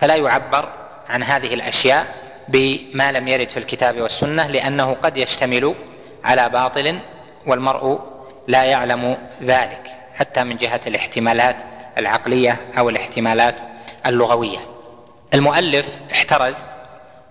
فلا 0.00 0.16
يعبر 0.16 0.68
عن 1.08 1.22
هذه 1.22 1.54
الأشياء 1.54 2.06
بما 2.48 3.12
لم 3.12 3.28
يرد 3.28 3.48
في 3.48 3.56
الكتاب 3.56 4.00
والسنة 4.00 4.46
لأنه 4.46 4.96
قد 5.02 5.16
يشتمل 5.16 5.74
على 6.24 6.48
باطل 6.48 6.98
والمرء 7.46 8.00
لا 8.48 8.64
يعلم 8.64 9.16
ذلك 9.42 9.96
حتى 10.14 10.44
من 10.44 10.56
جهة 10.56 10.80
الاحتمالات 10.86 11.56
العقلية 11.98 12.60
أو 12.78 12.88
الاحتمالات 12.88 13.56
اللغوية. 14.06 14.58
المؤلف 15.34 15.98
احترز 16.12 16.66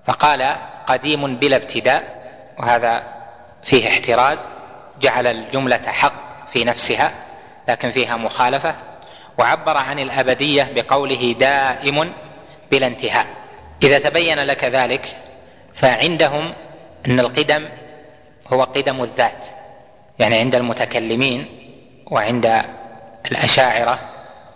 فقال 0.06 0.56
قديم 0.88 1.36
بلا 1.36 1.56
ابتداء 1.56 2.15
وهذا 2.60 3.04
فيه 3.63 3.88
احتراز 3.88 4.47
جعل 5.01 5.28
الجملة 5.28 5.82
حق 5.88 6.47
في 6.47 6.63
نفسها 6.63 7.12
لكن 7.67 7.91
فيها 7.91 8.15
مخالفة 8.15 8.75
وعبر 9.38 9.78
عن 9.78 9.99
الأبدية 9.99 10.71
بقوله 10.75 11.36
دائم 11.39 12.12
بلا 12.71 12.88
انتهاء. 12.88 13.25
إذا 13.84 13.99
تبين 13.99 14.39
لك 14.39 14.63
ذلك 14.63 15.17
فعندهم 15.73 16.54
أن 17.08 17.19
القدم 17.19 17.65
هو 18.54 18.63
قدم 18.63 19.04
الذات 19.04 19.47
يعني 20.19 20.36
عند 20.36 20.56
المتكلمين 20.56 21.45
وعند 22.12 22.62
الأشاعرة 23.32 23.99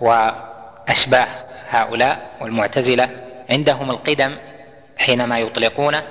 وأشباه 0.02 1.28
هؤلاء 1.70 2.30
والمعتزلة 2.42 3.10
عندهم 3.50 3.92
القدم 3.92 4.36
حينما 4.98 5.40
يطلقونه 5.40 6.04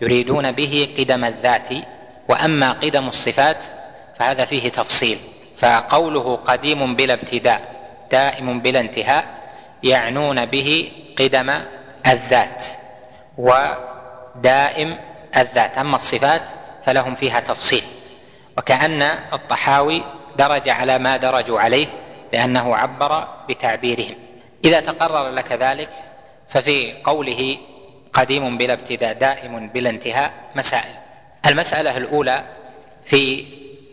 يريدون 0.00 0.52
به 0.52 0.94
قدم 0.98 1.24
الذات 1.24 1.68
وأما 2.28 2.72
قدم 2.72 3.08
الصفات 3.08 3.66
فهذا 4.18 4.44
فيه 4.44 4.68
تفصيل. 4.68 5.18
فقوله 5.58 6.36
قديم 6.46 6.96
بلا 6.96 7.14
ابتداء 7.14 7.60
دائم 8.10 8.60
بلا 8.60 8.80
انتهاء 8.80 9.24
يعنون 9.82 10.46
به 10.46 10.92
قدم 11.18 11.50
الذات 12.06 12.66
ودائم 13.38 14.96
الذات. 15.36 15.78
أما 15.78 15.96
الصفات 15.96 16.42
فلهم 16.86 17.14
فيها 17.14 17.40
تفصيل. 17.40 17.82
وكأن 18.58 19.02
الطحاوي 19.32 20.02
درج 20.36 20.68
على 20.68 20.98
ما 20.98 21.16
درجوا 21.16 21.60
عليه 21.60 21.86
لأنه 22.32 22.76
عبر 22.76 23.28
بتعبيرهم. 23.48 24.14
إذا 24.64 24.80
تقرر 24.80 25.30
لك 25.30 25.52
ذلك 25.52 25.90
ففي 26.48 26.92
قوله 27.04 27.56
قديم 28.12 28.58
بلا 28.58 28.72
ابتداء 28.72 29.12
دائم 29.12 29.68
بلا 29.68 29.90
انتهاء 29.90 30.32
مسائل. 30.54 30.94
المسألة 31.46 31.96
الأولى 31.96 32.44
في 33.04 33.44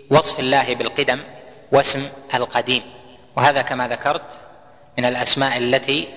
وصف 0.09 0.39
الله 0.39 0.75
بالقدم 0.75 1.19
واسم 1.71 2.07
القديم. 2.33 2.81
وهذا 3.35 3.61
كما 3.61 3.87
ذكرت 3.87 4.39
من 4.97 5.05
الأسماء 5.05 5.57
التي 5.57 6.07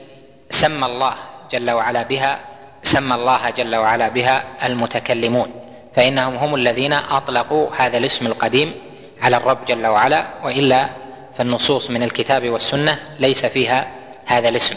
سمى 0.50 0.86
الله 0.86 1.14
جل 1.52 1.70
وعلا 1.70 2.02
بها 2.02 2.40
سمى 2.82 3.14
الله 3.14 3.50
جل 3.50 3.76
وعلا 3.76 4.08
بها 4.08 4.44
المتكلمون. 4.64 5.52
فإنهم 5.94 6.36
هم 6.36 6.54
الذين 6.54 6.92
أطلقوا 6.92 7.68
هذا 7.76 7.98
الاسم 7.98 8.26
القديم 8.26 8.74
على 9.22 9.36
الرب 9.36 9.64
جل 9.64 9.86
وعلا 9.86 10.26
وإلا 10.44 10.88
فالنصوص 11.36 11.90
من 11.90 12.02
الكتاب 12.02 12.48
والسنة 12.48 12.98
ليس 13.18 13.46
فيها 13.46 13.86
هذا 14.26 14.48
الاسم. 14.48 14.74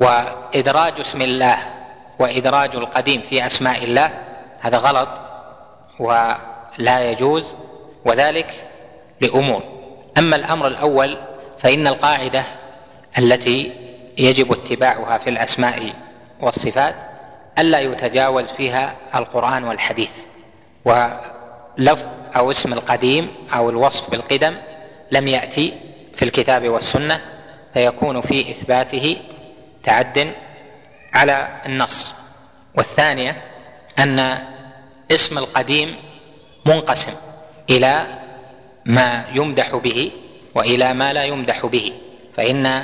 وإدراج 0.00 1.00
اسم 1.00 1.22
الله 1.22 1.58
وإدراج 2.18 2.76
القديم 2.76 3.22
في 3.22 3.46
أسماء 3.46 3.84
الله 3.84 4.10
هذا 4.60 4.76
غلط 4.78 5.08
ولا 5.98 7.10
يجوز 7.10 7.56
وذلك 8.04 8.68
لأمور. 9.20 9.62
أما 10.18 10.36
الأمر 10.36 10.66
الأول 10.66 11.18
فإن 11.58 11.86
القاعدة 11.86 12.44
التي 13.18 13.72
يجب 14.18 14.52
اتباعها 14.52 15.18
في 15.18 15.30
الأسماء 15.30 15.92
والصفات 16.40 16.94
ألا 17.58 17.80
يتجاوز 17.80 18.50
فيها 18.50 18.94
القرآن 19.14 19.64
والحديث. 19.64 20.24
ولفظ 20.84 22.06
أو 22.36 22.50
اسم 22.50 22.72
القديم 22.72 23.28
أو 23.54 23.70
الوصف 23.70 24.10
بالقدم 24.10 24.54
لم 25.14 25.28
يأتي 25.28 25.74
في 26.16 26.24
الكتاب 26.24 26.68
والسنة 26.68 27.20
فيكون 27.74 28.20
في 28.20 28.50
إثباته 28.50 29.16
تعد 29.84 30.32
على 31.14 31.48
النص. 31.66 32.12
والثانية 32.74 33.36
أن 33.98 34.38
اسم 35.10 35.38
القديم 35.38 35.96
منقسم 36.66 37.12
إلى 37.70 38.06
ما 38.86 39.24
يمدح 39.34 39.76
به 39.76 40.10
وإلى 40.54 40.94
ما 40.94 41.12
لا 41.12 41.24
يمدح 41.24 41.66
به 41.66 41.92
فإن 42.36 42.82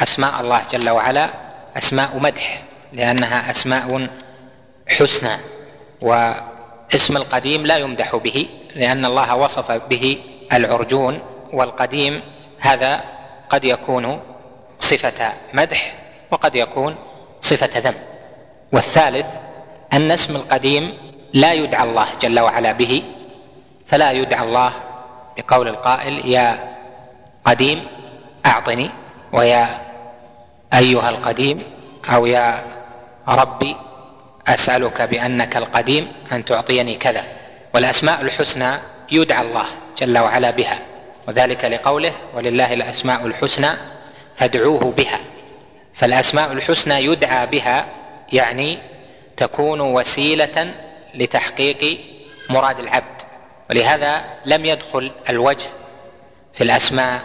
أسماء 0.00 0.40
الله 0.40 0.62
جل 0.70 0.90
وعلا 0.90 1.30
أسماء 1.76 2.18
مدح 2.18 2.62
لأنها 2.92 3.50
أسماء 3.50 4.08
حسنى 4.88 5.36
و 6.02 6.32
اسم 6.94 7.16
القديم 7.16 7.66
لا 7.66 7.76
يمدح 7.76 8.16
به 8.16 8.46
لأن 8.76 9.04
الله 9.04 9.34
وصف 9.36 9.72
به 9.72 10.18
العرجون 10.52 11.18
والقديم 11.52 12.20
هذا 12.58 13.00
قد 13.50 13.64
يكون 13.64 14.20
صفة 14.80 15.32
مدح 15.54 15.92
وقد 16.30 16.54
يكون 16.54 16.96
صفة 17.40 17.78
ذم. 17.78 17.94
والثالث 18.72 19.26
أن 19.92 20.10
اسم 20.10 20.36
القديم 20.36 20.92
لا 21.32 21.52
يدعى 21.52 21.84
الله 21.84 22.06
جل 22.20 22.40
وعلا 22.40 22.72
به 22.72 23.02
فلا 23.86 24.10
يدعى 24.10 24.44
الله 24.44 24.72
بقول 25.36 25.68
القائل 25.68 26.26
يا 26.26 26.76
قديم 27.44 27.86
أعطني 28.46 28.90
ويا 29.32 29.68
أيها 30.74 31.08
القديم 31.10 31.62
أو 32.14 32.26
يا 32.26 32.64
ربي 33.28 33.76
أسألك 34.48 35.02
بأنك 35.02 35.56
القديم 35.56 36.12
أن 36.32 36.44
تعطيني 36.44 36.94
كذا. 36.94 37.24
والأسماء 37.74 38.20
الحسنى 38.20 38.70
يدعى 39.12 39.42
الله 39.42 39.64
جل 39.98 40.18
وعلا 40.18 40.50
بها. 40.50 40.78
وذلك 41.30 41.64
لقوله 41.64 42.12
ولله 42.34 42.72
الأسماء 42.72 43.26
الحسنى 43.26 43.68
فادعوه 44.36 44.92
بها. 44.96 45.18
فالأسماء 45.94 46.52
الحسنى 46.52 47.04
يدعى 47.04 47.46
بها 47.46 47.86
يعني 48.32 48.78
تكون 49.36 49.80
وسيلة 49.80 50.74
لتحقيق 51.14 52.00
مراد 52.48 52.78
العبد. 52.78 53.22
ولهذا 53.70 54.24
لم 54.44 54.64
يدخل 54.64 55.12
الوجه 55.28 55.66
في 56.54 56.64
الأسماء 56.64 57.20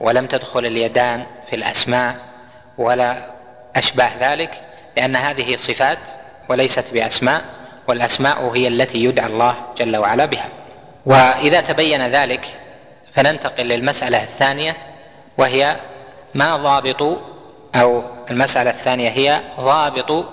ولم 0.00 0.26
تدخل 0.26 0.66
اليدان 0.66 1.26
في 1.50 1.56
الأسماء 1.56 2.16
ولا 2.78 3.34
أشباه 3.76 4.10
ذلك 4.20 4.50
لأن 4.96 5.16
هذه 5.16 5.56
صفات 5.56 5.98
وليست 6.48 6.84
بأسماء 6.94 7.42
والأسماء 7.88 8.50
هي 8.54 8.68
التي 8.68 9.04
يدعى 9.04 9.26
الله 9.26 9.54
جل 9.78 9.96
وعلا 9.96 10.24
بها. 10.24 10.48
وإذا 11.06 11.60
تبين 11.60 12.06
ذلك 12.06 12.61
فننتقل 13.14 13.64
للمسألة 13.66 14.22
الثانية 14.22 14.76
وهي 15.38 15.76
ما 16.34 16.56
ضابط 16.56 17.18
أو 17.74 18.02
المسألة 18.30 18.70
الثانية 18.70 19.08
هي 19.08 19.40
ضابط 19.60 20.24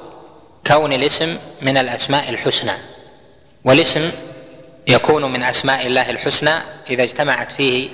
كون 0.68 0.94
الاسم 0.94 1.38
من 1.62 1.78
الأسماء 1.78 2.30
الحسنى. 2.30 2.74
والاسم 3.66 4.12
يكون 4.88 5.26
من 5.26 5.44
أسماء 5.44 5.88
الله 5.88 6.10
الحسنى 6.10 6.54
إذا 6.90 7.04
اجتمعت 7.04 7.52
فيه 7.52 7.90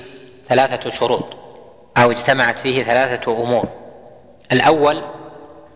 ثلاثة 0.50 0.90
شروط 0.90 1.26
أو 1.98 2.12
اجتمعت 2.12 2.60
فيه 2.60 2.84
ثلاثة 2.84 3.32
أمور. 3.32 3.66
الأول 4.52 5.02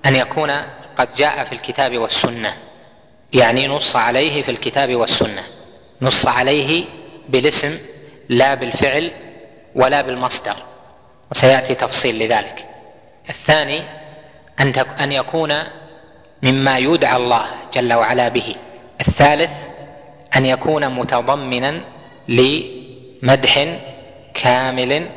أن 0.06 0.16
يكون 0.16 0.52
قد 0.98 1.16
جاء 1.16 1.44
في 1.44 1.52
الكتاب 1.52 1.98
والسنة 1.98 2.54
يعني 3.34 3.68
نص 3.68 3.96
عليه 3.96 4.44
في 4.44 4.52
الكتاب 4.52 4.96
والسنة 4.96 5.44
نص 6.02 6.28
عليه 6.28 6.86
بالاسم 7.30 7.78
لا 8.30 8.54
بالفعل 8.54 9.12
ولا 9.76 10.02
بالمصدر 10.02 10.56
وسيأتي 11.32 11.76
تفصيل 11.76 12.20
لذلك. 12.20 12.66
الثاني 13.30 13.82
أن 14.60 14.74
أن 15.00 15.12
يكون 15.12 15.54
مما 16.44 16.78
يدعى 16.78 17.18
الله 17.18 17.46
جل 17.74 17.94
وعلا 17.94 18.28
به. 18.28 18.56
الثالث 19.02 19.52
أن 20.36 20.46
يكون 20.46 20.90
متضمنا 20.90 21.82
لمدح 22.28 23.68
كامل 24.34 25.10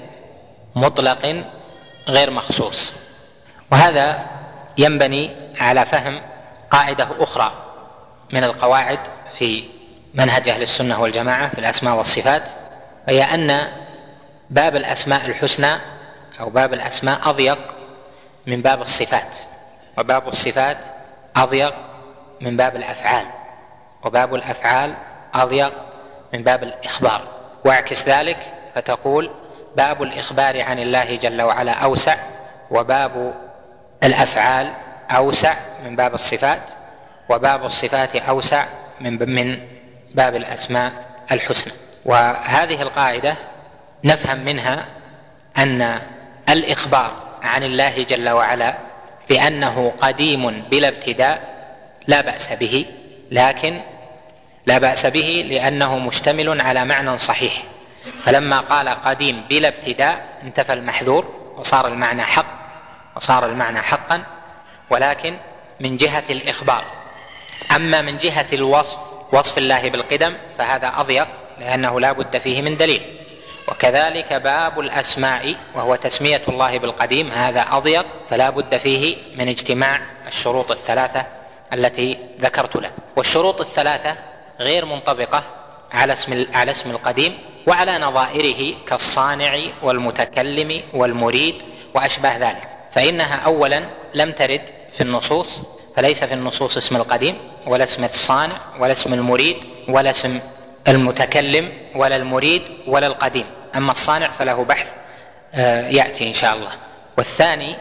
مطلق 0.74 1.44
غير 2.08 2.30
مخصوص. 2.30 2.94
وهذا 3.72 4.26
ينبني 4.78 5.30
على 5.60 5.86
فهم 5.86 6.20
قاعدة 6.70 7.08
أخرى 7.18 7.52
من 8.32 8.44
القواعد 8.44 8.98
في 9.38 9.64
منهج 10.14 10.48
أهل 10.48 10.62
السنة 10.62 11.02
والجماعة 11.02 11.48
في 11.48 11.58
الأسماء 11.58 11.96
والصفات. 11.96 12.42
وهي 13.08 13.22
أن 13.22 13.68
باب 14.50 14.76
الأسماء 14.76 15.26
الحسنى 15.26 15.76
أو 16.40 16.50
باب 16.50 16.74
الأسماء 16.74 17.30
أضيق 17.30 17.58
من 18.46 18.62
باب 18.62 18.82
الصفات 18.82 19.38
وباب 19.98 20.28
الصفات 20.28 20.76
أضيق 21.36 21.74
من 22.40 22.56
باب 22.56 22.76
الأفعال 22.76 23.26
وباب 24.04 24.34
الأفعال 24.34 24.94
أضيق 25.34 25.72
من 26.32 26.42
باب 26.42 26.62
الإخبار. 26.62 27.22
واعكس 27.64 28.08
ذلك 28.08 28.36
فتقول 28.74 29.30
باب 29.76 30.02
الإخبار 30.02 30.60
عن 30.60 30.78
الله 30.78 31.16
جل 31.16 31.42
وعلا 31.42 31.72
أوسع 31.72 32.16
وباب 32.70 33.34
الأفعال 34.02 34.72
أوسع 35.10 35.54
من 35.84 35.96
باب 35.96 36.14
الصفات 36.14 36.60
وباب 37.28 37.64
الصفات 37.64 38.16
أوسع 38.16 38.64
من 39.00 39.34
من 39.34 39.58
باب 40.14 40.36
الأسماء 40.36 40.92
الحسنى. 41.32 41.91
وهذه 42.04 42.82
القاعدة 42.82 43.36
نفهم 44.04 44.38
منها 44.38 44.84
أن 45.58 46.00
الإخبار 46.48 47.12
عن 47.42 47.62
الله 47.62 48.02
جل 48.02 48.28
وعلا 48.28 48.78
بأنه 49.28 49.92
قديم 50.00 50.50
بلا 50.70 50.88
ابتداء 50.88 51.52
لا 52.06 52.20
بأس 52.20 52.52
به 52.52 52.86
لكن 53.30 53.80
لا 54.66 54.78
بأس 54.78 55.06
به 55.06 55.46
لأنه 55.50 55.98
مشتمل 55.98 56.60
على 56.60 56.84
معنى 56.84 57.18
صحيح. 57.18 57.62
فلما 58.24 58.60
قال 58.60 58.88
قديم 58.88 59.44
بلا 59.50 59.68
ابتداء 59.68 60.38
انتفى 60.42 60.72
المحذور 60.72 61.52
وصار 61.56 61.88
المعنى 61.88 62.22
حق 62.22 62.46
وصار 63.16 63.46
المعنى 63.46 63.82
حقا 63.82 64.22
ولكن 64.90 65.36
من 65.80 65.96
جهة 65.96 66.24
الإخبار. 66.30 66.84
أما 67.76 68.02
من 68.02 68.18
جهة 68.18 68.46
الوصف 68.52 68.98
وصف 69.32 69.58
الله 69.58 69.90
بالقدم 69.90 70.34
فهذا 70.58 70.92
أضيق 70.96 71.28
لأنه 71.62 72.00
لا 72.00 72.12
بد 72.12 72.38
فيه 72.38 72.62
من 72.62 72.76
دليل. 72.76 73.02
وكذلك 73.68 74.32
باب 74.32 74.80
الأسماء 74.80 75.54
وهو 75.74 75.94
تسمية 75.94 76.42
الله 76.48 76.78
بالقديم 76.78 77.32
هذا 77.32 77.66
أضيق 77.70 78.06
فلا 78.30 78.50
بد 78.50 78.76
فيه 78.76 79.16
من 79.36 79.48
اجتماع 79.48 80.00
الشروط 80.28 80.70
الثلاثة 80.70 81.26
التي 81.72 82.18
ذكرت 82.40 82.76
لك. 82.76 82.92
والشروط 83.16 83.60
الثلاثة 83.60 84.16
غير 84.60 84.84
منطبقة 84.84 85.44
على 85.92 86.12
اسم 86.12 86.46
على 86.54 86.70
اسم 86.70 86.90
القديم 86.90 87.38
وعلى 87.66 87.98
نظائره 87.98 88.74
كالصانع 88.88 89.58
والمتكلم 89.82 90.80
والمريد 90.94 91.62
وأشباه 91.94 92.38
ذلك. 92.38 92.68
فإنها 92.92 93.36
اولا 93.36 93.84
لم 94.14 94.32
ترد 94.32 94.70
في 94.90 95.00
النصوص 95.00 95.62
فليس 95.96 96.24
في 96.24 96.34
النصوص 96.34 96.76
اسم 96.76 96.96
القديم 96.96 97.38
ولا 97.66 97.84
اسم 97.84 98.04
الصانع 98.04 98.56
ولا 98.78 98.92
اسم 98.92 99.14
المريد 99.14 99.56
ولا 99.88 100.10
اسم 100.10 100.40
المتكلم 100.88 101.72
ولا 101.94 102.16
المريد 102.16 102.62
ولا 102.86 103.06
القديم. 103.06 103.46
أما 103.76 103.92
الصانع 103.92 104.28
فله 104.28 104.64
بحث 104.64 104.94
آه، 105.54 105.88
يأتي 105.88 106.28
إن 106.28 106.32
شاء 106.32 106.54
الله. 106.54 106.70
والثاني 107.18 107.74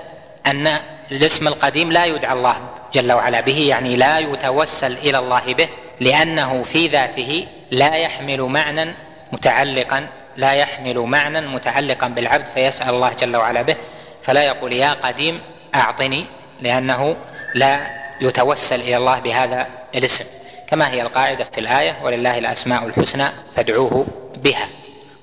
أن 0.48 0.78
الاسم 1.12 1.48
القديم 1.48 1.92
لا 1.92 2.06
يدعى 2.06 2.34
الله 2.34 2.58
جل 2.94 3.12
وعلا 3.12 3.42
به 3.42 3.58
يعني 3.58 3.96
لا 3.96 4.20
يتوسل 4.20 4.92
إلى 4.92 5.20
الله 5.20 5.54
به 5.54 5.68
لأنه 6.00 6.64
في 6.64 6.88
ذاته 6.88 7.48
لا 7.72 7.96
يحمل 7.96 8.42
معنى 8.42 8.96
متعلقا 9.32 10.08
لا 10.38 10.54
يحمل 10.54 11.00
معنى 11.00 11.42
متعلقا 11.42 12.08
بالعبد 12.08 12.46
فيسأل 12.46 12.90
الله 12.90 13.14
جل 13.14 13.36
وعلا 13.36 13.62
به. 13.62 13.76
فلا 14.24 14.44
يقول 14.44 14.74
يا 14.74 14.94
قديم 14.94 15.42
أعطني 15.76 16.26
لأنه 16.60 17.16
لا 17.56 17.80
يتوسل 18.22 18.80
إلى 18.80 18.98
الله 18.98 19.20
بهذا 19.20 19.68
الاسم. 19.96 20.26
كما 20.72 20.90
هي 20.90 21.02
القاعدة 21.02 21.44
في 21.44 21.60
الآية 21.60 21.98
ولله 22.04 22.38
الأسماء 22.38 22.86
الحسنى 22.86 23.28
فادعوه 23.56 24.08
بها. 24.36 24.68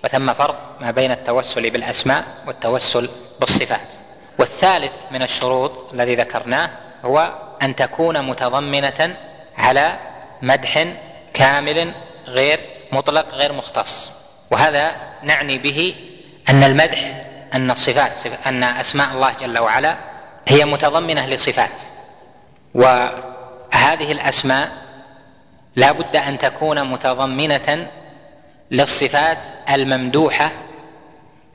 وثم 0.04 0.32
فرق 0.32 0.76
ما 0.80 0.90
بين 0.90 1.10
التوسل 1.10 1.70
بالأسماء 1.70 2.24
والتوسل 2.46 3.10
بالصفات. 3.40 3.88
والثالث 4.38 4.92
من 5.10 5.22
الشروط 5.22 5.72
الذي 5.92 6.14
ذكرناه 6.14 6.70
هو 7.04 7.32
أن 7.62 7.76
تكون 7.76 8.22
متضمنة 8.22 9.16
على 9.58 9.98
مدح 10.42 10.86
كامل 11.34 11.92
غير 12.26 12.60
مطلق 12.92 13.34
غير 13.34 13.52
مختص. 13.52 14.12
وهذا 14.50 14.96
نعني 15.22 15.58
به 15.58 15.94
أن 16.48 16.62
المدح 16.62 17.24
أن 17.54 17.70
الصفات 17.70 18.18
أن 18.46 18.64
أسماء 18.64 19.12
الله 19.12 19.32
جل 19.32 19.58
وعلا 19.58 19.96
هي 20.48 20.64
متضمنة 20.64 21.26
لصفات. 21.26 21.80
وهذه 22.74 24.12
الأسماء 24.12 24.87
لا 25.78 25.92
بد 25.92 26.16
أن 26.16 26.38
تكون 26.38 26.84
متضمنة 26.84 27.88
للصفات 28.70 29.38
الممدوحة 29.70 30.50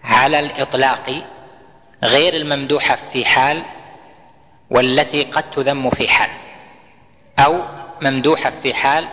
على 0.04 0.40
الإطلاق 0.40 1.24
غير 2.04 2.34
الممدوحة 2.34 2.96
في 2.96 3.26
حال 3.26 3.62
والتي 4.70 5.24
قد 5.24 5.52
تذم 5.52 5.90
في 5.90 6.08
حال 6.08 6.30
أو 7.40 7.60
ممدوحة 8.02 8.52
في 8.64 8.74
حال 8.74 9.08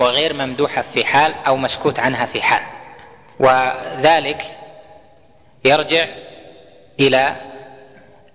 وغير 0.00 0.34
ممدوحة 0.34 0.82
في 0.82 1.04
حال 1.04 1.34
أو 1.46 1.56
مسكوت 1.56 1.98
عنها 1.98 2.26
في 2.26 2.42
حال. 2.42 2.62
وذلك 3.40 4.56
يرجع 5.64 6.06
إلى 7.00 7.36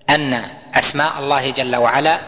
أن 0.09 0.43
أسماء 0.75 1.19
الله 1.19 1.49
جل 1.51 1.75
وعلا 1.75 2.19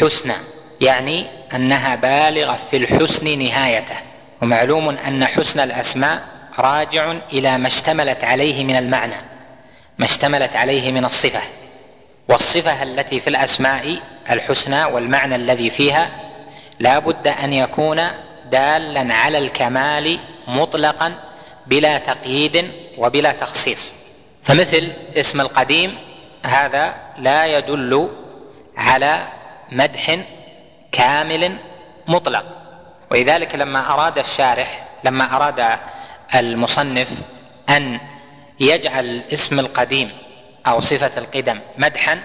حسنى 0.00 0.34
يعني 0.80 1.26
أنها 1.54 1.94
بالغة 1.94 2.56
في 2.70 2.76
الحسن 2.76 3.38
نهايته 3.38 3.96
ومعلوم 4.42 4.88
أن 4.88 5.24
حسن 5.24 5.60
الأسماء 5.60 6.22
راجع 6.58 7.14
إلى 7.32 7.58
ما 7.58 7.66
اشتملت 7.66 8.24
عليه 8.24 8.64
من 8.64 8.76
المعنى 8.76 9.16
ما 9.98 10.04
اشتملت 10.04 10.56
عليه 10.56 10.92
من 10.92 11.04
الصفة 11.04 11.40
والصفة 12.28 12.82
التي 12.82 13.20
في 13.20 13.30
الأسماء 13.30 13.98
الحسنى 14.30 14.84
والمعنى 14.84 15.34
الذي 15.34 15.70
فيها 15.70 16.10
لا 16.78 16.98
بد 16.98 17.28
أن 17.28 17.52
يكون 17.52 18.02
دالا 18.50 19.14
على 19.14 19.38
الكمال 19.38 20.18
مطلقا 20.48 21.14
بلا 21.66 21.98
تقييد 21.98 22.70
وبلا 22.98 23.32
تخصيص. 23.32 23.92
فمثل 24.42 24.88
اسم 25.16 25.40
القديم 25.40 25.98
هذا 26.44 26.94
لا 27.18 27.46
يدل 27.58 28.08
على 28.76 29.28
مدح 29.72 30.18
كامل 30.92 31.56
مطلق. 32.08 32.44
ولذلك 33.10 33.54
لما 33.54 33.94
أراد 33.94 34.18
الشارح 34.18 34.84
لما 35.04 35.36
أراد 35.36 35.78
المصنف 36.34 37.10
أن 37.68 38.00
يجعل 38.60 39.22
اسم 39.32 39.58
القديم 39.58 40.10
أو 40.66 40.80
صفة 40.80 41.20
القدم 41.20 41.60
مدحا 41.78 42.20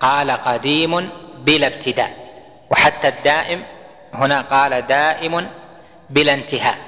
قال 0.00 0.30
قديم 0.30 1.08
بلا 1.38 1.66
ابتداء. 1.66 2.16
وحتى 2.70 3.08
الدائم 3.08 3.62
هنا 4.14 4.40
قال 4.40 4.86
دائم 4.86 5.48
بلا 6.10 6.34
انتهاء. 6.34 6.78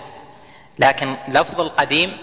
لكن 0.79 1.17
لفظ 1.29 1.61
القديم 1.61 2.17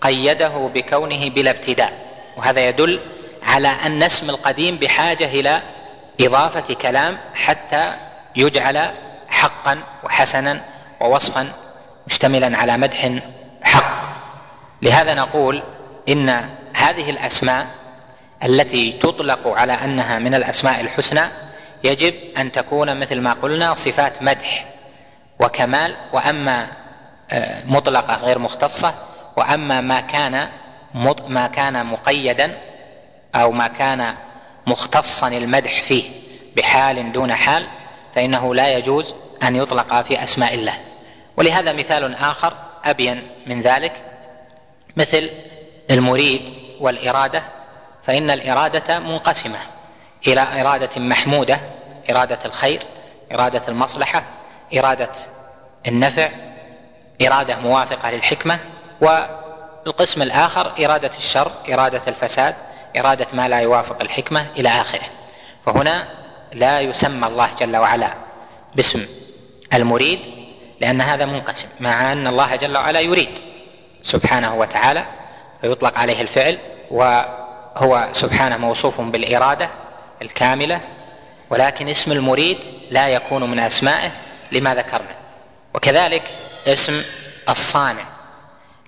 قيده 0.00 0.70
بكونه 0.74 1.28
بلا 1.28 1.50
ابتداء. 1.50 1.92
وهذا 2.36 2.68
يدل 2.68 3.00
على 3.42 3.68
أن 3.68 4.02
اسم 4.02 4.30
القديم 4.30 4.76
بحاجة 4.76 5.24
إلى 5.24 5.62
إضافة 6.20 6.74
كلام 6.74 7.18
حتى 7.34 7.94
يجعل 8.40 8.90
حقا 9.28 9.82
وحسنا 10.04 10.60
ووصفا 11.00 11.52
مشتملا 12.06 12.58
على 12.58 12.76
مدح 12.76 13.10
حق. 13.62 14.00
لهذا 14.82 15.14
نقول 15.14 15.62
إن 16.08 16.28
هذه 16.74 17.10
الأسماء 17.10 17.66
التي 18.44 18.92
تطلق 18.92 19.48
على 19.48 19.72
أنها 19.72 20.18
من 20.18 20.34
الأسماء 20.34 20.80
الحسنى 20.80 21.22
يجب 21.84 22.14
أن 22.38 22.52
تكون 22.52 23.00
مثل 23.00 23.20
ما 23.20 23.32
قلنا 23.32 23.74
صفات 23.74 24.22
مدح 24.22 24.66
وكمال. 25.40 25.96
وأما 26.12 26.66
آه، 27.32 27.62
مطلقة 27.66 28.14
غير 28.14 28.38
مختصة 28.38 28.94
وأما 29.36 29.80
ما 29.80 30.00
كان 30.00 30.48
ما 31.28 31.46
كان 31.46 31.86
مقيدا 31.86 32.58
أو 33.34 33.52
ما 33.52 33.68
كان 33.68 34.14
مختصا 34.66 35.28
المدح 35.28 35.82
فيه 35.82 36.04
بحال 36.56 37.12
دون 37.12 37.34
حال 37.34 37.66
فإنه 38.14 38.54
لا 38.54 38.68
يجوز 38.78 39.14
أن 39.42 39.56
يطلق 39.56 40.02
في 40.02 40.24
أسماء 40.24 40.54
الله. 40.54 40.74
ولهذا 41.36 41.72
مثال 41.72 42.14
آخر 42.14 42.52
أبين 42.84 43.28
من 43.46 43.62
ذلك 43.62 43.92
مثل 44.96 45.30
المريد 45.90 46.54
والإرادة 46.80 47.42
فإن 48.06 48.30
الإرادة 48.30 48.98
منقسمة 48.98 49.58
إلى 50.26 50.46
إرادة 50.60 51.00
محمودة 51.00 51.60
إرادة 52.10 52.38
الخير 52.44 52.82
إرادة 53.32 53.62
المصلحة 53.68 54.22
إرادة 54.78 55.12
النفع 55.88 56.28
إرادة 57.26 57.56
موافقة 57.58 58.10
للحكمة 58.10 58.58
والقسم 59.00 60.22
الآخر 60.22 60.72
إرادة 60.84 61.10
الشر 61.18 61.50
إرادة 61.72 62.02
الفساد 62.08 62.54
إرادة 62.98 63.26
ما 63.32 63.48
لا 63.48 63.60
يوافق 63.60 63.96
الحكمة 64.02 64.46
إلى 64.56 64.68
آخره. 64.68 65.06
فهنا 65.66 66.08
لا 66.52 66.80
يسمى 66.80 67.26
الله 67.26 67.50
جل 67.58 67.76
وعلا 67.76 68.14
باسم 68.74 69.06
المريد 69.74 70.18
لأن 70.80 71.00
هذا 71.00 71.24
منقسم 71.26 71.68
مع 71.80 72.12
أن 72.12 72.26
الله 72.26 72.56
جل 72.56 72.76
وعلا 72.76 73.00
يريد 73.00 73.38
سبحانه 74.02 74.54
وتعالى 74.54 75.04
فيطلق 75.60 75.98
عليه 75.98 76.20
الفعل 76.22 76.58
وهو 76.90 78.08
سبحانه 78.12 78.56
موصوف 78.56 79.00
بالإرادة 79.00 79.70
الكاملة 80.22 80.80
ولكن 81.50 81.88
اسم 81.88 82.12
المريد 82.12 82.58
لا 82.90 83.08
يكون 83.08 83.50
من 83.50 83.58
أسمائه 83.58 84.10
لما 84.52 84.74
ذكرنا. 84.74 85.14
وكذلك 85.74 86.22
اسم 86.66 87.02
الصانع 87.48 88.02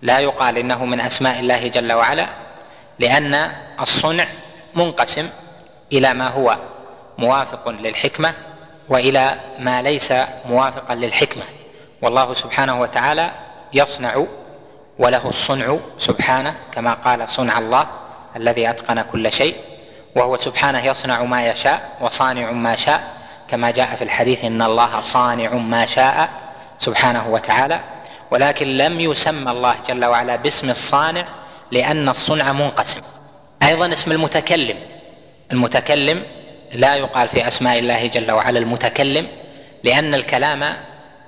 لا 0.02 0.18
يقال 0.18 0.58
إنه 0.58 0.84
من 0.84 1.00
أسماء 1.00 1.40
الله 1.40 1.68
جل 1.68 1.92
وعلا 1.92 2.26
لأن 2.98 3.52
الصنع 3.80 4.26
منقسم 4.74 5.28
إلى 5.92 6.14
ما 6.14 6.28
هو 6.28 6.58
موافق 7.22 7.68
للحكمة 7.68 8.34
وإلى 8.88 9.40
ما 9.58 9.82
ليس 9.82 10.12
موافقا 10.48 10.94
للحكمة. 10.94 11.42
والله 12.02 12.32
سبحانه 12.32 12.80
وتعالى 12.80 13.30
يصنع 13.72 14.24
وله 14.98 15.28
الصنع 15.28 15.78
سبحانه 15.98 16.54
كما 16.72 16.94
قال 16.94 17.30
صنع 17.30 17.58
الله 17.58 17.86
الذي 18.36 18.70
أتقن 18.70 19.02
كل 19.02 19.32
شيء 19.32 19.54
وهو 20.16 20.36
سبحانه 20.36 20.86
يصنع 20.86 21.22
ما 21.22 21.46
يشاء 21.46 21.96
وصانع 22.00 22.50
ما 22.50 22.76
شاء. 22.76 23.22
كما 23.48 23.70
جاء 23.70 23.96
في 23.96 24.04
الحديث 24.04 24.44
إن 24.44 24.62
الله 24.62 25.00
صانع 25.00 25.54
ما 25.54 25.86
شاء 25.86 26.28
سبحانه 26.78 27.28
وتعالى. 27.28 27.80
ولكن 28.30 28.76
لم 28.76 29.00
يسمى 29.00 29.50
الله 29.50 29.74
جل 29.88 30.04
وعلا 30.04 30.36
باسم 30.36 30.70
الصانع 30.70 31.24
لأن 31.70 32.08
الصنع 32.08 32.52
منقسم. 32.52 33.00
أيضا 33.62 33.92
اسم 33.92 34.12
المتكلم. 34.12 34.76
المتكلم 35.52 36.22
لا 36.72 36.94
يقال 36.94 37.28
في 37.28 37.48
أسماء 37.48 37.78
الله 37.78 38.06
جل 38.06 38.30
وعلا 38.32 38.58
المتكلم 38.58 39.28
لأن 39.84 40.14
الكلام 40.14 40.76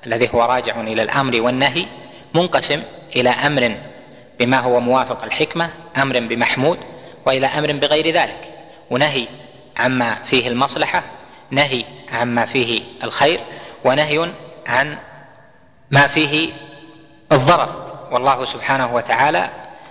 الذي 0.07 0.31
هو 0.35 0.43
راجع 0.43 0.81
إلى 0.81 1.03
الأمر 1.03 1.41
والنهي 1.41 1.87
منقسم 2.35 2.83
إلى 3.17 3.31
أمر 3.31 3.77
بما 4.39 4.59
هو 4.59 4.81
موافق 4.81 5.25
الحكمة 5.25 5.71
أمر 5.97 6.21
بمحمود 6.21 6.79
وإلى 7.27 7.47
أمر 7.47 7.73
بغير 7.73 8.15
ذلك. 8.15 8.53
ونهي 8.91 9.27
عما 9.77 10.15
فيه 10.15 10.49
المصلحة 10.49 11.03
نهي 11.51 11.85
عما 12.13 12.47
فيه 12.47 12.83
الخير 13.05 13.41
ونهي 13.85 14.31
عن 14.67 14.99
ما 15.91 16.07
فيه 16.07 16.53
الضرر. 17.33 17.85
والله 18.11 18.45
سبحانه 18.45 18.95
وتعالى 18.95 19.51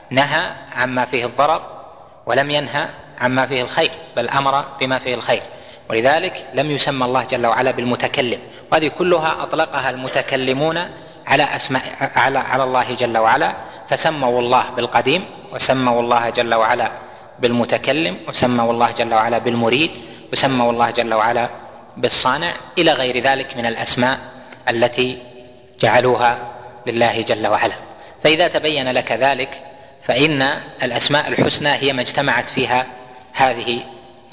نهى 0.09 0.51
عما 0.75 1.05
فيه 1.05 1.25
الضرر 1.25 1.83
ولم 2.25 2.51
ينهى 2.51 2.89
عما 3.23 3.47
فيه 3.47 3.61
الخير 3.61 3.91
بل 4.15 4.29
أمر 4.29 4.65
بما 4.79 4.99
فيه 4.99 5.15
الخير. 5.15 5.41
ولذلك 5.89 6.45
لم 6.53 6.71
يسمى 6.71 7.05
الله 7.05 7.23
جل 7.23 7.45
وعلا 7.45 7.71
بالمتكلم 7.71 8.39
وهذه 8.71 8.87
كلها 8.87 9.43
أطلقها 9.43 9.89
المتكلمون 9.89 10.79
على 11.27 11.43
أسماء 11.43 11.83
على 12.15 12.39
على 12.39 12.63
الله 12.63 12.93
جل 12.93 13.17
وعلا 13.17 13.53
فسموا 13.89 14.39
الله 14.39 14.69
بالقديم 14.75 15.25
وسموا 15.53 16.01
الله 16.01 16.29
جل 16.29 16.53
وعلا 16.53 16.91
بالمتكلم 17.39 18.17
وسموا 18.27 18.71
الله 18.71 18.91
جل 18.91 19.13
وعلا 19.13 19.37
بالمريد 19.37 19.91
وسموا 20.33 20.71
الله 20.71 20.89
جل 20.91 21.13
وعلا 21.13 21.49
بالصانع 21.97 22.51
إلى 22.77 22.93
غير 22.93 23.23
ذلك 23.23 23.57
من 23.57 23.65
الأسماء 23.65 24.19
التي 24.69 25.17
جعلوها 25.81 26.37
لله 26.87 27.21
جل 27.21 27.47
وعلا. 27.47 27.75
فإذا 28.23 28.47
تبين 28.47 28.91
لك 28.91 29.11
ذلك 29.11 29.61
فإن 30.01 30.41
الأسماء 30.83 31.27
الحسنى 31.27 31.69
هي 31.69 31.93
ما 31.93 32.01
اجتمعت 32.01 32.49
فيها 32.49 32.85
هذه 33.33 33.79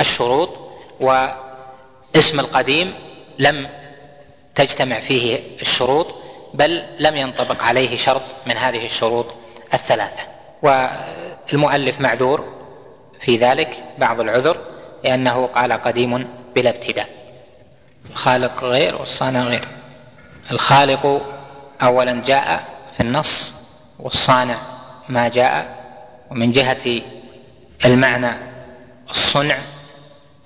الشروط 0.00 0.48
واسم 1.00 2.40
القديم 2.40 2.94
لم 3.38 3.68
تجتمع 4.54 5.00
فيه 5.00 5.40
الشروط 5.60 6.06
بل 6.54 6.82
لم 6.98 7.16
ينطبق 7.16 7.62
عليه 7.62 7.96
شرط 7.96 8.22
من 8.46 8.56
هذه 8.56 8.84
الشروط 8.84 9.26
الثلاثة. 9.74 10.22
والمؤلف 10.62 12.00
معذور 12.00 12.44
في 13.20 13.36
ذلك 13.36 13.84
بعض 13.98 14.20
العذر 14.20 14.56
لأنه 15.04 15.46
قال 15.46 15.72
قديم 15.72 16.28
بلا 16.54 16.70
ابتداء. 16.70 17.08
الخالق 18.10 18.64
غير 18.64 18.96
والصانع 18.96 19.42
غير. 19.42 19.68
الخالق 20.50 21.22
اولا 21.82 22.22
جاء 22.26 22.64
في 22.92 23.00
النص 23.00 23.54
والصانع 24.00 24.56
ما 25.08 25.28
جاء 25.28 25.80
ومن 26.30 26.52
جهة 26.52 27.00
المعنى 27.84 28.49
الصنع 29.10 29.58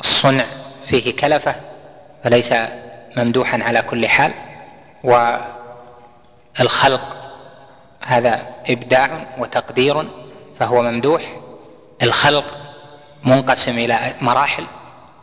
الصنع 0.01 0.45
فيه 0.87 1.17
كلفة 1.17 1.57
فليس 2.25 2.55
ممدوحا 3.17 3.63
على 3.63 3.83
كل 3.83 4.09
حال 4.09 4.33
والخلق 6.59 7.17
هذا 8.07 8.55
إبداع 8.69 9.27
وتقدير 9.39 10.09
فهو 10.61 10.83
ممدوح. 10.83 11.23
الخلق 12.03 12.45
منقسم 13.25 13.79
إلى 13.79 14.15
مراحل 14.21 14.65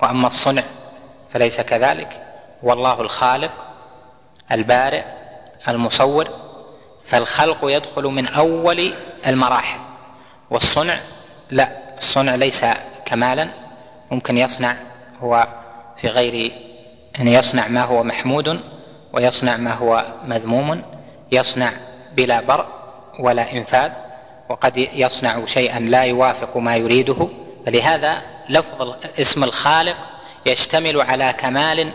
وأما 0.01 0.27
الصنع 0.27 0.63
فليس 1.33 1.61
كذلك. 1.61 2.27
والله 2.63 3.01
الخالق 3.01 3.51
البارئ 4.51 5.03
المصور 5.67 6.27
فالخلق 7.05 7.57
يدخل 7.63 8.03
من 8.03 8.27
أول 8.27 8.93
المراحل 9.27 9.79
والصنع 10.49 10.99
لا. 11.49 11.90
الصنع 12.01 12.35
ليس 12.35 12.65
كمالا 13.05 13.47
ممكن 14.11 14.37
يصنع 14.37 14.75
هو 15.21 15.47
في 16.01 16.07
غير 16.07 16.51
يعني 17.17 17.33
يصنع 17.33 17.67
ما 17.67 17.81
هو 17.81 18.03
محمود 18.03 18.61
ويصنع 19.13 19.57
ما 19.57 19.73
هو 19.73 20.05
مذموم 20.25 20.81
يصنع 21.31 21.71
بلا 22.15 22.41
برء 22.41 22.65
ولا 23.19 23.53
إنفاذ 23.53 23.91
وقد 24.49 24.77
يصنع 24.77 25.45
شيئا 25.45 25.79
لا 25.79 26.03
يوافق 26.03 26.57
ما 26.57 26.75
يريده. 26.75 27.27
فلهذا 27.65 28.21
لفظ 28.49 28.95
اسم 29.19 29.43
الخالق 29.43 29.97
يشتمل 30.45 31.01
على 31.01 31.33
كمال 31.37 31.91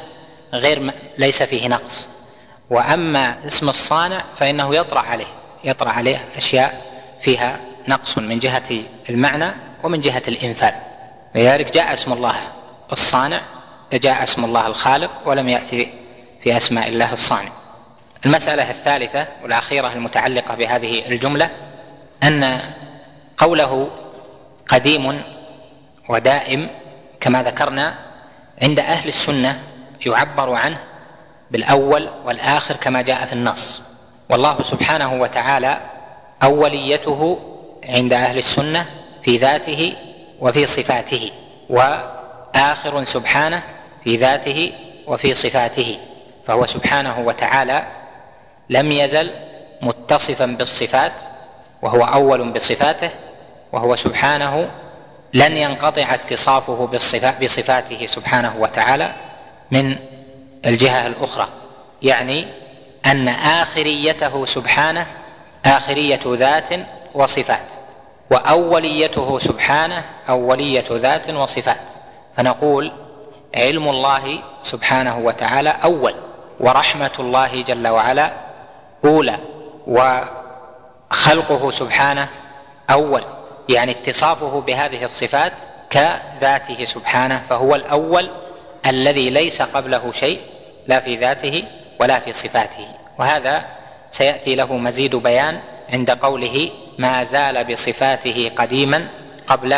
غير 0.52 0.92
ليس 1.18 1.42
فيه 1.42 1.68
نقص. 1.68 2.08
وأما 2.70 3.46
اسم 3.46 3.68
الصانع 3.68 4.22
فإنه 4.38 4.74
يطرأ 4.74 5.00
عليه 5.00 5.26
يطرأ 5.64 5.90
عليه 5.90 6.28
أشياء 6.36 6.82
فيها 7.20 7.60
نقص 7.88 8.18
من 8.18 8.38
جهة 8.38 8.82
المعنى. 9.10 9.65
ومن 9.82 10.00
جهة 10.00 10.22
الانفاذ 10.28 10.72
لذلك 11.34 11.72
جاء 11.74 11.92
اسم 11.92 12.12
الله 12.12 12.34
الصانع 12.92 13.40
جاء 13.92 14.22
اسم 14.22 14.44
الله 14.44 14.66
الخالق 14.66 15.10
ولم 15.26 15.48
يأتي 15.48 15.92
في 16.42 16.56
أسماء 16.56 16.88
الله 16.88 17.12
الصانع. 17.12 17.50
المسألة 18.26 18.70
الثالثة 18.70 19.26
والأخيرة 19.42 19.92
المتعلقة 19.92 20.54
بهذه 20.54 21.08
الجملة 21.08 21.50
أن 22.22 22.60
قوله 23.36 23.88
قديم 24.68 25.22
ودائم 26.08 26.68
كما 27.20 27.42
ذكرنا 27.42 27.94
عند 28.62 28.78
أهل 28.78 29.08
السنة 29.08 29.58
يعبر 30.06 30.54
عنه 30.54 30.78
بالأول 31.50 32.08
والآخر 32.24 32.76
كما 32.76 33.02
جاء 33.02 33.26
في 33.26 33.32
النص. 33.32 33.82
والله 34.30 34.62
سبحانه 34.62 35.14
وتعالى 35.14 35.80
أوليته 36.42 37.38
عند 37.84 38.12
أهل 38.12 38.38
السنة 38.38 38.86
في 39.26 39.36
ذاته 39.36 39.92
وفي 40.40 40.66
صفاته 40.66 41.30
وآخر 41.70 43.04
سبحانه 43.04 43.62
في 44.04 44.16
ذاته 44.16 44.72
وفي 45.06 45.34
صفاته 45.34 45.98
فهو 46.46 46.66
سبحانه 46.66 47.20
وتعالى 47.20 47.86
لم 48.70 48.92
يزل 48.92 49.30
متصفا 49.82 50.46
بالصفات 50.46 51.12
وهو 51.82 52.04
أول 52.04 52.52
بصفاته 52.52 53.10
وهو 53.72 53.96
سبحانه 53.96 54.68
لن 55.34 55.56
ينقطع 55.56 56.14
اتصافه 56.14 56.86
بصفاته 57.42 58.06
سبحانه 58.06 58.56
وتعالى 58.58 59.12
من 59.70 59.96
الجهة 60.66 61.06
الأخرى. 61.06 61.48
يعني 62.02 62.46
أن 63.06 63.28
آخريته 63.28 64.46
سبحانه 64.46 65.06
آخرية 65.64 66.20
ذات 66.26 66.68
وصفات. 67.14 67.85
وأوليته 68.30 69.38
سبحانه 69.38 70.04
أولية 70.28 70.84
ذات 70.90 71.30
وصفات. 71.30 71.80
فنقول 72.36 72.92
علم 73.54 73.88
الله 73.88 74.38
سبحانه 74.62 75.18
وتعالى 75.18 75.70
أول 75.84 76.14
ورحمة 76.60 77.10
الله 77.18 77.62
جل 77.62 77.88
وعلا 77.88 78.32
أولى 79.04 79.38
وخلقه 79.86 81.70
سبحانه 81.70 82.28
أول. 82.90 83.22
يعني 83.68 83.92
اتصافه 83.92 84.60
بهذه 84.60 85.04
الصفات 85.04 85.52
كذاته 85.90 86.84
سبحانه 86.84 87.42
فهو 87.48 87.74
الأول 87.74 88.30
الذي 88.86 89.30
ليس 89.30 89.62
قبله 89.62 90.12
شيء 90.12 90.40
لا 90.86 91.00
في 91.00 91.16
ذاته 91.16 91.64
ولا 92.00 92.18
في 92.18 92.32
صفاته. 92.32 92.88
وهذا 93.18 93.64
سيأتي 94.10 94.54
له 94.54 94.76
مزيد 94.76 95.16
بيان 95.16 95.60
عند 95.92 96.10
قوله 96.10 96.70
ما 96.98 97.24
زال 97.24 97.64
بصفاته 97.64 98.50
قديما 98.56 99.08
قبل 99.46 99.76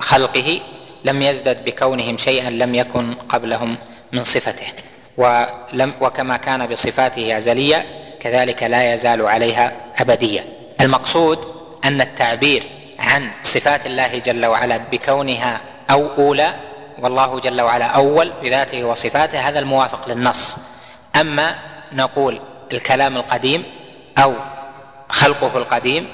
خلقه 0.00 0.60
لم 1.04 1.22
يزدد 1.22 1.64
بكونهم 1.64 2.18
شيئا 2.18 2.50
لم 2.50 2.74
يكن 2.74 3.14
قبلهم 3.14 3.76
من 4.12 4.24
صفته. 4.24 4.66
ولم 5.16 5.94
وكما 6.00 6.36
كان 6.36 6.66
بصفاته 6.66 7.38
ازليا 7.38 7.84
كذلك 8.20 8.62
لا 8.62 8.94
يزال 8.94 9.26
عليها 9.26 9.72
ابديا 9.98 10.44
المقصود 10.80 11.38
أن 11.84 12.00
التعبير 12.00 12.64
عن 12.98 13.30
صفات 13.42 13.86
الله 13.86 14.18
جل 14.18 14.46
وعلا 14.46 14.76
بكونها 14.76 15.60
أو 15.90 16.08
أولى 16.18 16.54
والله 16.98 17.40
جل 17.40 17.60
وعلا 17.60 17.86
أول 17.86 18.32
بذاته 18.42 18.84
وصفاته 18.84 19.48
هذا 19.48 19.58
الموافق 19.58 20.08
للنص. 20.08 20.56
أما 21.16 21.54
نقول 21.92 22.40
الكلام 22.72 23.16
القديم 23.16 23.64
أو 24.18 24.34
خلقه 25.08 25.58
القديم 25.58 26.08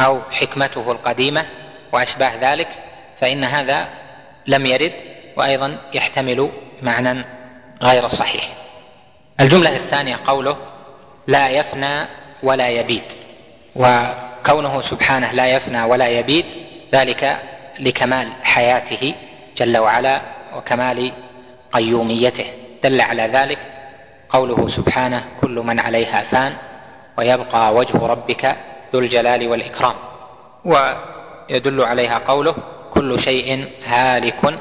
أو 0.00 0.20
حكمته 0.30 0.92
القديمة 0.92 1.46
وأشباه 1.92 2.32
ذلك 2.40 2.68
فإن 3.20 3.44
هذا 3.44 3.88
لم 4.46 4.66
يرد 4.66 4.92
وأيضا 5.36 5.76
يحتمل 5.94 6.50
معنى 6.82 7.24
غير 7.82 8.08
صحيح. 8.08 8.48
الجملة 9.40 9.70
الثانية 9.70 10.18
قوله 10.26 10.56
لا 11.26 11.48
يفنى 11.48 12.04
ولا 12.42 12.68
يبيد 12.68 13.12
وكونه 13.76 14.80
سبحانه 14.80 15.32
لا 15.32 15.46
يفنى 15.46 15.82
ولا 15.82 16.08
يبيد 16.08 16.44
ذلك 16.94 17.36
لكمال 17.78 18.28
حياته 18.42 19.14
جل 19.56 19.78
وعلا 19.78 20.20
وكمال 20.56 21.12
قيوميته. 21.72 22.44
دل 22.82 23.00
على 23.00 23.22
ذلك 23.22 23.58
قوله 24.28 24.68
سبحانه 24.68 25.24
كل 25.40 25.50
من 25.50 25.80
عليها 25.80 26.22
فان 26.22 26.56
ويبقى 27.18 27.74
وجه 27.74 27.96
ربك 28.06 28.56
ذو 28.96 29.02
الجلال 29.02 29.48
والإكرام. 29.48 29.94
ويدل 30.64 31.84
عليها 31.84 32.18
قوله 32.18 32.54
كل 32.94 33.20
شيء 33.20 33.68
هالك 33.86 34.58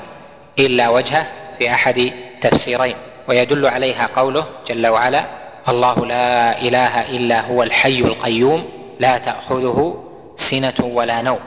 إلا 0.60 0.90
وجهه 0.90 1.28
في 1.60 1.72
أحد 1.72 2.12
تفسيرين. 2.42 2.96
ويدل 3.28 3.66
عليها 3.66 4.10
قوله 4.16 4.46
جل 4.68 4.88
وعلا 4.88 5.26
الله 5.70 6.06
لا 6.06 6.62
إله 6.62 7.02
إلا 7.02 7.42
هو 7.42 7.64
الحي 7.64 8.00
القيوم 8.00 8.70
لا 9.00 9.18
تأخذه 9.18 10.04
سنة 10.36 10.74
ولا 10.82 11.22
نوم. 11.22 11.40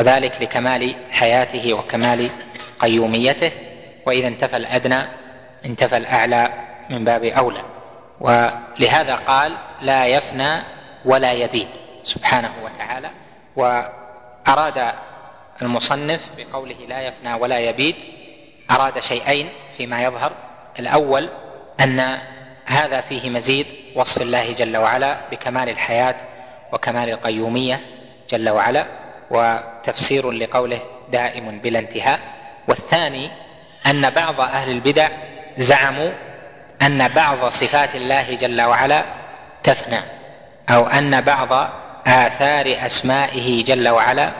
وذلك 0.00 0.32
لكمال 0.40 0.94
حياته 1.10 1.74
وكمال 1.74 2.30
قيوميته. 2.78 3.50
وإذا 4.06 4.28
انتفى 4.28 4.56
الأدنى 4.56 5.02
انتفى 5.64 5.96
الأعلى 5.96 6.52
من 6.90 7.04
باب 7.04 7.24
أولى. 7.24 7.62
ولهذا 8.20 9.14
قال 9.14 9.52
لا 9.82 10.06
يفنى 10.06 10.62
ولا 11.04 11.32
يبيد. 11.32 11.68
سبحانه 12.08 12.52
وتعالى 12.64 13.10
وأراد 13.56 14.92
المصنف 15.62 16.28
بقوله 16.36 16.74
لا 16.88 17.00
يفنى 17.02 17.34
ولا 17.34 17.58
يبيد 17.58 17.96
أراد 18.70 19.00
شيئين 19.00 19.48
فيما 19.72 20.02
يظهر. 20.02 20.32
الأول 20.78 21.28
أن 21.80 22.18
هذا 22.66 23.00
فيه 23.00 23.30
مزيد 23.30 23.66
وصف 23.94 24.22
الله 24.22 24.52
جل 24.52 24.76
وعلا 24.76 25.16
بكمال 25.30 25.68
الحياة 25.68 26.14
وكمال 26.72 27.08
القيومية 27.10 27.80
جل 28.30 28.48
وعلا 28.48 28.86
وتفسير 29.30 30.30
لقوله 30.30 30.80
دائم 31.12 31.58
بلا 31.58 31.78
انتهاء. 31.78 32.20
والثاني 32.68 33.30
أن 33.86 34.10
بعض 34.10 34.40
أهل 34.40 34.70
البدع 34.70 35.08
زعموا 35.58 36.10
أن 36.82 37.08
بعض 37.08 37.44
صفات 37.44 37.94
الله 37.94 38.34
جل 38.34 38.62
وعلا 38.62 39.04
تفنى 39.62 40.00
أو 40.70 40.86
أن 40.86 41.20
بعض 41.20 41.70
آثار 42.08 42.76
أسمائه 42.86 43.64
جل 43.64 43.88
وعلا 43.88 44.32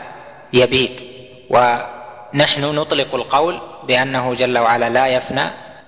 يبيد 0.53 1.01
ونحن 1.49 2.61
نطلق 2.61 3.15
القول 3.15 3.61
بأنه 3.87 4.33
جل 4.33 4.57
وعلا 4.57 4.89
لا 4.89 5.07
يفنى 5.07 5.43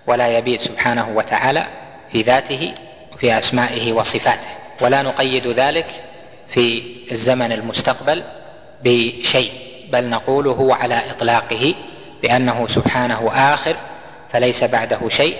ولا 0.08 0.38
يبيد 0.38 0.60
سبحانه 0.60 1.10
وتعالى 1.16 1.66
في 2.12 2.22
ذاته 2.22 2.74
وفي 3.14 3.38
أسمائه 3.38 3.94
وصفاته. 3.94 4.48
ولا 4.82 5.02
نقيد 5.02 5.48
ذلك 5.48 6.04
في 6.50 6.84
الزمن 7.12 7.52
المستقبل 7.52 8.24
بشيء 8.84 9.52
بل 9.92 10.10
نقول 10.10 10.48
هو 10.48 10.74
على 10.74 11.02
إطلاقه 11.10 11.74
بأنه 12.24 12.68
سبحانه 12.68 13.32
آخر 13.34 13.76
فليس 14.34 14.64
بعده 14.64 15.10
شيء 15.10 15.36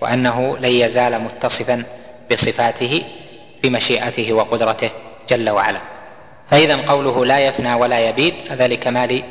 وأنه 0.00 0.56
لن 0.60 0.72
يزال 0.72 1.20
متصفا 1.20 1.84
بصفاته 2.30 3.02
بمشيئته 3.62 4.32
وقدرته. 4.32 4.90
جل 5.28 5.50
وعلا. 5.50 5.80
فإذا 6.50 6.76
قوله 6.76 7.26
لا 7.26 7.38
يفنى 7.38 7.74
ولا 7.74 8.08
يبيد 8.08 8.34
هذا 8.50 8.68
لكمال 8.68 9.22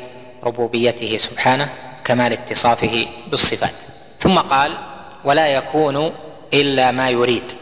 ربوبيته 0.44 1.16
سبحانه 1.16 1.68
كمال 2.04 2.32
اتصافه 2.32 3.06
بالصفات. 3.26 3.74
ثم 4.18 4.38
قال 4.38 4.72
ولا 5.24 5.46
يكون 5.46 6.12
إلا 6.54 6.90
ما 6.90 7.10
يريد. 7.10 7.52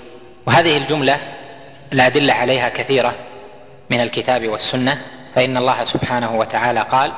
وهذه 0.46 0.76
الجملة 0.76 1.18
الأدلة 1.92 2.34
عليها 2.34 2.68
كثيرة 2.68 3.14
من 3.90 4.00
الكتاب 4.00 4.48
والسنة. 4.48 5.00
فإن 5.34 5.56
الله 5.56 5.84
سبحانه 5.84 6.38
وتعالى 6.38 6.80
قال 6.80 7.12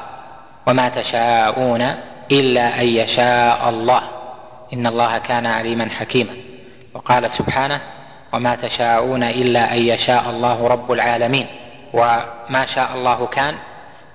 وما 0.67 0.89
تشاءون 0.89 1.95
إلا 2.33 2.81
أن 2.81 2.87
يشاء 2.87 3.69
الله. 3.69 4.03
إن 4.73 4.87
الله 4.87 5.19
كان 5.19 5.47
عليما 5.47 5.89
حكيما. 5.91 6.37
وقال 6.95 7.33
سبحانه 7.33 7.81
وما 8.33 8.55
تشاءون 8.55 9.23
إلا 9.23 9.73
أن 9.73 9.79
يشاء 9.79 10.31
الله 10.31 10.67
رب 10.67 10.93
العالمين. 10.93 11.47
وما 11.93 12.67
شاء 12.67 12.91
الله 12.95 13.27
كان 13.27 13.55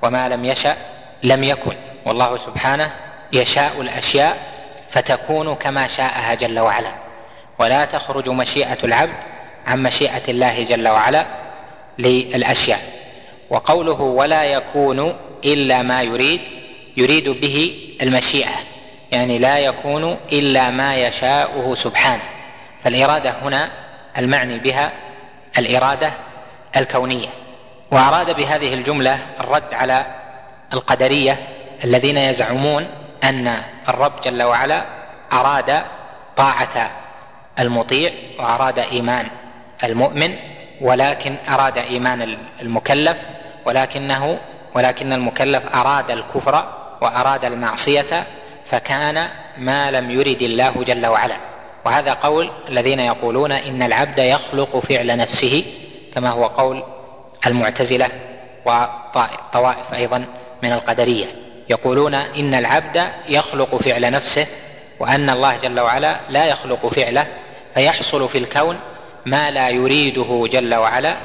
وما 0.02 0.30
لم 0.30 0.46
يشأ 0.46 0.76
لم 1.24 1.44
يكن. 1.44 1.76
والله 2.06 2.38
سبحانه 2.38 2.92
يشاء 3.34 3.82
الأشياء 3.82 4.38
فتكون 4.90 5.56
كما 5.56 5.88
شاءها 5.88 6.34
جل 6.34 6.60
وعلا. 6.60 6.92
ولا 7.60 7.86
تخرج 7.86 8.30
مشيئة 8.30 8.78
العبد 8.84 9.18
عن 9.68 9.84
مشيئة 9.84 10.24
الله 10.30 10.64
جل 10.64 10.88
وعلا 10.88 11.26
للأشياء. 12.00 12.82
وقوله 13.50 14.02
ولا 14.02 14.44
يكون 14.44 15.16
إلا 15.46 15.82
ما 15.82 16.02
يريد 16.02 16.42
يريد 16.98 17.30
به 17.30 17.80
المشيئة. 18.02 18.56
يعني 19.12 19.38
لا 19.38 19.60
يكون 19.60 20.18
إلا 20.32 20.70
ما 20.70 20.96
يشاءه 20.96 21.76
سبحانه. 21.76 22.24
فالإرادة 22.84 23.34
هنا 23.42 23.87
المعني 24.18 24.60
بها 24.60 24.92
الإرادة 25.58 26.12
الكونية 26.76 27.28
وأراد 27.92 28.36
بهذه 28.36 28.74
الجملة 28.74 29.18
الرد 29.40 29.74
على 29.74 30.06
القدرية 30.74 31.40
الذين 31.84 32.18
يزعمون 32.18 32.88
أن 33.24 33.56
الرب 33.90 34.22
جل 34.22 34.44
وعلا 34.44 34.84
أراد 35.34 35.82
طاعة 36.38 36.92
المطيع 37.60 38.12
وأراد 38.40 38.80
إيمان 38.80 39.28
المؤمن 39.84 40.36
ولكن 40.82 41.36
أراد 41.50 41.78
إيمان 41.78 42.38
المكلف 42.62 43.18
ولكنه 43.66 44.38
ولكن 44.74 45.14
المكلف 45.14 45.76
أراد 45.76 46.12
الكفر 46.12 46.74
وأراد 47.02 47.46
المعصية 47.46 48.24
فكان 48.66 49.28
ما 49.58 49.92
لم 49.92 50.12
يرد 50.12 50.42
الله 50.42 50.84
جل 50.88 51.06
وعلا. 51.06 51.36
وهذا 51.88 52.14
قول 52.14 52.50
الذين 52.70 53.00
يقولون 53.00 53.52
إن 53.52 53.84
العبد 53.84 54.20
يخلق 54.20 54.80
فعل 54.80 55.18
نفسه 55.18 55.64
كما 56.16 56.30
هو 56.30 56.48
قول 56.48 56.84
المعتزلة 57.46 58.10
وطوائف 58.66 59.94
أيضا 59.94 60.26
من 60.64 60.72
القدرية. 60.72 61.26
يقولون 61.70 62.14
إن 62.14 62.54
العبد 62.54 63.04
يخلق 63.30 63.76
فعل 63.76 64.12
نفسه 64.12 64.48
وأن 65.00 65.30
الله 65.30 65.58
جل 65.58 65.80
وعلا 65.80 66.20
لا 66.30 66.46
يخلق 66.46 66.88
فعله 66.88 67.28
فيحصل 67.76 68.30
في 68.30 68.38
الكون 68.38 68.80
ما 69.26 69.52
لا 69.52 69.70
يريده 69.70 70.48
جل 70.52 70.76
وعلا 70.76 71.16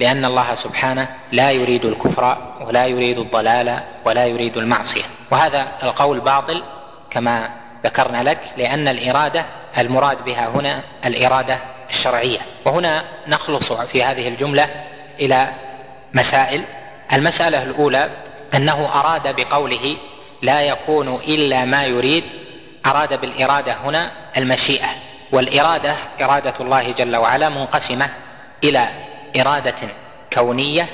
لأن 0.00 0.24
الله 0.24 0.54
سبحانه 0.54 1.08
لا 1.32 1.50
يريد 1.50 1.84
الكفر 1.84 2.36
ولا 2.60 2.86
يريد 2.86 3.18
الضلال 3.18 3.80
ولا 4.04 4.26
يريد 4.26 4.56
المعصية. 4.56 5.04
وهذا 5.30 5.66
القول 5.82 6.20
باطل 6.20 6.62
كما 7.10 7.50
ذكرنا 7.84 8.22
لك 8.22 8.38
لأن 8.56 8.88
الإرادة 8.88 9.46
المراد 9.78 10.24
بها 10.24 10.48
هنا 10.48 10.82
الإرادة 11.04 11.58
الشرعية. 11.90 12.38
وهنا 12.64 13.04
نخلص 13.28 13.72
في 13.72 14.02
هذه 14.04 14.28
الجملة 14.28 14.68
إلى 15.20 15.48
مسائل. 16.14 16.62
المسألة 17.12 17.62
الأولى 17.62 18.10
أنه 18.54 18.90
أراد 18.94 19.36
بقوله 19.36 19.96
لا 20.42 20.62
يكون 20.62 21.20
إلا 21.28 21.64
ما 21.64 21.84
يريد 21.84 22.24
أراد 22.86 23.20
بالإرادة 23.20 23.72
هنا 23.72 24.10
المشيئة. 24.36 24.88
والإرادة 25.32 25.94
إرادة 26.22 26.54
الله 26.60 26.90
جل 26.90 27.16
وعلا 27.16 27.48
منقسمة 27.48 28.08
إلى 28.64 28.88
إرادة 29.40 29.88
كونية 30.32 30.86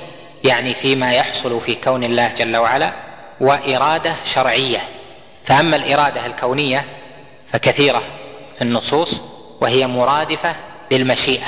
يعني 0.45 0.75
فيما 0.75 1.13
يحصل 1.13 1.61
في 1.61 1.75
كون 1.75 2.05
الله 2.05 2.35
جل 2.37 2.57
وعلا 2.57 2.93
وإرادة 3.41 4.15
شرعية. 4.25 4.79
فأما 5.45 5.77
الإرادة 5.77 6.27
الكونية 6.27 6.85
فكثيرة. 7.47 8.03
في 8.59 8.65
النصوص 8.65 9.23
وهي 9.61 9.87
مرادفة 9.87 10.55
للمشيئة 10.91 11.47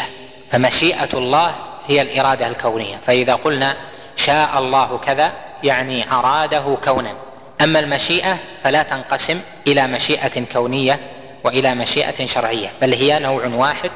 فمشيئة 0.51 1.09
الله 1.15 1.55
هي 1.87 2.03
الإرادة 2.03 2.49
الكونية. 2.49 3.01
فإذا 3.07 3.35
قلنا 3.35 3.77
شاء 4.17 4.59
الله 4.59 4.99
كذا 4.99 5.33
يعني 5.63 6.13
أراده 6.13 6.79
كونا. 6.85 7.15
أما 7.61 7.79
المشيئة 7.79 8.39
فلا 8.65 8.83
تنقسم 8.83 9.41
إلى 9.67 9.87
مشيئة 9.87 10.45
كونية 10.53 11.01
وإلى 11.45 11.75
مشيئة 11.75 12.27
شرعية 12.27 12.69
بل 12.83 12.95
هي 12.95 13.19
نوع 13.19 13.47
واحد 13.47 13.91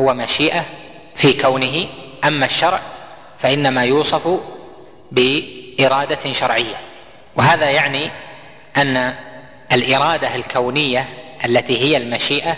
هو 0.00 0.14
مشيئة 0.14 0.64
في 1.14 1.32
كونه. 1.32 1.86
أما 2.24 2.46
الشرع 2.46 2.80
فإنما 3.38 3.84
يوصف 3.84 4.40
بإرادة 5.12 6.32
شرعية. 6.32 6.76
وهذا 7.36 7.70
يعني 7.70 8.10
أن 8.76 9.14
الإرادة 9.72 10.34
الكونية 10.34 11.08
التي 11.44 11.78
هي 11.78 11.96
المشيئة 11.96 12.56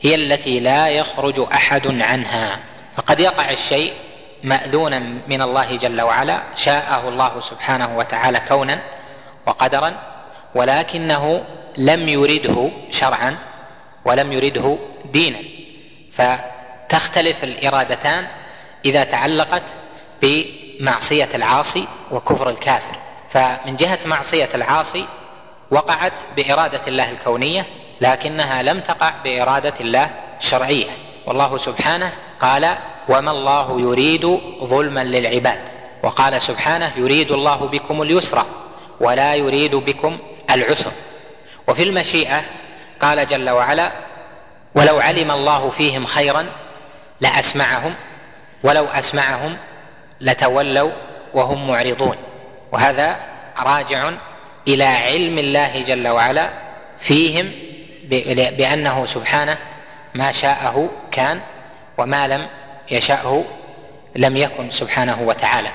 هي 0.00 0.14
التي 0.14 0.60
لا 0.60 0.88
يخرج 0.88 1.46
أحد 1.52 2.02
عنها. 2.02 2.60
فقد 2.96 3.20
يقع 3.20 3.50
الشيء 3.50 3.92
مأذونا 4.44 4.98
من 5.28 5.42
الله 5.42 5.76
جل 5.76 6.00
وعلا 6.00 6.42
شاءه 6.56 7.08
الله 7.08 7.40
سبحانه 7.40 7.98
وتعالى 7.98 8.40
كونا 8.48 8.80
وقدرا 9.46 9.92
ولكنه 10.54 11.44
لم 11.76 12.08
يرده 12.08 12.70
شرعا 12.90 13.36
ولم 14.04 14.32
يرده 14.32 14.78
دينا. 15.12 15.38
فتختلف 16.12 17.44
الإرادتان 17.44 18.26
إذا 18.84 19.04
تعلقت 19.04 19.76
بمعصية 20.22 21.28
العاصي 21.34 21.88
وكفر 22.10 22.50
الكافر. 22.50 22.96
فمن 23.30 23.76
جهة 23.76 23.98
معصية 24.04 24.48
العاصي 24.54 25.06
وقعت 25.70 26.18
بإرادة 26.36 26.80
الله 26.86 27.10
الكونية 27.10 27.66
لكنها 28.02 28.62
لم 28.62 28.80
تقع 28.80 29.12
بإرادة 29.24 29.74
الله 29.80 30.10
الشرعية. 30.40 30.90
والله 31.26 31.58
سبحانه 31.58 32.12
قال 32.40 32.74
وما 33.08 33.30
الله 33.30 33.80
يريد 33.80 34.40
ظلما 34.64 35.04
للعباد 35.04 35.68
وقال 36.02 36.42
سبحانه 36.42 36.92
يريد 36.96 37.30
الله 37.30 37.56
بكم 37.56 38.02
اليسر 38.02 38.46
ولا 39.00 39.34
يريد 39.34 39.74
بكم 39.74 40.18
العسر 40.50 40.90
وفي 41.68 41.82
المشيئة 41.82 42.42
قال 43.00 43.26
جل 43.26 43.50
وعلا 43.50 43.92
ولو 44.74 45.00
علم 45.00 45.30
الله 45.30 45.70
فيهم 45.70 46.06
خيرا 46.06 46.46
لأسمعهم 47.20 47.94
ولو 48.62 48.84
أسمعهم 48.84 49.56
لتولوا 50.20 50.90
وهم 51.34 51.68
معرضون 51.68 52.16
وهذا 52.72 53.16
راجع 53.58 54.10
إلى 54.68 54.84
علم 54.84 55.38
الله 55.38 55.82
جل 55.82 56.08
وعلا 56.08 56.48
فيهم 56.98 57.50
بأنه 58.58 59.06
سبحانه 59.06 59.58
ما 60.14 60.32
شاءه 60.32 60.90
كان 61.10 61.40
وما 61.98 62.28
لم 62.28 62.46
يشاءه 62.90 63.44
لم 64.16 64.36
يكن 64.36 64.70
سبحانه 64.70 65.22
وتعالى. 65.22 65.68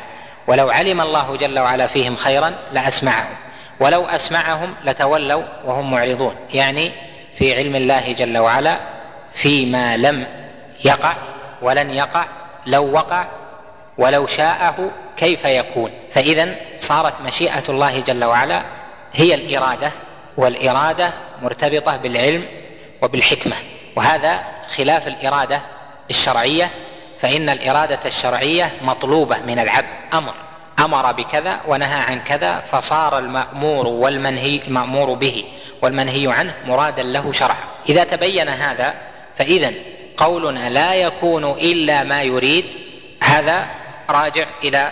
ولو 0.47 0.69
علم 0.69 1.01
الله 1.01 1.38
جل 1.38 1.59
وعلا 1.59 1.88
فيهم 1.88 2.15
خيرا 2.15 2.55
لأسمعهم 2.71 3.36
ولو 3.80 4.05
أسمعهم 4.05 4.75
لتولوا 4.86 5.43
وهم 5.65 5.91
معرضون. 5.91 6.36
يعني 6.53 6.91
في 7.34 7.55
علم 7.55 7.75
الله 7.75 8.11
جل 8.13 8.38
وعلا 8.38 8.78
فيما 9.32 9.97
لم 9.97 10.25
يقع 10.86 11.13
ولن 11.61 11.89
يقع 11.89 12.25
لو 12.65 12.91
وقع 12.91 13.25
ولو 13.97 14.28
شاءه 14.28 14.91
كيف 15.17 15.45
يكون؟ 15.45 15.91
فاذا 16.11 16.55
صارت 16.80 17.21
مشيئة 17.21 17.63
الله 17.69 17.99
جل 17.99 18.23
وعلا 18.23 18.63
هي 19.13 19.36
الإرادة 19.36 19.91
والإرادة 20.38 21.13
مرتبطة 21.41 21.97
بالعلم 21.97 22.45
وبالحكمة 23.01 23.55
وهذا 23.95 24.43
خلاف 24.75 25.07
الإرادة 25.07 25.61
الشرعية 26.09 26.69
فإن 27.19 27.49
الإرادة 27.49 27.99
الشرعية 28.05 28.73
مطلوبة 28.81 29.38
من 29.47 29.59
العبد 29.59 29.88
أمر 30.13 30.33
أمر 30.79 31.11
بكذا 31.11 31.59
ونهى 31.67 32.01
عن 32.01 32.19
كذا 32.19 32.59
فصار 32.59 33.19
المأمور 33.19 33.88
والمنهي 33.88 34.61
المأمور 34.67 35.13
به 35.13 35.43
والمنهي 35.81 36.31
عنه 36.31 36.53
مرادا 36.65 37.03
له 37.03 37.31
شرعا. 37.31 37.63
إذا 37.89 38.03
تبين 38.03 38.49
هذا 38.49 38.93
فاذا 39.35 39.73
قولنا 40.17 40.69
لا 40.69 40.93
يكون 40.95 41.43
إلا 41.45 42.03
ما 42.03 42.23
يريد 42.23 42.65
هذا 43.23 43.65
راجع 44.09 44.45
إلى 44.63 44.91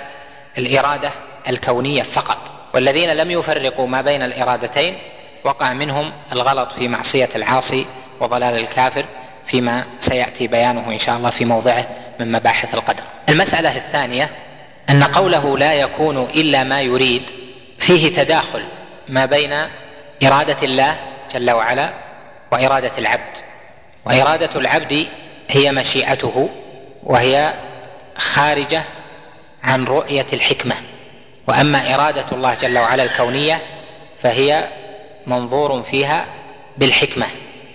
الإرادة 0.58 1.12
الكونية 1.50 2.04
فقط. 2.04 2.38
والذين 2.74 3.10
لم 3.10 3.32
يفرقوا 3.32 3.88
ما 3.88 4.02
بين 4.02 4.24
الإرادتين 4.24 4.98
وقع 5.46 5.74
منهم 5.74 6.12
الغلط 6.32 6.72
في 6.72 6.88
معصية 6.88 7.30
العاصي 7.36 7.86
وضلال 8.20 8.60
الكافر 8.60 9.06
فيما 9.46 9.86
سيأتي 10.00 10.48
بيانه 10.48 10.92
إن 10.92 11.00
شاء 11.00 11.18
الله 11.18 11.30
في 11.30 11.46
موضعه 11.46 11.88
من 12.20 12.32
مباحث 12.32 12.74
القدر. 12.74 13.04
المسألة 13.30 13.78
الثانية 13.78 14.30
أن 14.90 15.04
قوله 15.04 15.58
لا 15.58 15.74
يكون 15.74 16.28
إلا 16.36 16.64
ما 16.64 16.82
يريد 16.82 17.32
فيه 17.80 18.14
تداخل 18.14 18.64
ما 19.08 19.26
بين 19.26 19.54
إرادة 20.24 20.58
الله 20.64 20.96
جل 21.34 21.52
وعلا 21.52 21.90
وإرادة 22.52 22.92
العبد. 22.98 23.38
وإرادة 24.06 24.60
العبد 24.60 25.08
هي 25.50 25.72
مشيئته 25.72 26.50
وهي 27.04 27.54
خارجة 28.18 28.84
عن 29.64 29.84
رؤية 29.84 30.28
الحكمة 30.34 30.76
وأما 31.48 31.96
إرادة 31.96 32.26
الله 32.32 32.54
جل 32.54 32.78
وعلا 32.78 33.04
الكونية 33.04 33.62
فهي 34.20 34.66
منظور 35.28 35.84
فيها 35.84 36.26
بالحكمة. 36.78 37.26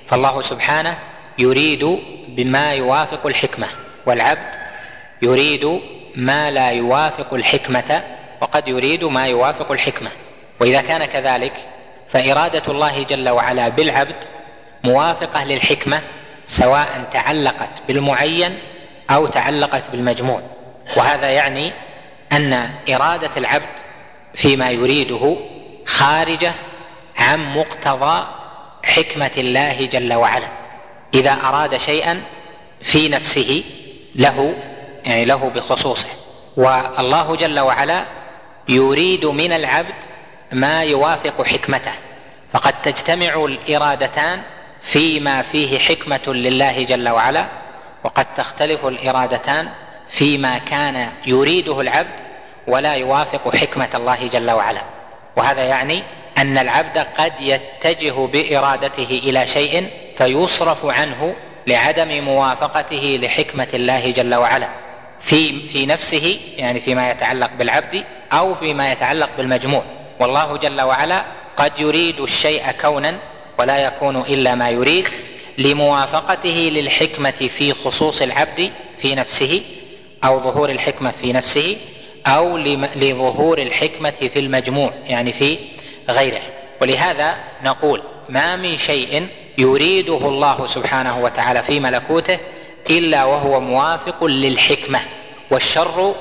فالله 0.07 0.43
سبحانه 0.43 0.99
يريد 1.39 1.99
بما 2.29 2.73
يوافق 2.75 3.27
الحكمة 3.27 3.67
والعبد 4.07 4.55
يريد 5.23 5.81
ما 6.15 6.51
لا 6.51 6.71
يوافق 6.71 7.35
الحكمة 7.35 8.03
وقد 8.41 8.69
يريد 8.69 9.05
ما 9.05 9.27
يوافق 9.27 9.73
الحكمة. 9.73 10.11
وإذا 10.61 10.81
كان 10.81 11.05
كذلك 11.05 11.53
فإرادة 12.09 12.63
الله 12.69 13.03
جل 13.03 13.29
وعلا 13.29 13.69
بالعبد 13.69 14.25
موافقة 14.85 15.45
للحكمة 15.45 16.01
سواء 16.45 17.09
تعلقت 17.13 17.83
بالمعين 17.89 18.59
أو 19.11 19.27
تعلقت 19.27 19.91
بالمجموع. 19.91 20.43
وهذا 20.97 21.31
يعني 21.31 21.73
أن 22.33 22.71
إرادة 22.91 23.31
العبد 23.37 23.79
فيما 24.35 24.71
يريده 24.71 25.37
خارجة 25.87 26.53
عن 27.21 27.55
مقتضى 27.55 28.27
حكمة 28.85 29.31
الله 29.37 29.87
جل 29.87 30.12
وعلا. 30.12 30.47
إذا 31.14 31.39
أراد 31.45 31.77
شيئا 31.77 32.23
في 32.83 33.09
نفسه 33.09 33.62
له 34.14 34.55
يعني 35.05 35.25
له 35.25 35.51
بخصوصه. 35.55 36.09
والله 36.57 37.37
جل 37.37 37.61
وعلا 37.61 38.05
يريد 38.68 39.27
من 39.27 39.53
العبد 39.53 40.05
ما 40.53 40.83
يوافق 40.83 41.47
حكمته. 41.47 41.93
فقد 42.53 42.83
تجتمع 42.83 43.45
الإرادتان 43.45 44.43
فيما 44.83 45.43
فيه 45.43 45.79
حكمة 45.79 46.21
لله 46.27 46.85
جل 46.85 47.09
وعلا 47.09 47.47
وقد 48.05 48.35
تختلف 48.35 48.87
الإرادتان 48.87 49.68
فيما 50.09 50.59
كان 50.59 51.12
يريده 51.27 51.81
العبد 51.81 52.21
ولا 52.66 52.95
يوافق 52.95 53.57
حكمة 53.57 53.89
الله 53.95 54.27
جل 54.27 54.51
وعلا. 54.51 54.83
وهذا 55.37 55.64
يعني 55.64 56.03
أن 56.41 56.59
العبد 56.59 56.99
قد 56.99 57.32
يتجه 57.41 58.12
بإرادته 58.12 59.20
إلى 59.24 59.47
شيء 59.47 59.86
فيصرف 60.14 60.86
عنه 60.86 61.34
لعدم 61.66 62.24
موافقته 62.24 63.18
لحكمة 63.22 63.68
الله 63.74 64.11
جل 64.11 64.34
وعلا. 64.34 64.68
في 65.20 65.68
في 65.68 65.86
نفسه 65.86 66.38
يعني 66.57 66.80
فيما 66.80 67.11
يتعلق 67.11 67.51
بالعبد 67.59 68.05
أو 68.32 68.55
فيما 68.55 68.93
يتعلق 68.93 69.30
بالمجموع. 69.36 69.82
والله 70.20 70.57
جل 70.57 70.80
وعلا 70.80 71.24
قد 71.57 71.72
يريد 71.78 72.20
الشيء 72.20 72.70
كونا 72.70 73.18
ولا 73.59 73.78
يكون 73.78 74.16
إلا 74.16 74.55
ما 74.55 74.70
يريد 74.70 75.09
لموافقته 75.59 76.70
للحكمة 76.72 77.30
في 77.30 77.72
خصوص 77.72 78.22
العبد 78.22 78.70
في 78.97 79.14
نفسه 79.14 79.62
أو 80.24 80.38
ظهور 80.38 80.70
الحكمة 80.70 81.11
في 81.11 81.32
نفسه 81.32 81.76
أو 82.26 82.57
لظهور 82.97 83.59
الحكمة 83.59 84.11
في 84.11 84.38
المجموع 84.38 84.93
يعني 85.07 85.32
في 85.32 85.59
غيره. 86.11 86.41
ولهذا 86.81 87.37
نقول 87.65 88.03
ما 88.29 88.57
من 88.57 88.77
شيء 88.77 89.29
يريده 89.59 90.17
الله 90.17 90.67
سبحانه 90.67 91.19
وتعالى 91.19 91.63
في 91.63 91.81
ملكوته 91.81 92.39
إلا 92.91 93.25
وهو 93.25 93.61
موافق 93.61 94.25
للحكمة. 94.25 95.01
والشر 95.51 96.15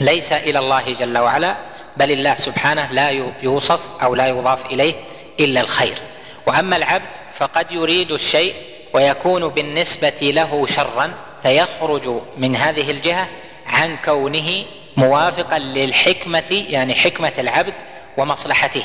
ليس 0.00 0.32
إلى 0.32 0.58
الله 0.58 0.92
جل 0.92 1.18
وعلا 1.18 1.56
بل 1.96 2.10
الله 2.12 2.34
سبحانه 2.34 2.88
لا 2.92 3.10
يوصف 3.42 3.80
أو 4.02 4.14
لا 4.14 4.26
يضاف 4.26 4.66
إليه 4.66 4.94
إلا 5.40 5.60
الخير. 5.60 5.98
وأما 6.46 6.76
العبد 6.76 7.10
فقد 7.32 7.72
يريد 7.72 8.12
الشيء 8.12 8.54
ويكون 8.92 9.48
بالنسبة 9.48 10.18
له 10.20 10.66
شرا 10.66 11.14
فيخرج 11.42 12.08
من 12.36 12.56
هذه 12.56 12.90
الجهة 12.90 13.28
عن 13.66 13.96
كونه 14.04 14.64
موافقا 14.96 15.58
للحكمة 15.58 16.64
يعني 16.68 16.94
حكمة 16.94 17.32
العبد 17.38 17.74
ومصلحته. 18.16 18.84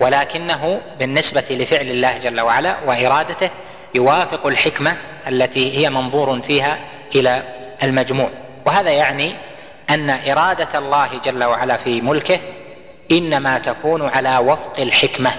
ولكنه 0.00 0.80
بالنسبة 0.98 1.44
لفعل 1.50 1.86
الله 1.86 2.18
جل 2.18 2.40
وعلا 2.40 2.76
وإرادته 2.86 3.50
يوافق 3.94 4.46
الحكمة 4.46 4.96
التي 5.28 5.78
هي 5.78 5.90
منظور 5.90 6.40
فيها 6.40 6.78
إلى 7.14 7.42
المجموع. 7.82 8.30
وهذا 8.66 8.90
يعني 8.90 9.32
أن 9.90 10.10
إرادة 10.10 10.78
الله 10.78 11.08
جل 11.24 11.44
وعلا 11.44 11.76
في 11.76 12.00
ملكه 12.00 12.38
إنما 13.12 13.58
تكون 13.58 14.08
على 14.08 14.38
وفق 14.38 14.72
الحكمة 14.78 15.30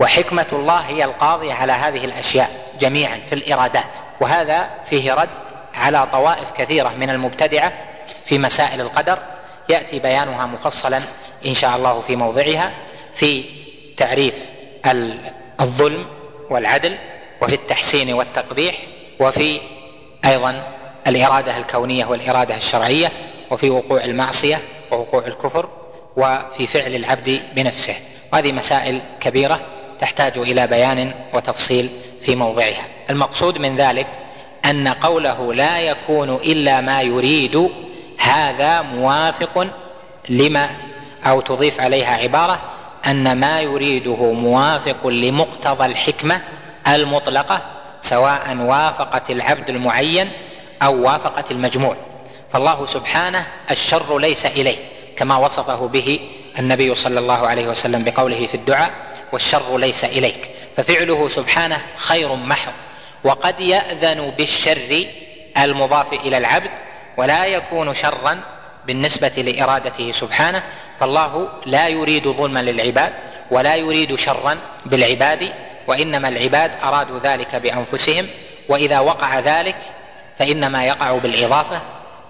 وحكمة 0.00 0.46
الله 0.52 0.78
هي 0.78 1.04
القاضية 1.04 1.52
على 1.52 1.72
هذه 1.72 2.04
الأشياء 2.04 2.50
جميعا 2.80 3.20
في 3.26 3.34
الإرادات. 3.34 3.98
وهذا 4.20 4.70
فيه 4.84 5.14
رد 5.14 5.28
على 5.74 6.06
طوائف 6.12 6.50
كثيرة 6.50 6.88
من 6.88 7.10
المبتدعة 7.10 7.72
في 8.24 8.38
مسائل 8.38 8.80
القدر. 8.80 9.18
يأتي 9.68 9.98
بيانها 9.98 10.46
مفصلا 10.46 11.00
إن 11.46 11.54
شاء 11.54 11.76
الله 11.76 12.00
في 12.00 12.16
موضعها 12.16 12.72
في 13.14 13.59
تعريف 14.00 14.50
الظلم 15.60 16.04
والعدل 16.50 16.96
وفي 17.42 17.54
التحسين 17.54 18.12
والتقبيح 18.12 18.74
وفي 19.20 19.60
أيضا 20.24 20.62
الإرادة 21.06 21.56
الكونية 21.56 22.04
والإرادة 22.06 22.56
الشرعية 22.56 23.12
وفي 23.50 23.70
وقوع 23.70 24.04
المعصية 24.04 24.58
ووقوع 24.90 25.26
الكفر 25.26 25.68
وفي 26.16 26.66
فعل 26.66 26.94
العبد 26.94 27.42
بنفسه. 27.54 27.94
وهذه 28.32 28.52
مسائل 28.52 29.00
كبيرة 29.20 29.60
تحتاج 30.00 30.38
إلى 30.38 30.66
بيان 30.66 31.12
وتفصيل 31.34 31.88
في 32.20 32.36
موضعها. 32.36 32.84
المقصود 33.10 33.58
من 33.58 33.76
ذلك 33.76 34.06
أن 34.64 34.88
قوله 34.88 35.54
لا 35.54 35.80
يكون 35.80 36.30
إلا 36.30 36.80
ما 36.80 37.02
يريد 37.02 37.70
هذا 38.18 38.82
موافق 38.82 39.66
لما 40.28 40.70
أو 41.24 41.40
تضيف 41.40 41.80
عليها 41.80 42.16
عبارة 42.16 42.69
أن 43.06 43.40
ما 43.40 43.60
يريده 43.60 44.32
موافق 44.32 45.06
لمقتضى 45.06 45.86
الحكمة 45.86 46.42
المطلقة 46.88 47.62
سواء 48.00 48.56
وافقت 48.56 49.30
العبد 49.30 49.70
المعين 49.70 50.30
أو 50.82 51.02
وافقت 51.02 51.50
المجموع. 51.50 51.96
فالله 52.52 52.86
سبحانه 52.86 53.46
الشر 53.70 54.18
ليس 54.18 54.46
إليه 54.46 54.76
كما 55.16 55.36
وصفه 55.36 55.88
به 55.88 56.20
النبي 56.58 56.94
صلى 56.94 57.20
الله 57.20 57.46
عليه 57.46 57.68
وسلم 57.68 58.04
بقوله 58.04 58.46
في 58.46 58.54
الدعاء 58.54 58.90
والشر 59.32 59.78
ليس 59.78 60.04
إليك 60.04 60.50
ففعله 60.76 61.28
سبحانه 61.28 61.78
خير 61.96 62.34
محض. 62.34 62.72
وقد 63.24 63.60
يأذن 63.60 64.32
بالشر 64.38 65.06
المضاف 65.58 66.12
إلى 66.12 66.38
العبد 66.38 66.70
ولا 67.16 67.46
يكون 67.46 67.94
شرا 67.94 68.40
بالنسبة 68.86 69.28
لإرادته 69.28 70.12
سبحانه 70.12 70.62
فالله 71.00 71.48
لا 71.66 71.88
يريد 71.88 72.28
ظلما 72.28 72.62
للعباد 72.62 73.12
ولا 73.50 73.76
يريد 73.76 74.14
شرا 74.14 74.58
بالعباد 74.86 75.52
وإنما 75.86 76.28
العباد 76.28 76.70
أرادوا 76.82 77.18
ذلك 77.18 77.56
بأنفسهم 77.56 78.26
وإذا 78.68 78.98
وقع 78.98 79.38
ذلك 79.38 79.76
فإنما 80.36 80.84
يقع 80.84 81.18
بالإضافة 81.18 81.80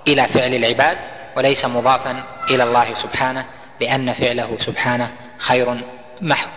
إلى 0.09 0.29
فعل 0.29 0.55
العباد 0.55 0.99
وليس 1.37 1.65
مضافا 1.65 2.23
إلى 2.51 2.63
الله 2.63 2.95
سبحانه 2.95 3.45
لأن 3.81 4.13
فعله 4.13 4.57
سبحانه 4.59 5.11
خير 5.39 5.81
محض. 6.21 6.49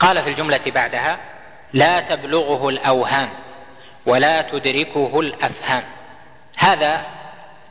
قال 0.00 0.22
في 0.22 0.30
الجملة 0.30 0.60
بعدها 0.66 1.18
لا 1.72 2.00
تبلغه 2.00 2.68
الأوهام 2.68 3.28
ولا 4.06 4.42
تدركه 4.42 5.20
الأفهام. 5.20 5.82
هذا 6.58 7.02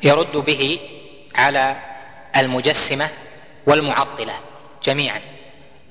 يرد 0.03 0.37
به 0.37 0.79
على 1.35 1.75
المجسمة 2.35 3.09
والمعطلة 3.67 4.33
جميعا. 4.83 5.21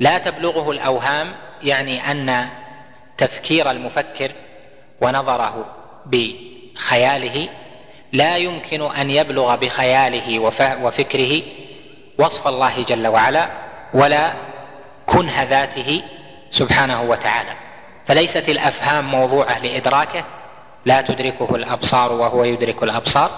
لا 0.01 0.19
تبلغه 0.19 0.71
الأوهام 0.71 1.33
يعني 1.63 2.11
أن 2.11 2.49
تفكير 3.19 3.71
المفكر 3.71 4.31
ونظره 5.01 5.67
بخياله 6.07 7.49
لا 8.13 8.37
يمكن 8.37 8.83
أن 8.91 9.11
يبلغ 9.11 9.57
بخياله 9.57 10.39
وفكره 10.83 11.43
وصف 12.19 12.49
الله 12.49 12.83
جل 12.83 13.07
وعلا 13.07 13.49
ولا 13.95 14.33
كنه 15.07 15.43
ذاته 15.43 16.03
سبحانه 16.51 17.03
وتعالى. 17.03 17.51
فليست 18.07 18.49
الأفهام 18.49 19.05
موضوعة 19.05 19.59
لإدراكه 19.59 20.25
لا 20.85 21.01
تدركه 21.01 21.57
الأبصار 21.57 22.13
وهو 22.13 22.45
يدرك 22.45 22.83
الأبصار 22.83 23.31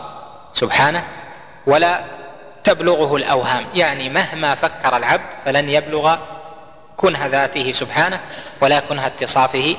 سبحانه 0.53 1.05
ولا 1.67 2.01
تبلغه 2.65 3.17
الأوهام. 3.17 3.65
يعني 3.75 4.09
مهما 4.09 4.55
فكر 4.55 4.97
العبد 4.97 5.25
فلن 5.45 5.69
يبلغ 5.69 6.17
كنه 6.97 7.27
ذاته 7.27 7.73
سبحانه 7.73 8.21
ولا 8.61 8.81
كنه 8.81 9.07
اتصافه 9.07 9.77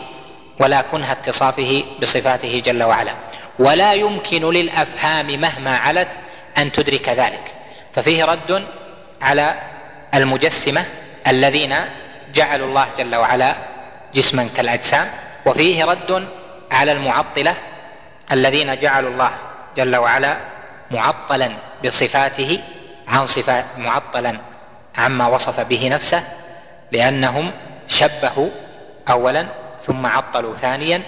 ولا 0.60 0.82
كنه 0.82 1.12
اتصافه 1.12 1.84
بصفاته 2.02 2.62
جل 2.66 2.84
وعلا. 2.84 3.14
ولا 3.60 3.94
يمكن 3.94 4.50
للأفهام 4.50 5.28
مهما 5.42 5.78
علت 5.78 6.08
أن 6.58 6.72
تدرك 6.72 7.10
ذلك. 7.10 7.54
ففيه 7.94 8.26
رد 8.26 8.66
على 9.22 9.56
المجسمة 10.14 10.86
الذين 11.28 11.76
جعلوا 12.34 12.68
الله 12.68 12.88
جل 12.98 13.16
وعلا 13.16 13.56
جسما 14.14 14.50
كالأجسام. 14.56 15.10
وفيه 15.46 15.86
رد 15.86 16.28
على 16.72 16.92
المعطلة 16.92 17.56
الذين 18.32 18.78
جعلوا 18.78 19.10
الله 19.10 19.32
جل 19.78 19.96
وعلا 19.96 20.38
معطلا. 20.92 21.52
بصفاته 21.86 22.60
عن 23.08 23.26
صفات 23.28 23.66
معطلا 23.78 24.38
عما 24.98 25.28
وصف 25.28 25.60
به 25.60 25.90
نفسه 25.90 26.24
لأنهم 26.92 27.52
شبهوا 27.88 28.50
اولا 29.10 29.46
ثم 29.84 30.06
عطلوا 30.06 30.56
ثانيا 30.56 31.02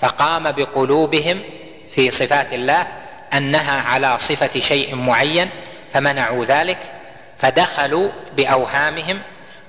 فقام 0.00 0.52
بقلوبهم 0.52 1.40
في 1.90 2.10
صفات 2.10 2.52
الله 2.52 2.86
أنها 3.32 3.82
على 3.82 4.18
صفة 4.18 4.60
شيء 4.60 4.94
معين 4.94 5.48
فمنعوا 5.92 6.44
ذلك 6.44 6.78
فدخلوا 7.36 8.10
بأوهامهم 8.36 9.20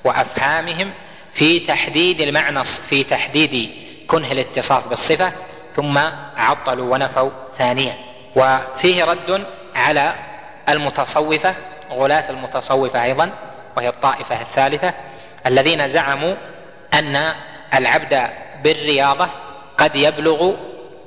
وأفهامهم 0.04 0.92
في 1.32 1.60
تحديد 1.60 2.22
المعنى 2.22 2.64
في 2.64 3.04
تحديد 3.04 3.72
كنه 4.08 4.32
الاتصاف 4.32 4.88
بالصفة 4.88 5.32
ثم 5.76 6.00
عطلوا 6.38 6.94
ونفوا 6.94 7.30
ثانيا. 7.58 7.96
وفيه 8.36 9.04
رد 9.04 9.46
على 9.76 10.14
المتصوفة 10.70 11.56
غلاة 11.92 12.30
المتصوفة 12.30 13.04
أيضا 13.04 13.32
وهي 13.78 13.90
الطائفة 13.90 14.42
الثالثة 14.42 14.94
الذين 15.46 15.90
زعموا 15.90 16.36
أن 16.94 17.34
العبد 17.74 18.30
بالرياضة 18.64 19.28
قد 19.78 19.96
يبلغ 19.96 20.52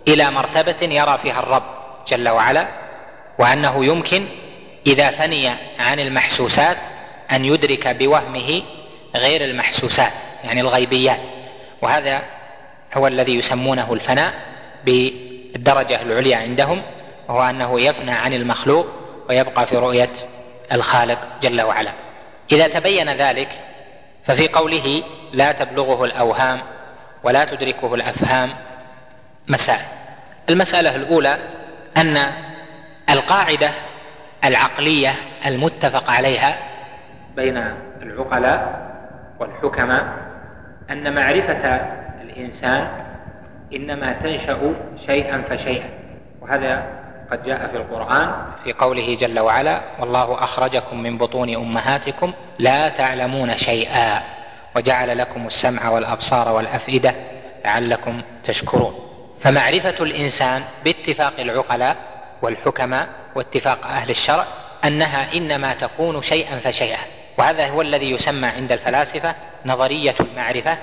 إلى 0.09 0.31
مرتبة 0.31 0.95
يرى 0.95 1.19
فيها 1.23 1.41
الرب 1.41 1.63
جل 2.09 2.29
وعلا 2.29 2.69
وأنه 3.39 3.85
يمكن 3.85 4.27
إذا 4.87 5.11
فني 5.11 5.49
عن 5.79 6.01
المحسوسات 6.01 6.77
أن 7.33 7.45
يدرك 7.45 7.89
بوهمه 7.89 8.63
غير 9.17 9.45
المحسوسات 9.45 10.13
يعني 10.45 10.61
الغيبيات. 10.61 11.21
وهذا 11.83 12.23
هو 12.95 13.07
الذي 13.07 13.35
يسمونه 13.39 13.93
الفناء 13.93 14.33
بالدرجة 14.85 16.03
العليا 16.03 16.37
عندهم 16.37 16.83
وهو 17.29 17.43
أنه 17.43 17.81
يفنى 17.81 18.11
عن 18.11 18.35
المخلوق 18.35 18.87
ويبقى 19.29 19.67
في 19.67 19.77
رؤية 19.77 20.13
الخالق 20.73 21.19
جل 21.43 21.63
وعلا. 21.63 21.91
إذا 22.53 22.69
تبين 22.69 23.09
ذلك 23.09 23.49
ففي 24.23 24.49
قوله 24.49 25.03
لا 25.33 25.53
تبلغه 25.53 26.05
الأوهام 26.05 26.59
ولا 27.25 27.45
تدركه 27.45 27.95
الأفهام 27.95 28.51
مسائل. 29.49 30.03
المسألة 30.51 30.97
الأولى 30.97 31.39
أن 31.97 32.19
القاعدة 33.11 33.71
العقلية 34.45 35.11
المتفق 35.47 36.11
عليها 36.11 36.55
بين 37.37 37.57
العقلاء 38.03 38.93
والحكماء 39.41 40.05
أن 40.91 41.15
معرفة 41.15 41.81
الإنسان 42.23 42.89
إنما 43.75 44.13
تنشأ 44.13 44.75
شيئا 45.07 45.43
فشيئا 45.51 45.89
وهذا 46.41 47.02
قد 47.33 47.45
جاء 47.45 47.71
في 47.71 47.77
القرآن 47.77 48.35
في 48.65 48.73
قوله 48.73 49.17
جل 49.21 49.41
وعلا 49.41 49.81
والله 50.01 50.35
أخرجكم 50.35 51.03
من 51.03 51.19
بطون 51.19 51.55
أمهاتكم 51.55 52.33
لا 52.59 52.89
تعلمون 52.89 53.59
شيئا 53.59 54.23
وجعل 54.77 55.19
لكم 55.19 55.47
السمع 55.47 55.89
والأبصار 55.89 56.49
والأفئدة 56.49 57.15
لعلكم 57.65 58.23
تشكرون. 58.45 58.95
فمعرفة 59.41 59.95
الإنسان 60.01 60.63
باتفاق 60.85 61.33
العقلاء 61.39 61.97
والحكماء 62.43 63.09
واتفاق 63.35 63.87
أهل 63.87 64.11
الشرع 64.11 64.45
أنها 64.85 65.37
إنما 65.37 65.75
تكون 65.75 66.23
شيئا 66.23 66.57
فشيئا 66.57 67.01
وهذا 67.39 67.69
هو 67.69 67.83
الذي 67.83 68.11
يسمى 68.11 68.49
عند 68.49 68.73
الفلاسفة 68.73 69.35
نظرية 69.67 70.15
المعرفة 70.21 70.79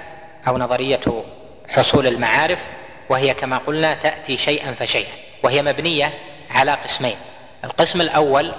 أو 0.48 0.58
نظرية 0.58 1.24
حصول 1.70 2.08
المعارف 2.08 2.66
وهي 3.10 3.34
كما 3.34 3.58
قلنا 3.58 3.94
تأتي 3.94 4.38
شيئا 4.38 4.72
فشيئا 4.72 5.12
وهي 5.44 5.62
مبنية 5.62 6.14
على 6.50 6.72
قسمين. 6.72 7.16
القسم 7.64 8.02
الأول 8.02 8.52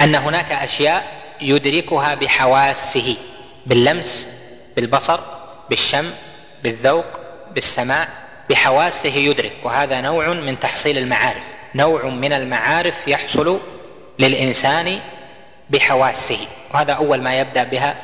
أن 0.00 0.14
هناك 0.14 0.52
أشياء 0.52 1.06
يدركها 1.40 2.14
بحواسه 2.14 3.16
باللمس 3.66 4.26
بالبصر 4.76 5.20
بالشم 5.70 6.10
بالذوق 6.62 7.04
بالسماع 7.54 8.08
بحواسه 8.50 9.14
يدرك. 9.14 9.52
وهذا 9.64 10.00
نوع 10.00 10.28
من 10.28 10.60
تحصيل 10.60 10.98
المعارف. 10.98 11.42
نوع 11.74 12.04
من 12.04 12.32
المعارف 12.32 12.94
يحصل 13.08 13.60
للإنسان 14.18 15.00
بحواسه. 15.70 16.38
وهذا 16.74 16.92
أول 16.92 17.20
ما 17.20 17.40
يبدأ 17.40 17.64
بها 17.64 17.96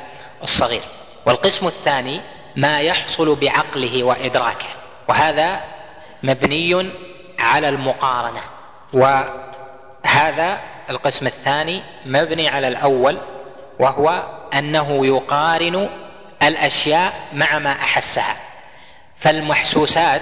الصغير. 0.43 0.81
والقسم 1.25 1.67
الثاني 1.67 2.21
ما 2.55 2.79
يحصل 2.79 3.35
بعقله 3.35 4.03
وإدراكه. 4.03 4.67
وهذا 5.07 5.61
مبني 6.23 6.89
على 7.39 7.69
المقارنة. 7.69 8.41
وهذا 8.93 10.59
القسم 10.89 11.27
الثاني 11.27 11.81
مبني 12.05 12.49
على 12.49 12.67
الأول 12.67 13.17
وهو 13.79 14.23
أنه 14.53 15.05
يقارن 15.05 15.89
الأشياء 16.43 17.13
مع 17.33 17.59
ما 17.59 17.71
أحسها. 17.71 18.35
فالمحسوسات 19.15 20.21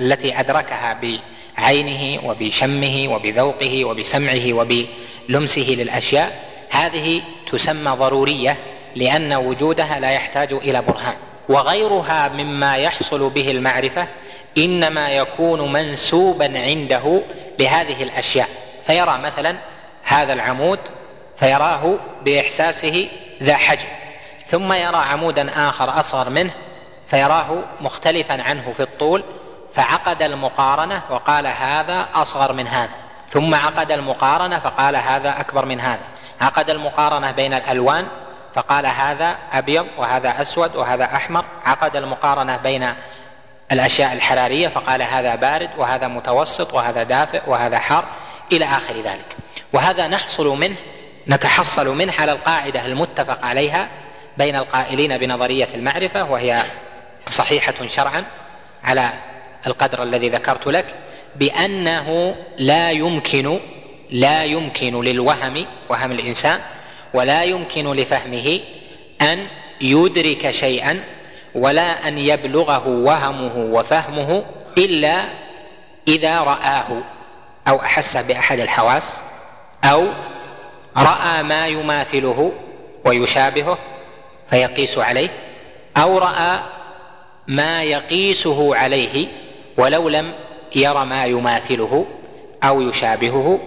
التي 0.00 0.40
أدركها 0.40 1.00
بعينه 1.02 2.28
وبشمه 2.28 3.06
وبذوقه 3.10 3.84
وبسمعه 3.84 4.52
وبلمسه 4.52 5.66
للأشياء 5.68 6.44
هذه 6.70 7.22
تسمى 7.52 7.90
ضرورية 7.90 8.56
لأن 8.96 9.32
وجودها 9.32 10.00
لا 10.00 10.10
يحتاج 10.10 10.52
إلى 10.52 10.82
برهان. 10.82 11.16
وغيرها 11.48 12.28
مما 12.28 12.76
يحصل 12.76 13.30
به 13.30 13.50
المعرفة 13.50 14.08
إنما 14.58 15.10
يكون 15.10 15.72
منسوبا 15.72 16.44
عنده 16.58 17.22
لهذه 17.58 18.02
الأشياء. 18.02 18.48
فيرى 18.86 19.18
مثلا 19.18 19.56
هذا 20.02 20.32
العمود 20.32 20.78
فيراه 21.36 21.94
بإحساسه 22.24 23.08
ذا 23.42 23.56
حجم. 23.56 23.88
ثم 24.46 24.72
يرى 24.72 24.96
عمودا 24.96 25.68
آخر 25.68 26.00
أصغر 26.00 26.30
منه 26.30 26.50
فيراه 27.06 27.58
مختلفا 27.80 28.42
عنه 28.42 28.72
في 28.76 28.82
الطول 28.82 29.24
فعقد 29.74 30.22
المقارنة 30.22 31.02
وقال 31.10 31.46
هذا 31.46 32.06
أصغر 32.14 32.52
من 32.52 32.66
هذا. 32.66 32.90
ثم 33.28 33.54
عقد 33.54 33.92
المقارنة 33.92 34.58
فقال 34.58 34.96
هذا 34.96 35.40
أكبر 35.40 35.64
من 35.64 35.80
هذا. 35.80 36.02
عقد 36.40 36.70
المقارنة 36.70 37.30
بين 37.30 37.54
الألوان 37.54 38.06
فقال 38.54 38.86
هذا 38.86 39.36
أبيض 39.52 39.86
وهذا 39.98 40.42
أسود 40.42 40.76
وهذا 40.76 41.04
أحمر. 41.04 41.44
عقد 41.64 41.96
المقارنة 41.96 42.56
بين 42.56 42.94
الأشياء 43.72 44.12
الحرارية 44.12 44.68
فقال 44.68 45.02
هذا 45.02 45.34
بارد 45.34 45.70
وهذا 45.78 46.08
متوسط 46.08 46.74
وهذا 46.74 47.02
دافئ 47.02 47.40
وهذا 47.46 47.78
حار 47.78 48.04
إلى 48.52 48.64
آخر 48.64 48.96
ذلك. 48.96 49.36
وهذا 49.72 50.08
نحصل 50.08 50.46
منه 50.46 50.76
نتحصل 51.28 51.96
منه 51.96 52.12
على 52.18 52.32
القاعدة 52.32 52.86
المتفق 52.86 53.44
عليها 53.44 53.88
بين 54.38 54.56
القائلين 54.56 55.18
بنظرية 55.18 55.68
المعرفة 55.74 56.24
وهي 56.24 56.62
صحيحة 57.28 57.74
شرعا 57.86 58.24
على 58.84 59.10
القدر 59.66 60.02
الذي 60.02 60.28
ذكرت 60.28 60.66
لك 60.66 60.94
بأنه 61.36 62.36
لا 62.58 62.90
يمكن 62.90 63.60
لا 64.10 64.44
يمكن 64.44 65.00
للوهم 65.00 65.66
وهم 65.88 66.12
الإنسان 66.12 66.60
ولا 67.14 67.42
يمكن 67.42 67.92
لفهمه 67.92 68.60
أن 69.20 69.46
يدرك 69.80 70.50
شيئا 70.50 71.02
ولا 71.54 72.08
أن 72.08 72.18
يبلغه 72.18 72.88
وهمه 72.88 73.56
وفهمه 73.56 74.44
إلا 74.78 75.24
إذا 76.08 76.40
رآه 76.40 77.02
أو 77.68 77.80
أحس 77.80 78.16
بأحد 78.16 78.60
الحواس 78.60 79.20
أو 79.84 80.06
رأى 80.96 81.42
ما 81.42 81.66
يماثله 81.66 82.52
ويشابهه 83.04 83.78
فيقيس 84.50 84.98
عليه 84.98 85.28
أو 85.96 86.18
رأى 86.18 86.60
ما 87.48 87.82
يقيسه 87.82 88.76
عليه 88.76 89.26
ولو 89.76 90.08
لم 90.08 90.32
ير 90.76 91.04
ما 91.04 91.24
يماثله 91.24 92.06
أو 92.64 92.80
يشابهه 92.80 93.58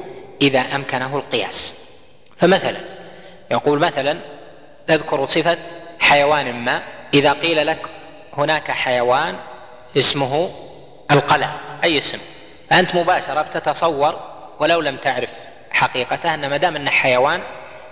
إذا 0.42 0.60
أمكنه 0.60 1.16
القياس. 1.18 1.76
فمثلا 2.38 2.80
يقول 3.52 3.80
مثلا 3.80 4.18
نذكر 4.90 5.26
صفة 5.26 5.58
حيوان 6.00 6.54
ما 6.54 6.82
إذا 7.14 7.34
قيل 7.34 7.68
لك 7.68 7.86
هناك 8.38 8.72
حيوان 8.72 9.36
اسمه 9.98 10.52
القلم 11.12 11.52
أي 11.84 11.98
اسم؟ 11.98 12.18
فأنت 12.70 12.96
مباشرة 12.96 13.42
بتتصور 13.42 14.20
ولو 14.60 14.82
لم 14.82 14.96
تعرف 14.96 15.30
حقيقته 15.72 16.34
أن 16.34 16.50
ما 16.50 16.58
دام 16.58 16.76
انه 16.76 16.92
حيوان 16.92 17.42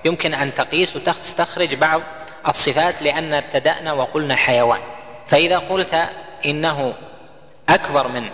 يمكن 0.05 0.34
أن 0.34 0.55
تقيس 0.55 0.95
وتستخرج 0.95 1.76
بعض 1.76 2.01
الصفات 2.47 3.01
لأن 3.01 3.34
ابتدأنا 3.34 3.93
وقلنا 3.93 4.36
حيوان. 4.36 4.80
فإذا 5.26 5.57
قلت 5.57 6.09
إنه 6.45 6.93
أكبر 7.69 8.07
من 8.07 8.30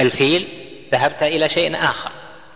الفيل 0.00 0.48
ذهبت 0.92 1.22
إلى 1.22 1.48
شيء 1.48 1.76
آخر. 1.76 2.10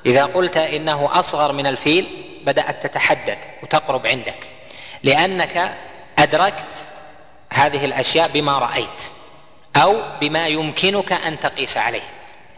إذا 0.06 0.24
قلت 0.24 0.56
إنه 0.56 1.08
أصغر 1.12 1.52
من 1.52 1.66
الفيل 1.66 2.06
بدأت 2.46 2.86
تتحدد 2.86 3.38
وتقرب 3.62 4.06
عندك 4.06 4.38
لأنك 5.02 5.74
أدركت 6.18 6.84
هذه 7.56 7.84
الأشياء 7.84 8.30
بما 8.34 8.58
رأيت 8.58 9.04
أو 9.76 9.96
بما 10.20 10.46
يمكنك 10.46 11.12
أن 11.12 11.40
تقيس 11.40 11.76
عليه. 11.76 12.02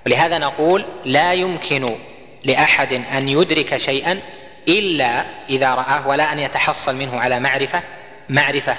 ولهذا 0.06 0.38
نقول 0.38 0.84
لا 1.04 1.32
يمكن 1.32 1.98
لأحد 2.44 2.92
أن 2.92 3.28
يدرك 3.28 3.76
شيئا 3.76 4.20
إلا 4.68 5.24
إذا 5.50 5.74
رآه 5.74 6.08
ولا 6.08 6.32
أن 6.32 6.38
يتحصل 6.38 6.96
منه 6.96 7.20
على 7.20 7.40
معرفة 7.40 7.82
معرفة 8.28 8.76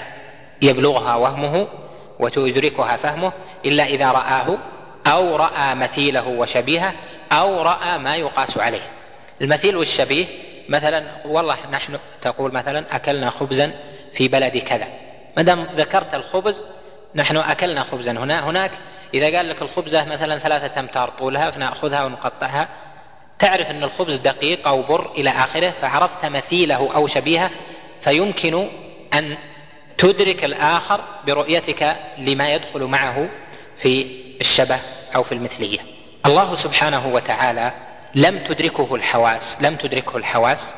يبلغها 0.61 1.15
وهمه 1.15 1.67
وتدركها 2.19 2.97
فهمه 2.97 3.31
إلا 3.65 3.85
إذا 3.85 4.11
رآه 4.11 4.57
أو 5.07 5.35
رأى 5.35 5.75
مثيله 5.75 6.27
وشبيهه 6.27 6.93
أو 7.31 7.61
رأى 7.61 7.97
ما 7.97 8.15
يقاس 8.15 8.57
عليه. 8.57 8.81
المثيل 9.41 9.77
والشبيه 9.77 10.25
مثلا 10.69 11.03
والله 11.25 11.57
نحن 11.71 11.99
تقول 12.21 12.53
مثلا 12.53 12.85
أكلنا 12.91 13.29
خبزا 13.29 13.71
في 14.13 14.27
بلد 14.27 14.57
كذا. 14.57 14.87
ما 15.37 15.43
دام 15.43 15.67
ذكرت 15.75 16.13
الخبز 16.13 16.63
نحن 17.15 17.37
أكلنا 17.37 17.83
خبزا. 17.83 18.11
هنا 18.11 18.49
هناك 18.49 18.71
إذا 19.13 19.37
قال 19.37 19.49
لك 19.49 19.61
الخبزة 19.61 20.05
مثلا 20.05 20.39
ثلاثة 20.39 20.79
أمتار 20.79 21.09
طولها 21.19 21.51
فنأخذها 21.51 22.03
ونقطعها. 22.03 22.67
تعرف 23.39 23.71
إن 23.71 23.83
الخبز 23.83 24.17
دقيق 24.17 24.67
أو 24.67 24.81
بر 24.81 25.11
إلى 25.17 25.29
آخره 25.29 25.69
فعرفت 25.69 26.25
مثيله 26.25 26.95
أو 26.95 27.07
شبيهه 27.07 27.49
فيمكن 28.01 28.69
أن 29.13 29.37
تدرك 29.97 30.43
الآخر 30.43 31.01
برؤيتك 31.27 31.95
لما 32.17 32.53
يدخل 32.53 32.83
معه 32.83 33.29
في 33.77 34.07
الشبه 34.41 34.77
أو 35.15 35.23
في 35.23 35.31
المثلية. 35.31 35.79
الله 36.25 36.55
سبحانه 36.55 37.07
وتعالى 37.07 37.73
لم 38.15 38.43
تدركه 38.43 38.95
الحواس 38.95 39.57
لم 39.61 39.75
تدركه 39.75 40.17
الحواس 40.17 40.73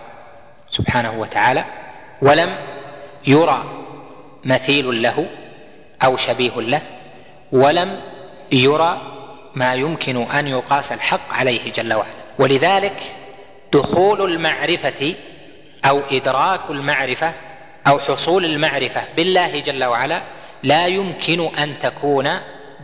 سبحانه 0.70 1.20
وتعالى 1.20 1.66
ولم 2.22 2.56
يرى 3.28 3.64
مثيل 4.46 5.02
له 5.02 5.26
أو 6.04 6.18
شبيه 6.18 6.52
له 6.58 6.82
ولم 7.52 8.02
يرى 8.52 9.02
ما 9.56 9.74
يمكن 9.74 10.32
أن 10.32 10.48
يقاس 10.48 10.92
الحق 10.92 11.34
عليه 11.34 11.72
جل 11.72 11.94
وعلا. 11.94 12.12
ولذلك 12.40 13.16
دخول 13.74 14.32
المعرفة 14.32 15.16
أو 15.86 16.02
إدراك 16.12 16.62
المعرفة 16.70 17.34
أو 17.88 18.00
حصول 18.00 18.46
المعرفة 18.46 19.02
بالله 19.18 19.60
جل 19.60 19.84
وعلا 19.84 20.22
لا 20.64 20.88
يمكن 20.88 21.50
أن 21.58 21.80
تكون 21.80 22.30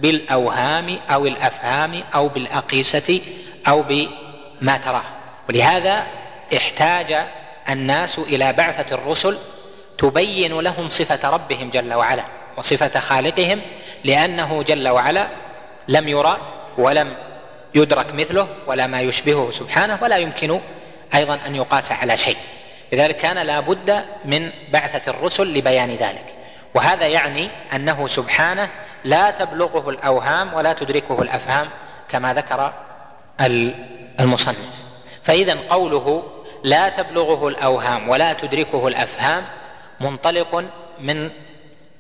بالأوهام 0.02 0.98
أو 1.10 1.26
الأفهام 1.26 2.04
أو 2.16 2.28
بالأقيسة 2.28 3.22
أو 3.68 3.82
بما 3.82 4.78
تراه. 4.78 5.04
ولهذا 5.50 6.08
احتاج 6.58 7.16
الناس 7.70 8.20
إلى 8.20 8.54
بعثة 8.54 8.96
الرسل 8.96 9.38
تبين 9.98 10.60
لهم 10.60 10.90
صفة 10.90 11.30
ربهم 11.30 11.70
جل 11.70 11.94
وعلا 11.94 12.24
وصفة 12.58 13.00
خالقهم 13.00 13.62
لأنه 14.04 14.64
جل 14.64 14.88
وعلا 14.88 15.28
لم 15.88 16.08
يرى 16.08 16.38
ولم 16.78 17.14
يدرك 17.76 18.14
مثله 18.14 18.48
ولا 18.68 18.88
ما 18.88 19.02
يشبهه 19.02 19.52
سبحانه 19.52 20.00
ولا 20.02 20.18
يمكن 20.18 20.60
أيضا 21.16 21.40
أن 21.46 21.56
يقاس 21.56 21.92
على 21.92 22.18
شيء. 22.18 22.38
لذلك 22.94 23.18
كان 23.18 23.38
لا 23.38 23.60
بد 23.60 24.06
من 24.26 24.50
بعثة 24.74 25.12
الرسل 25.12 25.54
لبيان 25.54 25.90
ذلك. 25.90 26.34
وهذا 26.76 27.08
يعني 27.08 27.50
أنه 27.76 28.08
سبحانه 28.08 28.70
لا 29.04 29.32
تبلغه 29.32 29.90
الأوهام 29.90 30.54
ولا 30.54 30.74
تدركه 30.74 31.22
الأفهام 31.22 31.70
كما 32.10 32.34
ذكر 32.34 32.74
المصنف. 34.20 34.86
فإذا 35.24 35.58
قوله 35.70 36.24
لا 36.64 36.90
تبلغه 36.90 37.48
الأوهام 37.48 38.10
ولا 38.10 38.34
تدركه 38.34 38.88
الأفهام 38.88 39.44
منطلق 40.00 40.66
من 41.00 41.32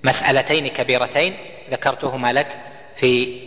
مسألتين 0.03 0.67
كبيرتين 0.67 1.37
ذكرتهما 1.71 2.33
لك 2.33 2.47
في 2.95 3.39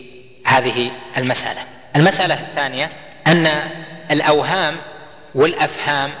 هذه 0.47 0.91
المسألة. 1.17 1.61
المسألة 1.95 2.33
الثانية 2.33 2.89
أن 3.27 3.47
الأوهام 4.11 4.77
والأفهام 5.35 6.11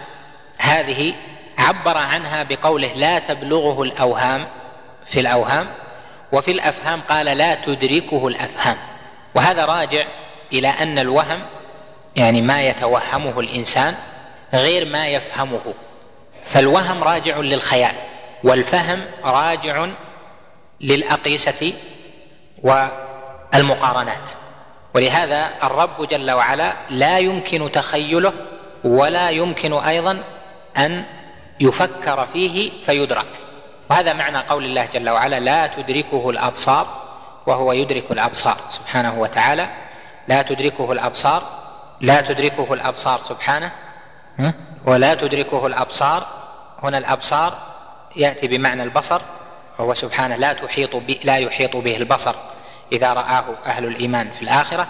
هذه 0.57 1.13
عبر 1.57 1.97
عنها 1.97 2.43
بقوله 2.43 2.93
لا 2.93 3.19
تبلغه 3.19 3.83
الأوهام 3.83 4.47
في 5.05 5.19
الأوهام 5.19 5.67
وفي 6.31 6.51
الأفهام 6.51 7.01
قال 7.01 7.25
لا 7.25 7.55
تدركه 7.55 8.27
الأفهام. 8.27 8.77
وهذا 9.35 9.65
راجع 9.65 10.03
إلى 10.53 10.67
أن 10.67 10.99
الوهم 10.99 11.39
يعني 12.15 12.41
ما 12.41 12.61
يتوهمه 12.61 13.39
الإنسان 13.39 13.95
غير 14.53 14.85
ما 14.85 15.07
يفهمه. 15.07 15.73
فالوهم 16.43 17.03
راجع 17.03 17.37
للخيال. 17.37 17.95
والفهم 18.43 19.01
راجع 19.23 19.87
للأقيسة 20.81 21.73
والمقارنات. 22.63 24.31
ولهذا 24.95 25.49
الرب 25.63 26.07
جل 26.07 26.31
وعلا 26.31 26.73
لا 26.89 27.19
يمكن 27.19 27.71
تخيله 27.71 28.33
ولا 28.83 29.29
يمكن 29.29 29.73
أيضا 29.73 30.23
أن 30.77 31.05
يفكر 31.59 32.25
فيه 32.25 32.71
فيدرك. 32.85 33.27
وهذا 33.89 34.13
معنى 34.13 34.37
قول 34.37 34.65
الله 34.65 34.85
جل 34.85 35.09
وعلا 35.09 35.39
لا 35.39 35.67
تدركه 35.67 36.29
الأبصار 36.29 36.87
وهو 37.47 37.71
يدرك 37.71 38.11
الأبصار 38.11 38.57
سبحانه 38.69 39.19
وتعالى. 39.19 39.67
لا 40.27 40.41
تدركه 40.41 40.91
الأبصار 40.91 41.43
لا 42.01 42.21
تدركه 42.21 42.73
الأبصار 42.73 43.19
سبحانه 43.21 43.71
ولا 44.85 45.13
تدركه 45.13 45.67
الأبصار 45.67 46.27
هنا 46.83 46.97
الأبصار 46.97 47.53
يأتي 48.15 48.47
بمعنى 48.47 48.83
البصر 48.83 49.21
وهو 49.79 49.93
سبحانه 49.93 50.35
لا 50.35 50.53
تحيط. 50.53 50.89
لا 51.23 51.37
يحيط 51.37 51.75
به 51.75 51.97
البصر 51.97 52.35
إذا 52.91 53.13
رآه 53.13 53.45
أهل 53.65 53.85
الإيمان 53.85 54.31
في 54.31 54.41
الآخرة 54.41 54.87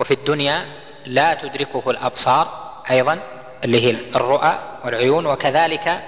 وفي 0.00 0.10
الدنيا 0.10 0.64
لا 1.06 1.34
تدركه 1.34 1.90
الأبصار 1.90 2.48
أيضا 2.90 3.18
اللي 3.64 3.86
هي 3.86 3.90
الرؤى 4.16 4.58
والعيون 4.84 5.26
وكذلك 5.26 6.02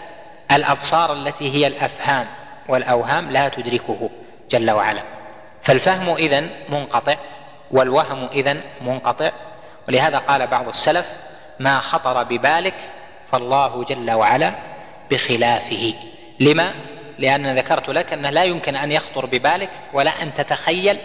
الأبصار 0.53 1.13
التي 1.13 1.55
هي 1.55 1.67
الأفهام 1.67 2.27
والأوهام 2.69 3.31
لا 3.31 3.49
تدركه 3.49 4.11
جل 4.51 4.71
وعلا 4.71 5.03
فالفهم 5.63 6.15
اذا 6.15 6.49
منقطع 6.69 7.15
والوهم 7.71 8.29
اذا 8.33 8.57
منقطع 8.81 9.31
ولهذا 9.89 10.19
قال 10.19 10.47
بعض 10.47 10.69
السلف 10.69 11.13
ما 11.61 11.81
خطر 11.81 12.23
ببالك 12.23 12.75
فالله 13.25 13.85
جل 13.85 14.11
وعلا 14.11 14.55
بخلافه 15.11 15.95
لما؟ 16.41 16.75
لأن 17.19 17.59
ذكرت 17.59 17.89
لك 17.89 18.13
أنه 18.13 18.31
لا 18.31 18.45
يمكن 18.45 18.77
أن 18.77 18.93
يخطر 18.93 19.27
ببالك 19.27 19.71
ولا 19.93 20.23
أن 20.23 20.35
تتخيل 20.35 20.99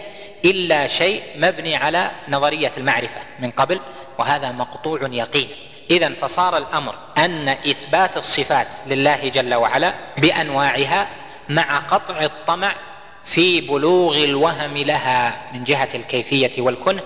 إلا 0.45 0.87
شيء 0.87 1.21
مبني 1.35 1.75
على 1.75 2.11
نظرية 2.27 2.71
المعرفة 2.77 3.21
من 3.39 3.51
قبل 3.51 3.79
وهذا 4.17 4.51
مقطوع 4.51 4.99
يقين. 5.11 5.47
إذا 5.91 6.09
فصار 6.09 6.57
الأمر 6.57 6.95
أن 7.17 7.49
إثبات 7.49 8.17
الصفات 8.17 8.67
لله 8.87 9.29
جل 9.29 9.53
وعلا 9.53 9.93
بأنواعها 10.17 11.07
مع 11.49 11.79
قطع 11.79 12.21
الطمع 12.21 12.75
في 13.23 13.61
بلوغ 13.61 14.23
الوهم 14.23 14.73
لها 14.73 15.41
من 15.53 15.63
جهة 15.63 15.89
الكيفية 15.95 16.61
والكنه 16.61 17.01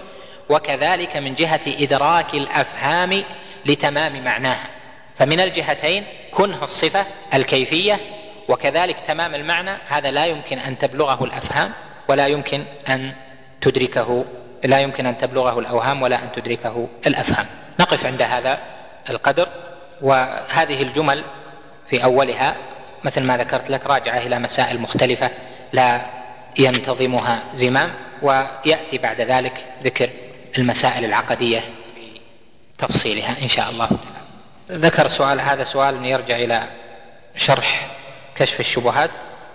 وكذلك 0.50 1.18
من 1.18 1.34
جهة 1.34 1.62
إدراك 1.68 2.34
الأفهام 2.34 3.24
لتمام 3.66 4.24
معناها. 4.24 4.68
فمن 5.16 5.40
الجهتين 5.40 6.04
كنه 6.32 6.64
الصفة 6.64 7.06
الكيفية 7.34 8.00
وكذلك 8.50 9.00
تمام 9.00 9.36
المعنى 9.36 9.78
هذا 9.88 10.12
لا 10.12 10.26
يمكن 10.26 10.60
أن 10.60 10.78
تبلغه 10.78 11.24
الأفهام 11.24 11.72
ولا 12.08 12.28
يمكن 12.28 12.64
أن 12.90 13.14
تدركه 13.62 14.26
لا 14.64 14.80
يمكن 14.80 15.06
أن 15.06 15.18
تبلغه 15.18 15.60
الأوهام 15.60 16.02
ولا 16.02 16.24
أن 16.24 16.32
تدركه 16.36 16.88
الأفهام. 17.08 17.46
نقف 17.80 18.06
عند 18.06 18.22
هذا 18.22 18.60
القدر. 19.10 19.48
وهذه 20.02 20.82
الجمل 20.82 21.24
في 21.90 22.04
أولها 22.04 22.56
مثل 23.04 23.24
ما 23.24 23.38
ذكرت 23.38 23.70
لك 23.70 23.86
راجعة 23.86 24.18
إلى 24.18 24.40
مسائل 24.40 24.80
مختلفة 24.82 25.32
لا 25.74 26.02
ينتظمها 26.60 27.44
زمام 27.54 27.94
ويأتي 28.22 28.98
بعد 28.98 29.22
ذلك 29.22 29.66
ذكر 29.84 30.10
المسائل 30.58 31.06
العقدية 31.06 31.60
بتفصيلها 32.74 33.36
إن 33.44 33.48
شاء 33.48 33.70
الله. 33.70 33.90
ذكر 34.72 35.08
سؤال 35.08 35.42
هذا 35.42 35.64
سؤال 35.64 36.06
يرجع 36.06 36.36
إلى 36.36 36.64
شرح 37.36 37.88
كشف 38.36 38.60
الشبهات 38.60 39.12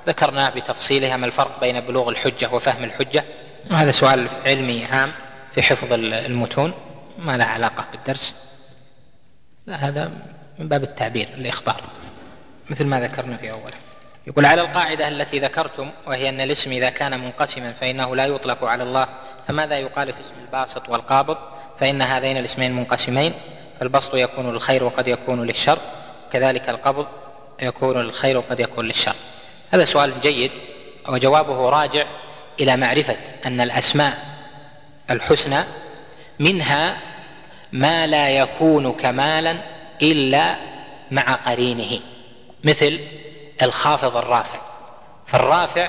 ذكرناه 0.07 0.51
بتفصيلها 0.51 1.17
ما 1.17 1.27
الفرق 1.27 1.61
بين 1.61 1.81
بلوغ 1.81 2.09
الحجة 2.09 2.49
وفهم 2.53 2.85
الحجة. 2.85 3.25
وهذا 3.71 3.91
سؤال 3.91 4.27
علمي 4.47 4.85
هام 4.85 5.11
في 5.53 5.63
حفظ 5.63 5.93
المتون. 5.93 6.73
ما 7.19 7.37
له 7.37 7.45
علاقة 7.45 7.85
بالدرس؟ 7.93 8.35
لا 9.67 9.77
هذا 9.89 10.11
من 10.59 10.69
باب 10.69 10.83
التعبير 10.83 11.29
الإخبار. 11.39 11.81
مثل 12.71 12.87
ما 12.87 13.01
ذكرنا 13.01 13.37
في 13.37 13.51
أوله. 13.51 13.75
يقول 14.27 14.47
على 14.47 14.61
القاعدة 14.61 15.09
التي 15.09 15.39
ذكرتم 15.39 15.91
وهي 16.07 16.29
أن 16.29 16.41
الاسم 16.41 16.73
إذا 16.73 16.91
كان 16.91 17.21
منقسما 17.21 17.73
فإنه 17.73 18.17
لا 18.17 18.27
يطلق 18.27 18.65
على 18.65 18.83
الله 18.83 19.07
فماذا 19.49 19.79
يقال 19.79 20.13
في 20.13 20.21
اسم 20.21 20.35
الباسط 20.47 20.89
والقابض؟ 20.89 21.37
فإن 21.79 22.03
هذين 22.03 22.37
الاسمين 22.37 22.73
منقسمين 22.77 23.33
فالبسط 23.81 24.15
يكون 24.15 24.53
للخير 24.53 24.85
وقد 24.85 25.09
يكون 25.09 25.47
للشر 25.47 25.79
كذلك 26.33 26.69
القبض 26.69 27.07
يكون 27.63 28.03
للخير 28.03 28.39
وقد 28.39 28.61
يكون 28.61 28.89
للشر. 28.89 29.15
هذا 29.71 29.85
سؤال 29.85 30.21
جيد 30.21 30.51
وجوابه 31.09 31.71
راجع 31.71 32.05
إلى 32.61 32.77
معرفة 32.77 33.17
أن 33.47 33.61
الأسماء 33.61 34.19
الحسنى 35.11 35.65
منها 36.39 36.97
ما 37.73 38.07
لا 38.07 38.29
يكون 38.29 38.93
كمالا 38.93 39.57
إلا 40.03 40.57
مع 41.11 41.35
قرينه 41.35 42.01
مثل 42.65 43.01
الخافض 43.63 44.17
الرافع. 44.17 44.59
فالرافع 45.27 45.89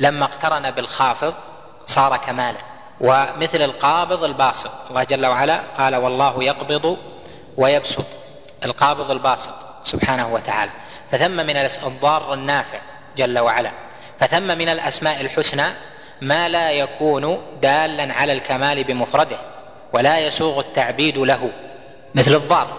لما 0.00 0.24
اقترن 0.24 0.70
بالخافض 0.70 1.34
صار 1.86 2.16
كمالا 2.16 2.58
ومثل 3.00 3.62
القابض 3.62 4.24
الباسط. 4.24 4.70
الله 4.90 5.04
جل 5.04 5.26
وعلا 5.26 5.60
قال 5.78 5.96
والله 5.96 6.44
يقبض 6.44 6.96
ويبسط. 7.56 8.06
القابض 8.64 9.10
الباسط 9.10 9.54
سبحانه 9.82 10.34
وتعالى. 10.34 10.70
فثم 11.12 11.30
من 11.46 11.56
الضار 11.56 12.34
النافع 12.34 12.78
جل 13.16 13.38
وعلا. 13.38 13.70
فثم 14.20 14.58
من 14.58 14.68
الأسماء 14.68 15.20
الحسنى 15.20 15.64
ما 16.20 16.48
لا 16.48 16.70
يكون 16.70 17.42
دالا 17.62 18.14
على 18.14 18.32
الكمال 18.32 18.84
بمفرده 18.84 19.38
ولا 19.92 20.18
يسوغ 20.18 20.60
التعبيد 20.60 21.18
له 21.18 21.50
مثل 22.14 22.34
الضار. 22.34 22.76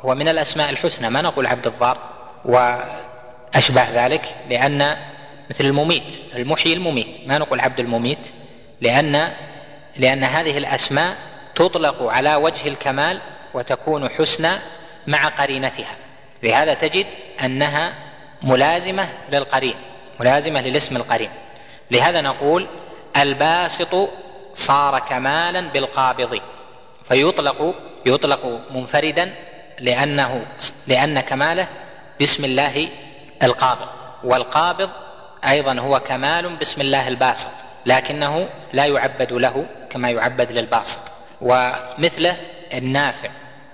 هو 0.00 0.14
من 0.14 0.28
الأسماء 0.28 0.70
الحسنى. 0.70 1.10
ما 1.10 1.22
نقول 1.22 1.46
عبد 1.46 1.66
الضار 1.66 1.98
وأشبه 2.44 3.84
ذلك؟ 3.94 4.34
لأن 4.50 4.96
مثل 5.50 5.64
المميت 5.64 6.20
المحيي 6.36 6.72
المميت. 6.72 7.26
ما 7.26 7.38
نقول 7.38 7.60
عبد 7.60 7.80
المميت؟ 7.80 8.32
لأن 8.80 9.32
لأن 9.96 10.24
هذه 10.24 10.58
الأسماء 10.58 11.16
تطلق 11.54 12.02
على 12.02 12.34
وجه 12.34 12.68
الكمال 12.68 13.20
وتكون 13.54 14.08
حسنى 14.08 14.50
مع 15.06 15.28
قرينتها. 15.28 15.96
لهذا 16.42 16.74
تجد 16.74 17.06
أنها 17.44 17.94
ملازمة 18.42 19.08
للقرين 19.32 19.74
ملازمة 20.20 20.60
للاسم 20.60 20.96
القرين. 20.96 21.30
لهذا 21.90 22.20
نقول 22.20 22.66
الباسط 23.16 24.08
صار 24.54 24.98
كمالا 24.98 25.60
بالقابض. 25.60 26.40
فيطلق 27.02 27.74
يطلق 28.06 28.60
منفردا 28.70 29.34
لأنه 29.78 30.46
لأن 30.86 31.20
كماله 31.20 31.68
باسم 32.20 32.44
الله 32.44 32.88
القابض. 33.42 33.88
والقابض 34.24 34.90
أيضا 35.44 35.80
هو 35.80 36.00
كمال 36.00 36.56
باسم 36.56 36.80
الله 36.80 37.08
الباسط 37.08 37.50
لكنه 37.86 38.48
لا 38.72 38.84
يعبد 38.84 39.32
له 39.32 39.66
كما 39.90 40.10
يعبد 40.10 40.52
للباسط. 40.52 40.98
ومثله 41.40 42.36
النافع 42.74 43.28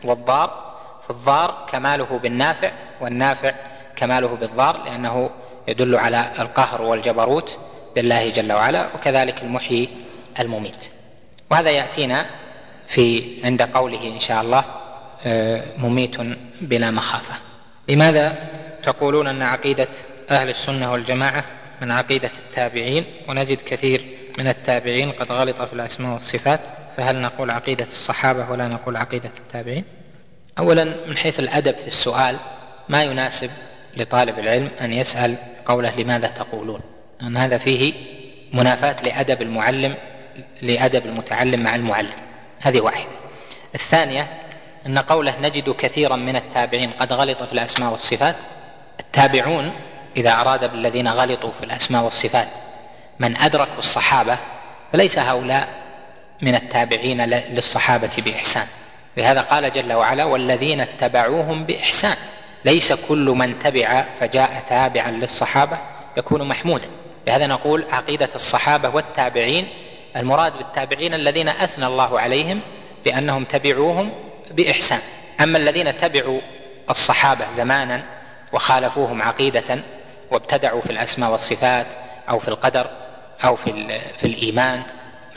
والضار 0.04 0.63
فالضار 1.08 1.66
كماله 1.72 2.18
بالنافع 2.22 2.70
والنافع 3.00 3.52
كماله 3.96 4.28
بالضار 4.28 4.84
لأنه 4.84 5.30
يدل 5.68 5.96
على 5.96 6.32
القهر 6.38 6.82
والجبروت 6.82 7.58
لله 7.96 8.30
جل 8.30 8.52
وعلا 8.52 8.86
وكذلك 8.94 9.42
المحيي 9.42 9.88
المميت. 10.40 10.90
وهذا 11.50 11.70
يأتينا 11.70 12.26
في 12.88 13.22
عند 13.44 13.62
قوله 13.62 14.14
إن 14.14 14.20
شاء 14.20 14.42
الله 14.42 14.64
آه، 15.26 15.64
مميت 15.78 16.16
بلا 16.60 16.90
مخافة. 16.90 17.34
لماذا 17.88 18.48
تقولون 18.82 19.26
أن 19.26 19.42
عقيدة 19.42 19.88
أهل 20.30 20.48
السنة 20.48 20.92
والجماعة 20.92 21.44
من 21.82 21.90
عقيدة 21.90 22.30
التابعين؟ 22.38 23.04
ونجد 23.28 23.62
كثير 23.62 24.04
من 24.38 24.48
التابعين 24.48 25.12
قد 25.12 25.32
غلط 25.32 25.62
في 25.62 25.72
الأسماء 25.72 26.12
والصفات 26.12 26.60
فهل 26.96 27.20
نقول 27.20 27.50
عقيدة 27.50 27.84
الصحابة 27.84 28.50
ولا 28.50 28.68
نقول 28.68 28.96
عقيدة 28.96 29.30
التابعين؟ 29.38 29.84
اولا 30.58 30.84
من 30.84 31.16
حيث 31.16 31.40
الأدب 31.40 31.76
في 31.76 31.86
السؤال 31.86 32.36
ما 32.88 33.02
يناسب 33.02 33.50
لطالب 33.96 34.38
العلم 34.38 34.70
أن 34.80 34.92
يسأل 34.92 35.36
قوله 35.66 35.90
لماذا 35.90 36.26
تقولون؟ 36.26 36.80
ان 37.22 37.36
هذا 37.36 37.58
فيه 37.58 37.92
منافاة 38.52 38.96
لأدب 39.04 39.42
المعلم 39.42 39.94
لأدب 40.62 41.06
المتعلم 41.06 41.60
مع 41.60 41.74
المعلم. 41.74 42.10
هذه 42.60 42.80
واحدة. 42.80 43.12
الثانية 43.74 44.26
أن 44.86 44.98
قوله 44.98 45.34
نجد 45.40 45.70
كثيرا 45.70 46.16
من 46.16 46.36
التابعين 46.36 46.90
قد 46.90 47.12
غلط 47.12 47.42
في 47.42 47.52
الأسماء 47.52 47.90
والصفات 47.90 48.36
التابعون 49.00 49.72
إذا 50.16 50.32
أراد 50.32 50.72
بالذين 50.72 51.08
غلطوا 51.08 51.50
في 51.58 51.64
الأسماء 51.64 52.04
والصفات 52.04 52.48
من 53.18 53.36
ادركوا 53.36 53.78
الصحابة 53.78 54.38
فليس 54.92 55.18
هؤلاء 55.18 55.68
من 56.42 56.54
التابعين 56.54 57.24
للصحابة 57.24 58.10
بإحسان. 58.18 58.66
لهذا 59.16 59.40
قال 59.40 59.72
جل 59.72 59.92
وعلا 59.92 60.24
والذين 60.24 60.80
اتبعوهم 60.80 61.64
بإحسان. 61.64 62.16
ليس 62.64 62.92
كل 62.92 63.26
من 63.26 63.58
تبع 63.58 64.04
فجاء 64.20 64.62
تابعا 64.68 65.10
للصحابة 65.10 65.78
يكون 66.16 66.48
محمودا. 66.48 66.88
لهذا 67.26 67.46
نقول 67.46 67.84
عقيدة 67.90 68.28
الصحابة 68.34 68.94
والتابعين 68.94 69.68
المراد 70.16 70.58
بالتابعين 70.58 71.14
الذين 71.14 71.48
أثنى 71.48 71.86
الله 71.86 72.20
عليهم 72.20 72.60
بأنهم 73.04 73.44
تبعوهم 73.44 74.12
بإحسان. 74.50 75.00
أما 75.40 75.58
الذين 75.58 75.96
تبعوا 75.96 76.40
الصحابة 76.90 77.44
زمانا 77.52 78.02
وخالفوهم 78.52 79.22
عقيدة 79.22 79.82
وابتدعوا 80.30 80.80
في 80.80 80.90
الأسماء 80.90 81.30
والصفات 81.30 81.86
أو 82.30 82.38
في 82.38 82.48
القدر 82.48 82.90
أو 83.44 83.56
في 83.56 84.00
في 84.18 84.26
الإيمان 84.26 84.82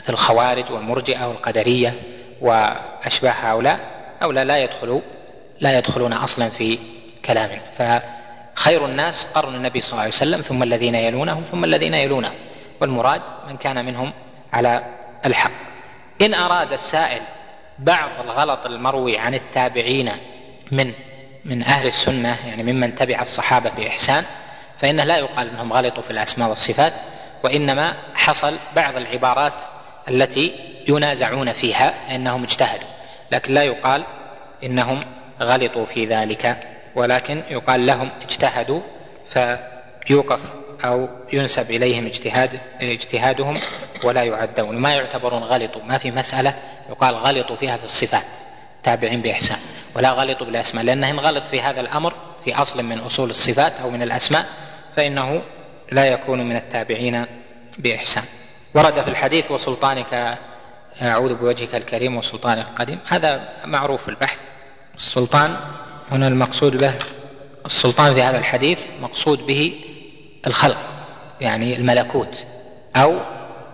مثل 0.00 0.12
الخوارج 0.12 0.72
والمرجئة 0.72 1.26
والقدرية 1.26 1.94
واشباه 2.40 3.30
هؤلاء 3.30 3.80
هؤلاء 4.22 4.44
لا 4.44 4.58
يدخلوا 4.58 5.00
لا 5.60 5.78
يدخلون 5.78 6.12
أصلا 6.12 6.48
في 6.48 6.78
كلامنا 7.24 7.60
فخير 7.78 8.84
الناس 8.84 9.24
قرن 9.24 9.54
النبي 9.54 9.80
صلى 9.80 9.92
الله 9.92 10.02
عليه 10.02 10.12
وسلم 10.12 10.40
ثم 10.40 10.62
الذين 10.62 10.94
يلونهم 10.94 11.44
ثم 11.44 11.64
الذين 11.64 11.94
يلونهم. 11.94 12.34
والمراد 12.80 13.22
من 13.48 13.56
كان 13.56 13.84
منهم 13.84 14.12
على 14.52 14.84
الحق. 15.26 15.50
إن 16.22 16.34
أراد 16.34 16.72
السائل 16.72 17.20
بعض 17.78 18.10
الغلط 18.24 18.66
المروي 18.66 19.18
عن 19.18 19.34
التابعين 19.34 20.10
من 20.72 20.92
من 21.44 21.62
أهل 21.62 21.86
السنة 21.86 22.36
يعني 22.48 22.72
ممن 22.72 22.94
تبع 22.94 23.22
الصحابة 23.22 23.70
بإحسان 23.76 24.24
فإنه 24.78 25.04
لا 25.04 25.16
يقال 25.16 25.50
إنهم 25.50 25.72
غلطوا 25.72 26.02
في 26.02 26.10
الأسماء 26.10 26.48
والصفات 26.48 26.92
وإنما 27.44 27.94
حصل 28.14 28.54
بعض 28.76 28.96
العبارات 28.96 29.62
التي 30.08 30.52
ينازعون 30.88 31.52
فيها 31.52 32.14
انهم 32.14 32.42
اجتهدوا 32.42 32.88
لكن 33.32 33.54
لا 33.54 33.62
يقال 33.62 34.04
إنهم 34.64 35.00
غلطوا 35.40 35.84
في 35.84 36.06
ذلك 36.06 36.60
ولكن 36.94 37.42
يقال 37.50 37.86
لهم 37.86 38.08
اجتهدوا 38.22 38.80
فيوقف 39.26 40.40
أو 40.84 41.08
ينسب 41.32 41.70
إليهم 41.70 42.06
اجتهاد 42.06 42.60
اجتهادهم 42.80 43.60
ولا 44.04 44.22
يعدون. 44.24 44.76
ما 44.76 44.94
يعتبرون 44.94 45.42
غلطوا 45.42 45.82
ما 45.82 45.98
في 45.98 46.10
مسألة 46.10 46.54
يقال 46.90 47.14
غلطوا 47.14 47.56
فيها 47.56 47.76
في 47.76 47.84
الصفات 47.84 48.24
تابعين 48.82 49.22
بإحسان 49.22 49.58
ولا 49.96 50.10
غلطوا 50.10 50.46
بالأسماء 50.46 50.84
لأنه 50.84 51.10
ان 51.10 51.18
غلط 51.18 51.48
في 51.48 51.60
هذا 51.60 51.80
الأمر 51.80 52.14
في 52.44 52.54
أصل 52.54 52.82
من 52.82 52.98
أصول 52.98 53.30
الصفات 53.30 53.72
أو 53.82 53.90
من 53.90 54.02
الأسماء 54.02 54.46
فإنه 54.96 55.42
لا 55.92 56.04
يكون 56.04 56.48
من 56.48 56.56
التابعين 56.56 57.26
بإحسان. 57.78 58.24
ورد 58.74 59.02
في 59.02 59.08
الحديث 59.08 59.50
وسلطانك 59.50 60.38
أعوذ 61.02 61.34
بوجهك 61.34 61.74
الكريم 61.74 62.16
وسلطانك 62.16 62.66
القديم. 62.70 62.98
هذا 63.08 63.48
معروف 63.64 64.08
البحث. 64.08 64.48
السلطان 64.96 65.56
هنا 66.10 66.28
المقصود 66.28 66.76
به 66.76 66.92
السلطان 67.66 68.14
في 68.14 68.22
هذا 68.22 68.38
الحديث 68.38 68.86
مقصود 69.02 69.46
به 69.46 69.74
الخلق 70.46 70.76
يعني 71.40 71.76
الملكوت 71.76 72.46
أو 72.96 73.20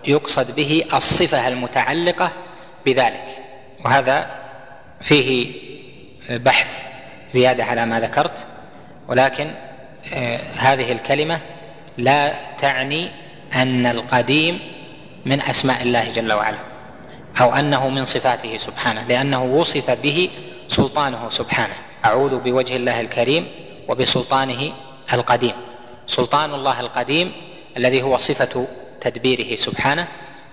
يقصد 0.07 0.55
به 0.55 0.85
الصفة 0.93 1.47
المتعلقة 1.47 2.31
بذلك. 2.85 3.25
وهذا 3.85 4.27
فيه 5.01 5.51
بحث 6.29 6.85
زيادة 7.29 7.63
على 7.63 7.85
ما 7.85 7.99
ذكرت 7.99 8.45
ولكن 9.07 9.51
آه، 10.13 10.37
هذه 10.57 10.91
الكلمة 10.91 11.39
لا 11.97 12.33
تعني 12.61 13.09
أن 13.55 13.85
القديم 13.85 14.59
من 15.25 15.41
أسماء 15.41 15.81
الله 15.81 16.11
جل 16.11 16.33
وعلا. 16.33 16.74
أو 17.41 17.53
أنه 17.53 17.89
من 17.89 18.05
صفاته 18.05 18.57
سبحانه 18.57 19.03
لأنه 19.03 19.43
وصف 19.43 19.91
به 19.91 20.29
سلطانه 20.67 21.29
سبحانه. 21.29 21.75
أعوذ 22.05 22.37
بوجه 22.39 22.75
الله 22.75 23.01
الكريم 23.01 23.47
وبسلطانه 23.87 24.73
القديم. 25.13 25.53
سلطان 26.07 26.53
الله 26.53 26.79
القديم 26.79 27.31
الذي 27.77 28.01
هو 28.01 28.17
صفة 28.17 28.67
تدبيره 29.01 29.55
سبحانه 29.55 30.07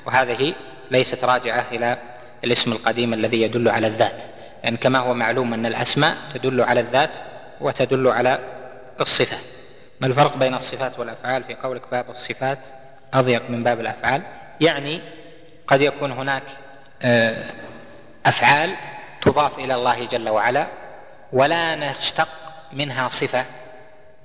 وهذه 0.06 0.52
ليست 0.90 1.24
راجعة 1.24 1.66
إلى 1.72 1.98
الاسم 2.44 2.72
القديم 2.72 3.14
الذي 3.14 3.42
يدل 3.42 3.68
على 3.68 3.86
الذات. 3.86 4.22
لأن 4.22 4.28
يعني 4.64 4.76
كما 4.76 4.98
هو 4.98 5.14
معلوم 5.14 5.54
أن 5.54 5.66
الأسماء 5.66 6.16
تدل 6.34 6.60
على 6.60 6.80
الذات 6.80 7.10
وتدل 7.60 8.08
على 8.08 8.38
الصفة. 9.00 9.36
ما 10.00 10.06
الفرق 10.06 10.36
بين 10.36 10.54
الصفات 10.54 10.98
والأفعال؟ 10.98 11.44
في 11.44 11.54
قولك 11.54 11.82
باب 11.92 12.10
الصفات 12.10 12.58
أضيق 13.14 13.50
من 13.50 13.64
باب 13.64 13.80
الأفعال. 13.80 14.22
يعني 14.60 15.00
قد 15.66 15.80
يكون 15.80 16.12
هناك 16.12 16.42
آه، 17.04 17.44
أفعال 18.26 18.74
تضاف 19.22 19.58
إلى 19.58 19.74
الله 19.74 20.04
جل 20.04 20.28
وعلا 20.28 20.66
ولا 21.32 21.74
نشتق 21.74 22.28
منها 22.72 23.08
صفة 23.08 23.44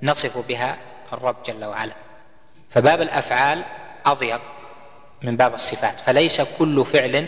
نصف 0.02 0.48
بها 0.48 0.76
الرب 1.12 1.36
جل 1.46 1.64
وعلا. 1.64 1.92
فباب 2.70 3.02
الأفعال 3.02 3.64
أضيق 4.06 4.40
من 5.22 5.36
باب 5.36 5.54
الصفات 5.54 6.00
فليس 6.00 6.40
كل 6.40 6.84
فعل 6.84 7.26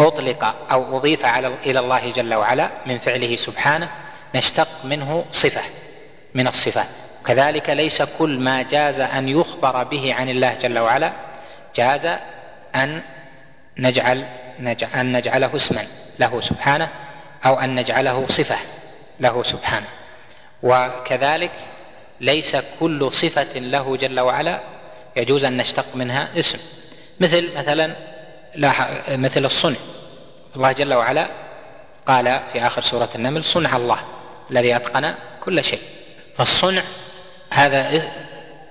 أطلق 0.00 0.44
أو 0.72 0.96
أضيف 0.96 1.24
على 1.24 1.46
إلى 1.46 1.78
الله 1.80 2.10
جل 2.10 2.34
وعلا 2.34 2.70
من 2.86 2.98
فعله 2.98 3.36
سبحانه 3.36 3.88
نشتق 4.34 4.68
منه 4.84 5.24
صفة 5.30 5.62
من 6.34 6.48
الصفات. 6.48 6.88
كذلك 7.26 7.70
ليس 7.70 8.02
كل 8.02 8.38
ما 8.38 8.62
جاز 8.62 9.00
أن 9.00 9.28
يخبر 9.28 9.84
به 9.84 10.14
عن 10.14 10.28
الله 10.28 10.54
جل 10.54 10.78
وعلا 10.78 11.12
جاز 11.74 12.08
أن 12.74 13.02
نجعل 13.78 14.41
أن 14.94 15.12
نجعله 15.16 15.56
اسما 15.56 15.86
له 16.18 16.40
سبحانه 16.40 16.88
أو 17.46 17.60
أن 17.60 17.74
نجعله 17.74 18.26
صفة 18.28 18.56
له 19.20 19.42
سبحانه. 19.42 19.86
وكذلك 20.62 21.52
ليس 22.20 22.56
كل 22.80 23.12
صفة 23.12 23.58
له 23.58 23.96
جل 23.96 24.20
وعلا 24.20 24.60
يجوز 25.16 25.44
أن 25.44 25.56
نشتق 25.56 25.86
منها 25.94 26.28
اسم. 26.38 26.58
مثل 27.20 27.48
مثلا 27.56 27.96
مثل 29.08 29.44
الصنع. 29.44 29.76
الله 30.56 30.72
جل 30.72 30.94
وعلا 30.94 31.28
قال 32.06 32.40
في 32.52 32.66
آخر 32.66 32.82
سورة 32.82 33.08
النمل 33.14 33.44
صنع 33.44 33.76
الله 33.76 33.98
الذي 34.50 34.76
أتقن 34.76 35.14
كل 35.44 35.64
شيء. 35.64 35.80
فالصنع 36.36 36.82
هذا 37.50 38.10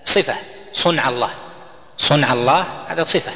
صفة. 0.06 0.36
صنع 0.74 1.10
الله. 1.10 1.30
صنع 1.98 2.34
الله 2.34 2.66
هذا 2.88 3.04
صفة. 3.04 3.32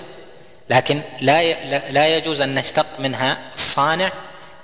لكن 0.70 1.02
لا 1.22 1.54
لا 1.92 2.18
يجوز 2.18 2.42
أن 2.42 2.56
نشتق 2.56 2.86
منها 3.00 3.38
الصانع 3.54 4.12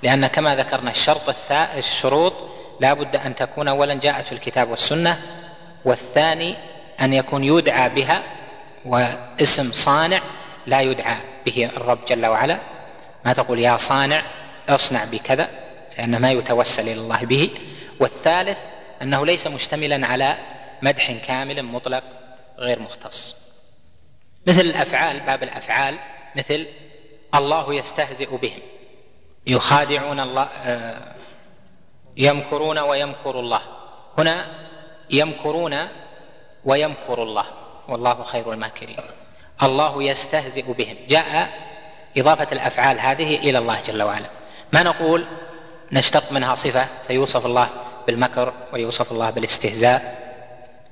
لأن 0.02 0.26
كما 0.26 0.56
ذكرنا 0.56 0.90
الشرط 0.90 1.34
الشروط 1.76 2.32
لا 2.80 2.92
بد 2.92 3.16
أن 3.16 3.34
تكون 3.34 3.68
اولا 3.68 3.94
جاءت 3.94 4.26
في 4.26 4.32
الكتاب 4.32 4.70
والسنة 4.70 5.20
والثاني 5.84 6.54
أن 7.00 7.12
يكون 7.12 7.44
يدعى 7.44 7.88
بها 7.88 8.22
واسم 8.84 9.72
صانع 9.72 10.20
لا 10.66 10.80
يدعى 10.80 11.16
به 11.46 11.70
الرب 11.76 12.04
جل 12.04 12.26
وعلا. 12.26 12.58
ما 13.24 13.32
تقول 13.32 13.58
يا 13.58 13.76
صانع 13.76 14.22
اصنع 14.68 15.04
بكذا 15.04 15.48
لأن 15.98 16.16
ما 16.16 16.30
يتوسل 16.30 16.82
إلى 16.82 17.00
الله 17.00 17.24
به. 17.24 17.50
والثالث 18.00 18.58
أنه 19.02 19.26
ليس 19.26 19.46
مشتملا 19.46 20.06
على 20.06 20.36
مدح 20.82 21.12
كامل 21.12 21.62
مطلق 21.62 22.04
غير 22.58 22.78
مختص. 22.78 23.41
مثل 24.46 24.60
الأفعال 24.60 25.20
باب 25.20 25.42
الأفعال 25.42 25.98
مثل 26.36 26.66
الله 27.34 27.74
يستهزئ 27.74 28.36
بهم 28.36 28.60
يخادعون 29.46 30.20
الله 30.20 30.42
آه، 30.42 31.14
يمكرون 32.16 32.78
ويمكر 32.78 33.40
الله. 33.40 33.62
هنا 34.18 34.46
يمكرون 35.10 35.76
ويمكر 36.64 37.22
الله 37.22 37.44
والله 37.88 38.24
خير 38.24 38.52
الماكرين. 38.52 38.96
الله 39.62 40.02
يستهزئ 40.02 40.72
بهم. 40.72 40.96
جاء 41.08 41.48
إضافة 42.16 42.48
الأفعال 42.52 43.00
هذه 43.00 43.36
إلى 43.36 43.58
الله 43.58 43.80
جل 43.80 44.02
وعلا. 44.02 44.26
ما 44.72 44.82
نقول؟ 44.82 45.26
نشتق 45.92 46.32
منها 46.32 46.54
صفة 46.54 46.86
فيوصف 47.08 47.46
الله 47.46 47.68
بالمكر 48.06 48.52
ويوصف 48.72 49.12
الله 49.12 49.30
بالاستهزاء 49.30 50.22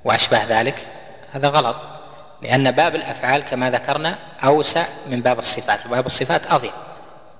وأشباه 0.05 0.45
ذلك. 0.45 0.87
هذا 1.31 1.47
غلط. 1.47 2.00
لأن 2.41 2.71
باب 2.71 2.95
الأفعال 2.95 3.41
كما 3.41 3.71
ذكرنا 3.71 4.17
أوسع 4.43 4.85
من 5.07 5.21
باب 5.21 5.39
الصفات 5.39 5.85
وباب 5.85 6.05
الصفات 6.05 6.51
أضيق 6.51 6.73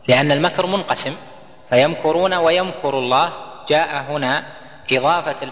لأن 0.08 0.32
المكر 0.32 0.66
منقسم 0.66 1.16
فيمكرون 1.70 2.34
ويمكر 2.34 3.00
الله. 3.00 3.34
جاء 3.70 4.06
هنا 4.10 4.44
إضافة 4.92 5.50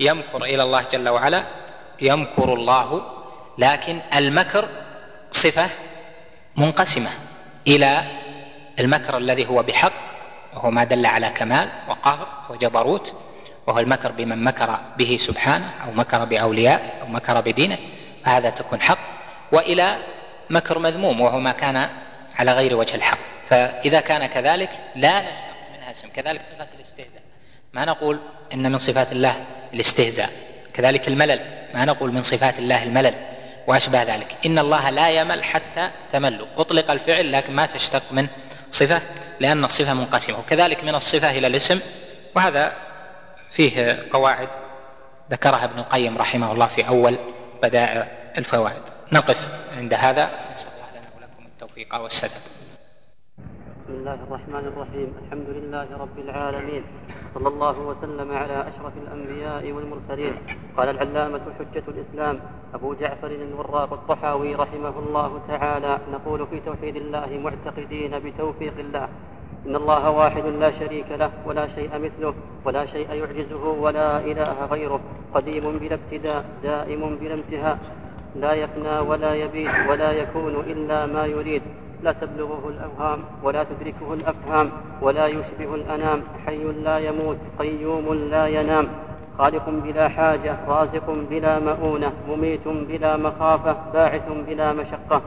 يمكر 0.00 0.44
إلى 0.44 0.62
الله 0.62 0.82
جل 0.92 1.08
وعلا 1.08 1.42
يمكر 2.00 2.54
الله. 2.54 3.02
لكن 3.58 4.00
المكر 4.16 4.68
صفة 5.32 5.68
منقسمة 6.56 7.10
إلى 7.66 8.02
المكر 8.80 9.16
الذي 9.16 9.46
هو 9.46 9.62
بحق 9.62 9.92
وهو 10.54 10.70
ما 10.70 10.84
دل 10.84 11.06
على 11.06 11.28
كمال 11.28 11.68
وقهر 11.88 12.26
وجبروت 12.50 13.16
وهو 13.66 13.78
المكر 13.78 14.12
بمن 14.12 14.44
مكر 14.44 14.78
به 14.98 15.16
سبحانه 15.20 15.70
أو 15.84 15.92
مكر 15.92 16.24
بأوليائه 16.24 17.00
أو 17.02 17.06
مكر 17.06 17.40
بدينه. 17.40 17.78
فهذا 18.24 18.50
تكون 18.50 18.80
حق 18.80 18.98
وإلى 19.52 19.96
مكر 20.50 20.78
مذموم 20.78 21.20
وهو 21.20 21.38
ما 21.38 21.52
كان 21.52 21.88
على 22.36 22.52
غير 22.52 22.76
وجه 22.76 22.94
الحق. 22.94 23.18
فإذا 23.46 24.00
كان 24.00 24.26
كذلك 24.26 24.70
لا 24.96 25.20
نشتق 25.20 25.44
منها 25.76 25.90
اسم 25.90 26.08
كذلك 26.08 26.40
صفة 26.54 26.68
الاستهزاء. 26.74 27.22
ما 27.72 27.84
نقول 27.84 28.20
إن 28.54 28.72
من 28.72 28.78
صفات 28.78 29.12
الله 29.12 29.44
الاستهزاء 29.74 30.30
كذلك 30.74 31.08
الملل. 31.08 31.40
ما 31.74 31.84
نقول 31.84 32.12
من 32.12 32.22
صفات 32.22 32.58
الله 32.58 32.82
الملل 32.82 33.14
واشباه 33.66 34.02
ذلك. 34.02 34.36
إن 34.46 34.58
الله 34.58 34.90
لا 34.90 35.10
يمل 35.10 35.44
حتى 35.44 35.90
تملوا. 36.12 36.46
أطلق 36.56 36.90
الفعل 36.90 37.32
لكن 37.32 37.52
ما 37.52 37.66
تشتق 37.66 38.02
من 38.12 38.26
صفة 38.70 39.02
لأن 39.40 39.64
الصفة 39.64 39.94
منقسمة. 39.94 40.38
وكذلك 40.38 40.84
من 40.84 40.94
الصفة 40.94 41.30
إلى 41.30 41.46
الاسم 41.46 41.80
وهذا 42.34 42.72
فيه 43.50 44.02
قواعد 44.12 44.48
ذكرها 45.30 45.64
ابن 45.64 45.78
القيم 45.78 46.18
رحمه 46.18 46.52
الله 46.52 46.66
في 46.66 46.88
أول 46.88 47.18
بدائع 47.62 48.06
الفوائد. 48.38 48.82
نقف 49.12 49.40
عند 49.78 49.94
هذا. 49.94 50.24
نسأل 50.54 50.70
الله 50.72 50.90
لنا 51.00 51.08
ولكم 51.16 51.42
التوفيق 51.46 51.94
والسداد. 51.94 52.42
بسم 53.82 53.94
الله 53.94 54.14
الرحمن 54.14 54.64
الرحيم. 54.72 55.08
الحمد 55.22 55.48
لله 55.48 55.86
رب 55.98 56.18
العالمين. 56.18 56.84
صلى 57.34 57.48
الله 57.48 57.76
وسلم 57.78 58.28
على 58.32 58.68
أشرف 58.68 58.92
الأنبياء 58.96 59.72
والمرسلين. 59.72 60.34
قال 60.76 60.88
العلامة 60.88 61.44
حجة 61.58 61.84
الإسلام 61.88 62.40
أبو 62.74 62.94
جعفر 62.94 63.26
الوراق 63.26 63.92
الطحاوي 63.92 64.54
رحمه 64.54 64.98
الله 64.98 65.40
تعالى. 65.48 65.98
نقول 66.12 66.46
في 66.46 66.60
توحيد 66.60 66.96
الله 66.96 67.30
معتقدين 67.44 68.18
بتوفيق 68.18 68.74
الله. 68.78 69.08
إن 69.66 69.76
الله 69.76 70.10
واحد 70.10 70.46
لا 70.46 70.70
شريك 70.78 71.06
له 71.10 71.30
ولا 71.46 71.68
شيء 71.74 71.98
مثله 71.98 72.34
ولا 72.64 72.86
شيء 72.86 73.12
يعجزه 73.12 73.64
ولا 73.84 74.18
إله 74.18 74.64
غيره. 74.64 75.00
قديم 75.34 75.78
بلا 75.78 75.94
ابتداء 75.94 76.44
دائم 76.62 77.16
بلا 77.20 77.34
انتهاء. 77.34 77.78
لا 78.36 78.52
يفنى 78.52 78.98
ولا 78.98 79.34
يبيد 79.34 79.70
ولا 79.88 80.12
يكون 80.12 80.54
إلا 80.66 81.06
ما 81.06 81.26
يريد. 81.26 81.62
لا 82.02 82.12
تبلغه 82.12 82.62
الأوهام 82.68 83.18
ولا 83.42 83.64
تدركه 83.64 84.14
الأفهام 84.14 84.70
ولا 85.02 85.26
يشبه 85.26 85.74
الأنام. 85.74 86.20
حي 86.46 86.64
لا 86.64 86.98
يموت 86.98 87.38
قيوم 87.58 88.14
لا 88.14 88.46
ينام. 88.46 88.86
خالق 89.38 89.68
بلا 89.68 90.08
حاجة 90.08 90.56
رازق 90.68 91.06
بلا 91.30 91.58
مؤونة 91.58 92.12
مميت 92.28 92.68
بلا 92.68 93.16
مخافة 93.16 93.76
باعث 93.92 94.26
بلا 94.48 94.72
مشقة. 94.72 95.22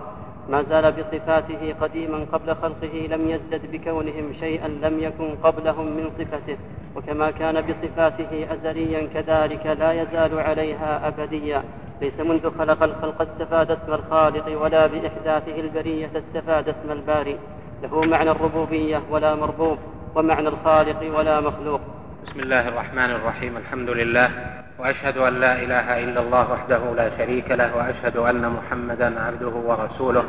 ما 0.50 0.64
زال 0.70 0.92
بصفاته 0.92 1.76
قديما 1.82 2.26
قبل 2.34 2.56
خلقه 2.56 3.08
لم 3.10 3.30
يزدد 3.30 3.72
بكونهم 3.72 4.34
شيئا 4.40 4.68
لم 4.68 5.00
يكن 5.00 5.36
قبلهم 5.44 5.86
من 5.86 6.12
صفته. 6.20 6.58
وكما 6.96 7.32
كان 7.32 7.62
بصفاته 7.62 8.48
أزليا 8.54 9.08
كذلك 9.14 9.66
لا 9.66 9.92
يزال 10.02 10.40
عليها 10.40 11.08
أبديا. 11.08 11.64
ليس 12.02 12.20
منذ 12.20 12.58
خلق 12.58 12.84
الخلق 12.84 13.22
استفاد 13.22 13.72
اسم 13.72 13.94
الخالق 13.94 14.62
ولا 14.62 14.88
بإحداثه 14.88 15.60
البرية 15.60 16.12
استفاد 16.16 16.70
اسم 16.70 16.92
الباري. 16.92 17.38
له 17.84 18.02
معنى 18.02 18.32
الربوبية 18.32 19.02
ولا 19.10 19.36
مربوب 19.36 19.78
ومعنى 20.16 20.48
الخالق 20.48 21.18
ولا 21.18 21.42
مخلوق. 21.42 21.82
بسم 22.26 22.40
الله 22.40 22.68
الرحمن 22.68 23.12
الرحيم 23.12 23.58
الحمد 23.58 23.90
لله. 23.90 24.65
وأشهد 24.80 25.18
أن 25.18 25.34
لا 25.34 25.64
إله 25.64 26.04
إلا 26.04 26.22
الله 26.22 26.52
وحده 26.52 26.96
لا 26.96 27.10
شريك 27.10 27.52
له 27.52 27.76
وأشهد 27.76 28.18
أن 28.18 28.50
محمدا 28.50 29.22
عبده 29.22 29.50
ورسوله 29.50 30.24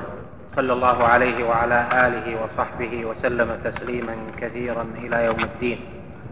صلى 0.56 0.72
الله 0.72 1.04
عليه 1.04 1.44
وعلى 1.44 1.88
آله 1.92 2.42
وصحبه 2.42 3.04
وسلم 3.04 3.58
تسليما 3.64 4.16
كثيرا 4.40 4.86
إلى 4.98 5.24
يوم 5.24 5.40
الدين. 5.40 5.78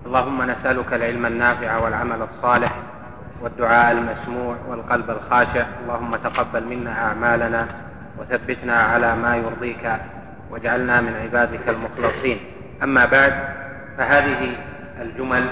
اللهم 0.06 0.42
نسألك 0.42 0.92
العلم 0.92 1.26
النافع 1.26 1.76
والعمل 1.76 2.22
الصالح 2.22 2.72
والدعاء 3.42 3.92
المسموع 3.92 4.56
والقلب 4.68 5.10
الخاشع. 5.10 5.64
اللهم 5.82 6.16
تقبل 6.16 6.64
منا 6.64 6.92
أعمالنا 7.06 7.66
وثبتنا 8.18 8.76
على 8.76 9.16
ما 9.16 9.36
يرضيك 9.36 9.90
واجعلنا 10.50 11.00
من 11.00 11.14
عبادك 11.22 11.68
المخلصين. 11.68 12.38
أما 12.82 13.04
بعد 13.04 13.34
فهذه 13.98 14.56
الجمل 15.00 15.50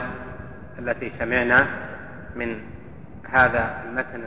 التي 0.79 1.11
سمعنا 1.11 1.67
من 2.37 2.61
هذا 3.31 3.83
المتن 3.85 4.25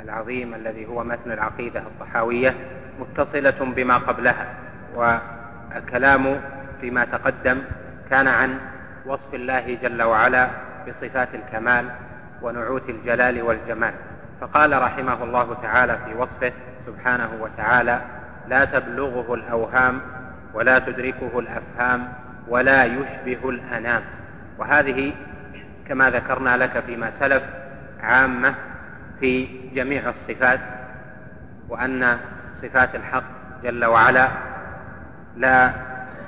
العظيم 0.00 0.54
الذي 0.54 0.86
هو 0.86 1.04
متن 1.04 1.32
العقيدة 1.32 1.80
الطحاوية 1.80 2.54
متصلة 3.00 3.72
بما 3.76 3.96
قبلها 3.96 4.46
والكلام 4.94 6.40
فيما 6.80 7.04
تقدم 7.04 7.62
كان 8.10 8.28
عن 8.28 8.58
وصف 9.06 9.34
الله 9.34 9.78
جل 9.82 10.02
وعلا 10.02 10.48
بصفات 10.88 11.28
الكمال 11.34 11.90
ونعوت 12.42 12.88
الجلال 12.88 13.42
والجمال. 13.42 13.94
فقال 14.40 14.82
رحمه 14.82 15.24
الله 15.24 15.54
تعالى 15.62 15.98
في 16.06 16.14
وصفه 16.14 16.52
سبحانه 16.86 17.30
وتعالى 17.40 18.00
لا 18.48 18.64
تبلغه 18.64 19.34
الأوهام 19.34 20.00
ولا 20.54 20.78
تدركه 20.78 21.38
الأفهام 21.38 22.12
ولا 22.48 22.84
يشبه 22.84 23.48
الأنام. 23.50 24.02
وهذه 24.58 25.12
كما 25.88 26.10
ذكرنا 26.10 26.56
لك 26.56 26.80
فيما 26.80 27.10
سلف 27.10 27.42
عامة 28.00 28.54
في 29.20 29.48
جميع 29.74 30.10
الصفات 30.10 30.60
وأن 31.68 32.18
صفات 32.52 32.94
الحق 32.94 33.24
جل 33.62 33.84
وعلا 33.84 34.28
لا 35.36 35.72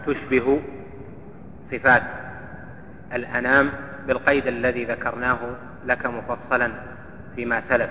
تشبه 0.07 0.61
صفات 1.63 2.03
الأنام 3.13 3.71
بالقيد 4.07 4.47
الذي 4.47 4.85
ذكرناه 4.85 5.39
لك 5.85 6.07
مفصلا 6.07 6.71
فيما 7.37 7.61
سلف. 7.61 7.91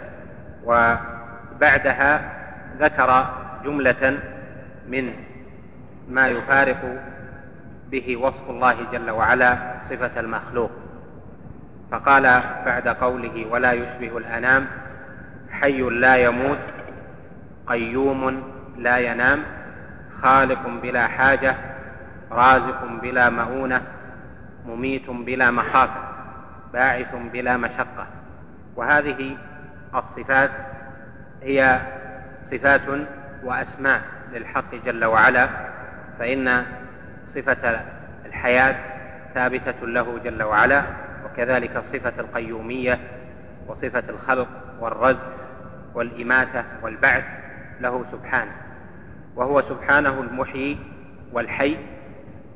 وبعدها 0.63 2.31
ذكر 2.79 3.33
جملة 3.63 4.19
من 4.87 5.13
ما 6.09 6.27
يفارق 6.27 7.01
به 7.91 8.17
وصف 8.17 8.49
الله 8.49 8.75
جل 8.91 9.09
وعلا 9.09 9.79
صفة 9.79 10.19
المخلوق. 10.19 10.71
فقال 11.91 12.23
بعد 12.65 12.87
قوله 12.87 13.45
ولا 13.51 13.71
يشبه 13.71 14.17
الأنام 14.17 14.67
حي 15.51 15.81
لا 15.81 16.15
يموت 16.15 16.57
قيوم 17.67 18.43
لا 18.77 18.97
ينام 18.97 19.43
خالق 20.21 20.67
بلا 20.67 21.07
حاجة 21.07 21.55
رازق 22.31 22.85
بلا 23.01 23.29
مؤونه 23.29 23.81
مميت 24.65 25.09
بلا 25.09 25.51
مخافة 25.51 26.01
باعث 26.73 27.15
بلا 27.33 27.57
مشقة. 27.57 28.07
وهذه 28.75 29.37
الصفات 29.95 30.51
هي 31.41 31.79
صفات 32.43 32.81
وأسماء 33.43 34.01
للحق 34.33 34.75
جل 34.85 35.05
وعلا 35.05 35.49
فإن 36.19 36.65
صفة 37.25 37.79
الحياة 38.25 38.75
ثابتة 39.33 39.87
له 39.87 40.19
جل 40.23 40.43
وعلا. 40.43 40.83
وكذلك 41.35 41.83
صفة 41.93 42.13
القيومية 42.19 42.99
وصفة 43.67 44.03
الخلق 44.09 44.47
والرزق 44.79 45.25
والإماتة 45.93 46.63
والبعث 46.83 47.23
له 47.81 48.05
سبحانه 48.11 48.51
وهو 49.35 49.61
سبحانه 49.61 50.21
المحيي 50.21 50.77
والحي 51.33 51.77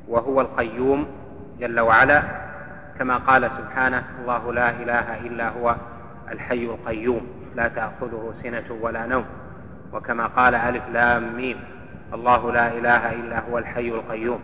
وهو 0.08 0.40
القيوم 0.40 1.06
جل 1.58 1.80
وعلا 1.80 2.22
كما 2.98 3.16
قال 3.16 3.50
سبحانه 3.50 4.04
الله 4.20 4.52
لا 4.52 4.70
إله 4.70 5.18
إلا 5.26 5.48
هو 5.48 5.76
الحي 6.32 6.64
القيوم 6.64 7.26
لا 7.56 7.68
تأخذه 7.68 8.34
سنة 8.42 8.78
ولا 8.80 9.06
نوم 9.06 9.24
وكما 9.92 10.26
قال 10.26 10.54
ألف 10.54 10.82
لام 10.92 11.36
ميم 11.36 11.56
الله 12.14 12.52
لا 12.52 12.68
إله 12.68 13.12
إلا 13.12 13.40
هو 13.40 13.58
الحي 13.58 13.88
القيوم 13.88 14.40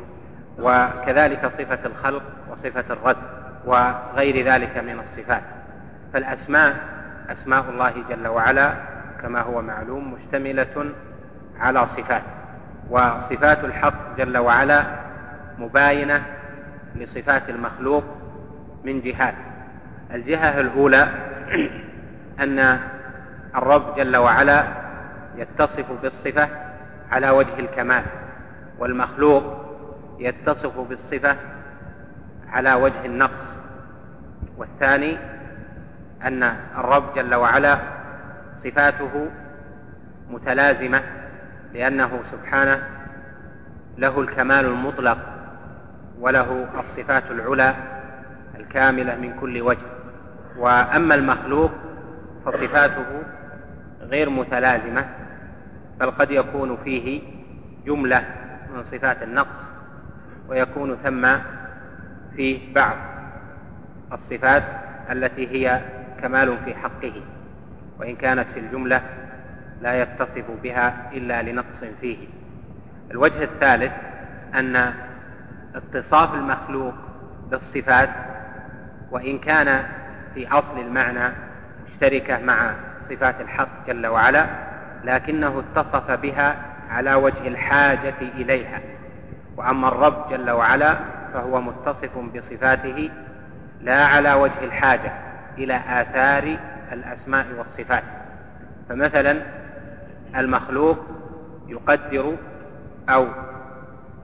وكذلك 0.58 1.46
صفة 1.46 1.86
الخلق 1.86 2.22
وصفة 2.50 2.84
الرزق. 2.90 3.45
وغير 3.66 4.46
ذلك 4.46 4.78
من 4.78 5.00
الصفات. 5.00 5.42
فالأسماء 6.12 6.76
أسماء 7.28 7.70
الله 7.70 7.92
جل 8.08 8.28
وعلا 8.28 8.74
كما 9.22 9.40
هو 9.40 9.62
معلوم 9.62 10.12
مشتملة 10.12 10.92
على 11.60 11.86
صفات. 11.86 12.22
وصفات 12.90 13.64
الحق 13.64 14.16
جل 14.18 14.38
وعلا 14.38 14.82
مباينة 15.58 16.22
لصفات 16.94 17.48
المخلوق 17.48 18.04
من 18.84 19.00
جهات. 19.00 19.34
الجهة 20.14 20.60
الأولى 20.60 21.08
أن 22.42 22.78
الرب 23.56 23.94
جل 23.94 24.16
وعلا 24.16 24.64
يتصف 25.36 25.92
بالصفة 26.02 26.48
على 27.10 27.30
وجه 27.30 27.58
الكمال 27.58 28.02
والمخلوق 28.78 29.66
يتصف 30.18 30.78
بالصفة 30.78 31.36
على 32.48 32.74
وجه 32.74 33.04
النقص. 33.04 33.56
والثاني 34.56 35.16
أن 36.24 36.42
الرب 36.78 37.14
جل 37.14 37.34
وعلا 37.34 37.78
صفاته 38.54 39.30
متلازمة 40.30 41.02
لأنه 41.74 42.20
سبحانه 42.32 42.82
له 43.98 44.20
الكمال 44.20 44.64
المطلق 44.66 45.18
وله 46.20 46.66
الصفات 46.80 47.30
العلى 47.30 47.74
الكاملة 48.54 49.14
من 49.14 49.40
كل 49.40 49.62
وجه. 49.62 49.86
وأما 50.58 51.14
المخلوق 51.14 51.70
فصفاته 52.46 53.22
غير 54.00 54.30
متلازمة 54.30 55.04
بل 56.00 56.10
قد 56.10 56.30
يكون 56.30 56.76
فيه 56.84 57.22
جملة 57.86 58.24
من 58.74 58.82
صفات 58.82 59.22
النقص 59.22 59.72
ويكون 60.48 60.96
ثم 60.96 61.28
فيه 62.36 62.74
بعض 62.74 62.96
الصفات 64.12 64.62
التي 65.10 65.48
هي 65.48 65.80
كمال 66.22 66.58
في 66.64 66.74
حقه 66.74 67.22
وإن 67.98 68.16
كانت 68.16 68.46
في 68.54 68.60
الجملة 68.60 69.02
لا 69.82 70.02
يتصف 70.02 70.44
بها 70.62 71.10
إلا 71.12 71.42
لنقص 71.42 71.84
فيه. 72.00 72.28
الوجه 73.10 73.42
الثالث 73.44 73.92
أن 74.54 74.92
اتصاف 75.74 76.34
المخلوق 76.34 76.94
بالصفات 77.50 78.10
وإن 79.10 79.38
كان 79.38 79.82
في 80.34 80.48
أصل 80.48 80.80
المعنى 80.80 81.32
مشتركة 81.86 82.38
مع 82.38 82.74
صفات 83.00 83.40
الحق 83.40 83.86
جل 83.86 84.06
وعلا 84.06 84.46
لكنه 85.04 85.58
اتصف 85.60 86.10
بها 86.10 86.56
على 86.90 87.14
وجه 87.14 87.48
الحاجة 87.48 88.14
إليها. 88.20 88.80
وأما 89.56 89.88
الرب 89.88 90.30
جل 90.30 90.50
وعلا 90.50 90.96
فهو 91.36 91.60
متصف 91.60 92.18
بصفاته 92.18 93.10
لا 93.80 94.04
على 94.04 94.32
وجه 94.32 94.64
الحاجة 94.64 95.12
إلى 95.58 95.80
آثار 95.86 96.56
الأسماء 96.92 97.46
والصفات. 97.58 98.02
فمثلا 98.88 99.42
المخلوق 100.36 100.98
يقدر 101.68 102.36
أو 103.08 103.26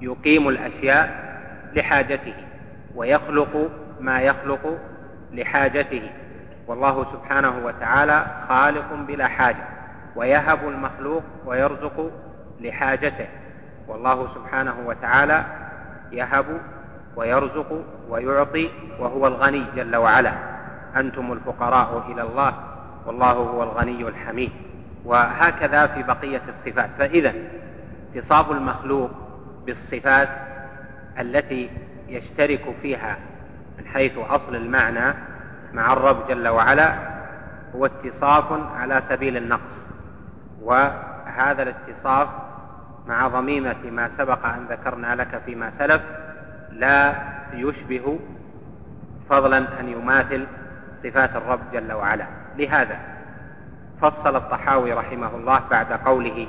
يقيم 0.01 0.49
الأشياء 0.49 1.33
لحاجته 1.75 2.35
ويخلق 2.95 3.71
ما 4.01 4.21
يخلق 4.21 4.79
لحاجته. 5.33 6.11
والله 6.67 7.07
سبحانه 7.13 7.55
وتعالى 7.65 8.27
خالق 8.49 8.95
بلا 8.95 9.29
حاجة 9.29 9.65
ويهب 10.17 10.69
المخلوق 10.69 11.23
ويرزق 11.47 12.11
لحاجته. 12.61 13.27
والله 13.89 14.35
سبحانه 14.35 14.75
وتعالى 14.87 15.45
يهب 16.13 16.61
ويرزق 17.17 17.85
ويعطي 18.09 18.71
وهو 18.99 19.27
الغني 19.27 19.65
جل 19.77 19.97
وعلا. 19.97 20.33
أنتم 20.97 21.33
الفقراء 21.33 22.13
إلى 22.13 22.23
الله 22.23 22.55
والله 23.07 23.33
هو 23.33 23.63
الغني 23.63 24.09
الحميد. 24.09 24.53
وهكذا 25.05 25.87
في 25.87 26.03
بقية 26.03 26.43
الصفات. 26.49 26.91
فإذا 26.99 27.33
اتصاف 28.15 28.51
المخلوق 28.51 29.11
بالصفات 29.67 30.29
التي 31.21 31.71
يشترك 32.09 32.75
فيها 32.83 33.17
من 33.79 33.87
حيث 33.87 34.19
أصل 34.19 34.57
المعنى 34.57 35.15
مع 35.73 35.93
الرب 35.93 36.29
جل 36.29 36.49
وعلا 36.49 36.95
هو 37.77 37.87
اتصاف 37.87 38.45
على 38.77 39.03
سبيل 39.03 39.37
النقص. 39.37 39.87
وهذا 40.63 41.63
الاتصاف 41.63 42.29
مع 43.07 43.29
ضميمة 43.29 43.91
ما 43.91 44.09
سبق 44.09 44.47
أن 44.47 44.67
ذكرنا 44.71 45.15
لك 45.15 45.43
فيما 45.47 45.71
سلف 45.71 46.03
لا 46.73 47.15
يشبه 47.53 48.19
فضلا 49.31 49.81
أن 49.81 49.89
يماثل 49.89 50.47
صفات 51.03 51.37
الرب 51.37 51.61
جل 51.73 51.93
وعلا. 51.93 52.27
لهذا 52.57 52.99
فصل 54.01 54.37
الطحاوي 54.37 54.93
رحمه 54.93 55.37
الله 55.37 55.61
بعد 55.71 55.93
قوله 55.93 56.47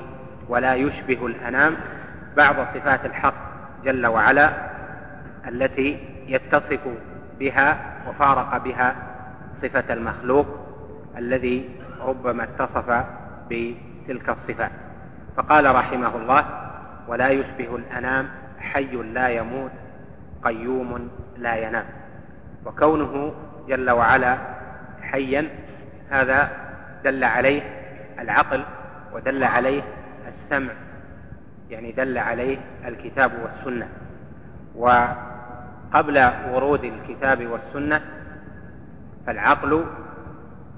ولا 0.49 0.75
يشبه 0.75 1.25
الأنام 1.25 1.75
بعض 2.37 2.55
صفات 2.65 3.05
الحق 3.05 3.33
جل 3.83 4.07
وعلا 4.07 4.49
التي 5.47 5.99
يتصف 6.27 6.79
بها 7.39 7.79
وفارق 8.09 8.57
بها 8.57 8.95
صفة 9.55 9.93
المخلوق 9.93 10.47
الذي 11.17 11.69
ربما 12.01 12.43
اتصف 12.43 13.05
بتلك 13.49 14.29
الصفات. 14.29 14.71
فقال 15.37 15.75
رحمه 15.75 16.15
الله 16.15 16.45
ولا 17.07 17.29
يشبه 17.29 17.75
الأنام 17.75 18.29
حي 18.59 18.95
لا 18.95 19.29
يموت 19.29 19.71
قيوم 20.43 21.09
لا 21.37 21.55
ينام. 21.55 21.85
وكونه 22.65 23.33
جل 23.67 23.89
وعلا 23.89 24.37
حيا 25.01 25.49
هذا 26.09 26.49
دل 27.03 27.23
عليه 27.23 27.61
العقل 28.19 28.63
ودل 29.13 29.43
عليه 29.43 29.81
السمع 30.27 30.73
يعني 31.69 31.91
دل 31.91 32.17
عليه 32.17 32.57
الكتاب 32.85 33.31
والسنة. 33.43 33.87
وقبل 34.75 36.29
ورود 36.51 36.83
الكتاب 36.83 37.47
والسنة 37.47 38.01
فالعقل 39.27 39.85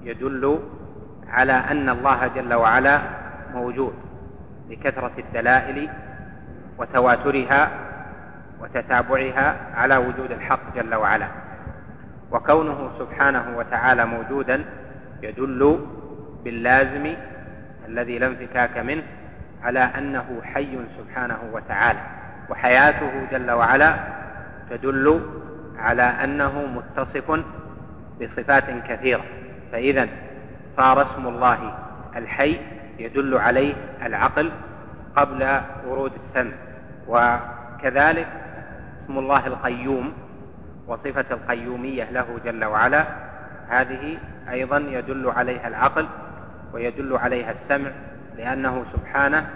يدل 0.02 0.60
على 1.28 1.52
أن 1.52 1.88
الله 1.88 2.26
جل 2.26 2.54
وعلا 2.54 3.00
موجود 3.54 3.94
لكثره 4.70 5.12
الدلائل 5.18 5.88
وتواترها 6.78 7.70
وتتابعها 8.60 9.56
على 9.74 9.96
وجود 9.96 10.30
الحق 10.30 10.74
جل 10.74 10.94
وعلا. 10.94 11.28
وكونه 12.30 12.90
سبحانه 12.98 13.44
وتعالى 13.56 14.06
موجودا 14.06 14.64
يدل 15.22 15.86
باللازم 16.44 17.14
الذي 17.88 18.18
لا 18.18 18.26
انفكاك 18.26 18.78
منه 18.78 19.02
على 19.62 19.78
أنه 19.78 20.40
حي 20.42 20.78
سبحانه 20.98 21.38
وتعالى. 21.52 21.98
وحياته 22.50 23.10
جل 23.30 23.50
وعلا 23.50 23.94
تدل 24.70 25.30
على 25.78 26.02
أنه 26.02 26.66
متصف 26.66 27.40
بصفات 28.20 28.64
كثيرة. 28.88 29.24
فإذا 29.72 30.08
صار 30.70 31.02
اسم 31.02 31.26
الله 31.26 31.74
الحي 32.16 32.60
يدل 32.98 33.38
عليه 33.38 33.74
العقل 34.02 34.52
قبل 35.16 35.60
ورود 35.86 36.14
السمع. 36.14 36.52
وكذلك 37.08 38.26
اسم 38.96 39.18
الله 39.18 39.46
القيوم 39.46 40.12
وصفة 40.86 41.24
القيومية 41.30 42.10
له 42.10 42.26
جل 42.44 42.64
وعلا. 42.64 43.06
هذه 43.68 44.18
أيضا 44.50 44.78
يدل 44.78 45.30
عليها 45.30 45.68
العقل 45.68 46.06
ويدل 46.72 47.16
عليها 47.16 47.50
السمع 47.50 47.90
لأنه 48.36 48.84
سبحانه 48.92 49.46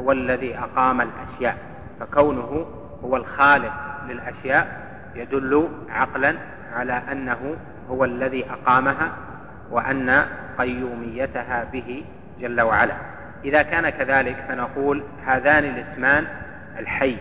هو 0.00 0.12
الذي 0.12 0.58
أقام 0.58 1.00
الأشياء 1.00 1.56
فكونه 2.00 2.66
هو 3.04 3.16
الخالق 3.16 3.72
للأشياء 4.08 4.88
يدل 5.14 5.68
عقلا 5.90 6.34
على 6.74 7.02
أنه 7.12 7.56
هو 7.90 8.04
الذي 8.04 8.50
أقامها 8.50 9.12
وأن 9.70 10.24
قيوميتها 10.58 11.64
به 11.72 12.04
جل 12.40 12.60
وعلا. 12.60 12.94
إذا 13.44 13.62
كان 13.62 13.88
كذلك 13.88 14.36
فنقول 14.48 15.02
هذان 15.26 15.64
الاسمان 15.64 16.26
الحي 16.78 17.16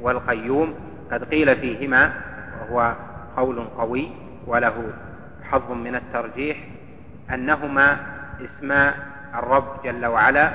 والقيوم 0.00 0.74
قد 1.12 1.24
قيل 1.24 1.56
فيهما 1.56 2.12
وهو 2.60 2.94
قول 3.36 3.64
قوي 3.78 4.10
وله 4.46 4.92
حظ 5.42 5.70
من 5.70 5.94
الترجيح 5.94 6.56
أنهما 7.34 7.96
اسما 8.44 8.94
الرب 9.34 9.82
جل 9.84 10.06
وعلا 10.06 10.50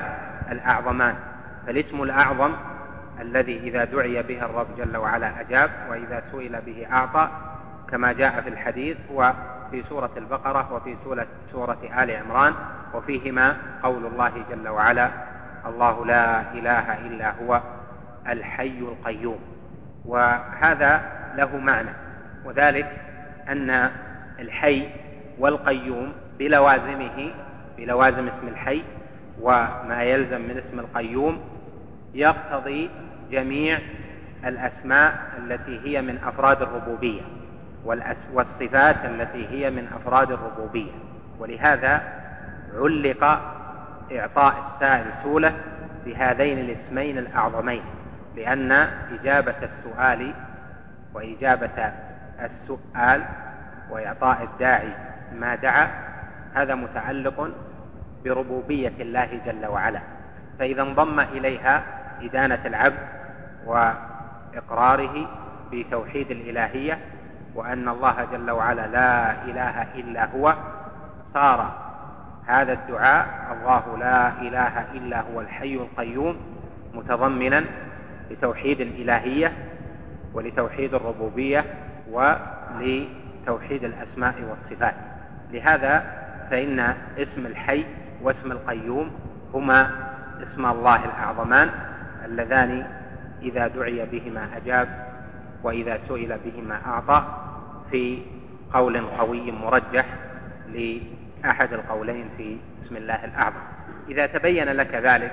الأعظمان 0.50 1.14
فالاسم 1.66 2.02
الأعظم 2.02 2.52
الذي 3.20 3.58
إذا 3.58 3.84
دعي 3.84 4.22
به 4.22 4.44
الرب 4.44 4.66
جل 4.78 4.96
وعلا 4.96 5.40
أجاب 5.40 5.70
وإذا 5.90 6.22
سئل 6.32 6.60
به 6.60 6.86
أعطى 6.92 7.28
كما 7.90 8.12
جاء 8.12 8.40
في 8.40 8.48
الحديث 8.48 8.96
هو 9.12 9.34
في 9.70 9.82
سورة 9.88 10.10
البقرة 10.16 10.72
وفي 10.72 10.96
سورة, 11.04 11.26
سورة 11.52 11.78
آل 11.98 12.10
عمران 12.10 12.54
وفيهما 12.94 13.56
قول 13.82 14.06
الله 14.06 14.32
جل 14.50 14.68
وعلا 14.68 15.10
الله 15.66 16.06
لا 16.06 16.52
إله 16.52 17.06
إلا 17.06 17.34
هو 17.42 17.60
الحي 18.28 18.78
القيوم. 18.78 19.38
وهذا 20.04 21.00
له 21.36 21.56
معنى 21.56 21.90
وذلك 22.44 22.86
أن 23.48 23.90
الحي 24.38 24.88
والقيوم 25.38 26.12
بلوازمه 26.38 27.30
بلوازم 27.78 28.28
اسم 28.28 28.48
الحي 28.48 28.82
وما 29.40 30.02
يلزم 30.02 30.40
من 30.40 30.58
اسم 30.58 30.80
القيوم 30.80 31.40
يقتضي 32.14 32.90
جميع 33.30 33.78
الأسماء 34.44 35.30
التي 35.38 35.80
هي 35.84 36.02
من 36.02 36.18
أفراد 36.24 36.62
الربوبية 36.62 37.22
والصفات 38.32 38.96
التي 39.04 39.48
هي 39.48 39.70
من 39.70 39.86
أفراد 39.96 40.32
الربوبية. 40.32 40.92
ولهذا 41.38 42.02
علق 42.74 43.24
إعطاء 44.12 44.60
السائل 44.60 45.06
سولة 45.22 45.54
بهذين 46.06 46.58
الاسمين 46.58 47.18
الأعظمين. 47.18 47.82
لأن 48.36 48.72
إجابة 49.12 49.54
السؤال 49.62 50.34
وإجابة 51.14 51.92
السؤال 52.42 53.24
وإعطاء 53.90 54.42
الداعي 54.42 54.92
ما 55.34 55.54
دعا 55.54 55.90
هذا 56.54 56.74
متعلق 56.74 57.50
بربوبية 58.24 58.92
الله 59.00 59.40
جل 59.46 59.66
وعلا. 59.66 60.00
فإذا 60.58 60.82
انضم 60.82 61.20
إليها 61.20 61.82
إدانة 62.22 62.60
العبد 62.66 62.98
وإقراره 63.66 65.28
بتوحيد 65.72 66.30
الإلهية 66.30 66.98
وأن 67.54 67.88
الله 67.88 68.26
جل 68.32 68.50
وعلا 68.50 68.86
لا 68.86 69.42
إله 69.44 69.82
إلا 69.94 70.28
هو 70.34 70.54
صار 71.22 71.72
هذا 72.46 72.72
الدعاء 72.72 73.26
الله 73.52 73.98
لا 73.98 74.28
إله 74.28 74.92
إلا 74.92 75.20
هو 75.20 75.40
الحي 75.40 75.74
القيوم 75.74 76.36
متضمنا 76.94 77.64
لتوحيد 78.30 78.80
الإلهية 78.80 79.52
ولتوحيد 80.34 80.94
الربوبية 80.94 81.64
ولتوحيد 82.10 83.84
الأسماء 83.84 84.34
والصفات. 84.50 84.94
لهذا 85.52 86.20
فإن 86.50 86.94
اسم 87.18 87.46
الحي 87.46 87.84
واسم 88.22 88.52
القيوم 88.52 89.10
هما 89.54 89.90
اسم 90.42 90.66
الله 90.66 91.04
الأعظمان 91.04 91.70
اللذان 92.24 92.86
إذا 93.42 93.66
دعي 93.68 94.06
بهما 94.06 94.48
أجاب 94.56 94.88
وإذا 95.62 95.98
سئل 96.08 96.38
بهما 96.44 96.80
أعطى 96.86 97.24
في 97.90 98.18
قول 98.72 99.06
قوي 99.06 99.52
مرجح 99.52 100.06
لأحد 100.68 101.72
القولين 101.72 102.28
في 102.36 102.56
اسم 102.82 102.96
الله 102.96 103.24
الأعظم. 103.24 103.60
إذا 104.08 104.26
تبين 104.26 104.68
لك 104.68 104.94
ذلك 104.94 105.32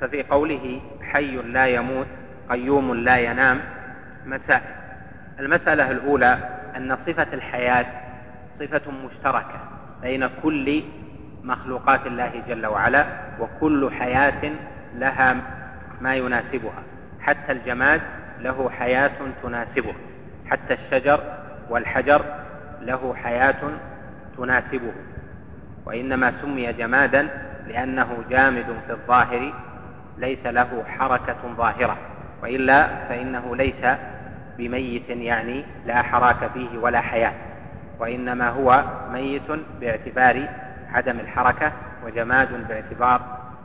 ففي 0.00 0.22
قوله 0.22 0.80
حي 1.02 1.36
لا 1.36 1.66
يموت 1.66 2.06
قيوم 2.50 2.94
لا 2.94 3.16
ينام 3.16 3.60
مسائل. 4.26 4.62
المسألة 5.38 5.90
الأولى 5.90 6.38
أن 6.76 6.96
صفة 6.96 7.26
الحياة 7.32 7.86
صفة 8.52 8.90
مشتركة 8.90 9.60
بين 10.02 10.28
كل 10.42 10.82
مخلوقات 11.42 12.06
الله 12.06 12.42
جل 12.48 12.66
وعلا 12.66 13.06
وكل 13.40 13.90
حياة 13.92 14.52
لها 14.94 15.36
ما 16.00 16.14
يناسبها. 16.14 16.82
حتى 17.20 17.52
الجماد 17.52 18.00
له 18.40 18.70
حياة 18.70 19.18
تناسبه. 19.42 19.94
حتى 20.46 20.74
الشجر 20.74 21.20
والحجر 21.70 22.24
له 22.80 23.14
حياة 23.14 23.70
تناسبه. 24.36 24.92
وإنما 25.86 26.30
سمي 26.30 26.72
جمادا 26.72 27.28
لأنه 27.66 28.24
جامد 28.30 28.76
في 28.86 28.92
الظاهر 28.92 29.52
ليس 30.18 30.46
له 30.46 30.84
حركة 30.98 31.54
ظاهرة. 31.56 31.96
وإلا 32.46 33.06
فإنه 33.08 33.56
ليس 33.56 33.82
بميت 34.58 35.08
يعني 35.08 35.64
لا 35.86 36.02
حراك 36.02 36.50
فيه 36.54 36.78
ولا 36.78 37.00
حياة 37.00 37.32
وإنما 37.98 38.48
هو 38.48 38.84
ميت 39.12 39.50
باعتبار 39.80 40.48
عدم 40.92 41.20
الحركة 41.20 41.72
وجماد 42.04 42.68
باعتبار 42.68 43.20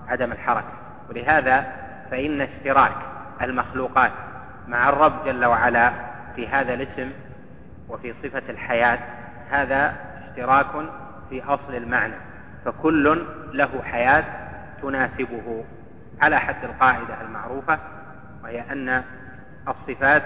عدم 0.08 0.32
الحركة. 0.32 0.74
ولهذا 1.10 1.66
فإن 2.12 2.42
اشتراك 2.42 2.96
المخلوقات 3.42 4.12
مع 4.68 4.90
الرب 4.90 5.26
جل 5.26 5.46
وعلا 5.46 5.92
في 6.36 6.48
هذا 6.48 6.74
الاسم 6.74 7.12
وفي 7.90 8.14
صفة 8.14 8.44
الحياة 8.50 9.00
هذا 9.52 9.94
اشتراك 10.28 10.90
في 11.30 11.44
أصل 11.44 11.76
المعنى 11.76 12.14
فكل 12.66 13.26
له 13.54 13.82
حياة 13.84 14.24
تناسبه 14.82 15.64
على 16.22 16.40
حد 16.40 16.64
القاعدة 16.64 17.22
المعروفة 17.22 17.80
وهي 18.44 18.64
أن 18.72 19.04
الصفات 19.68 20.24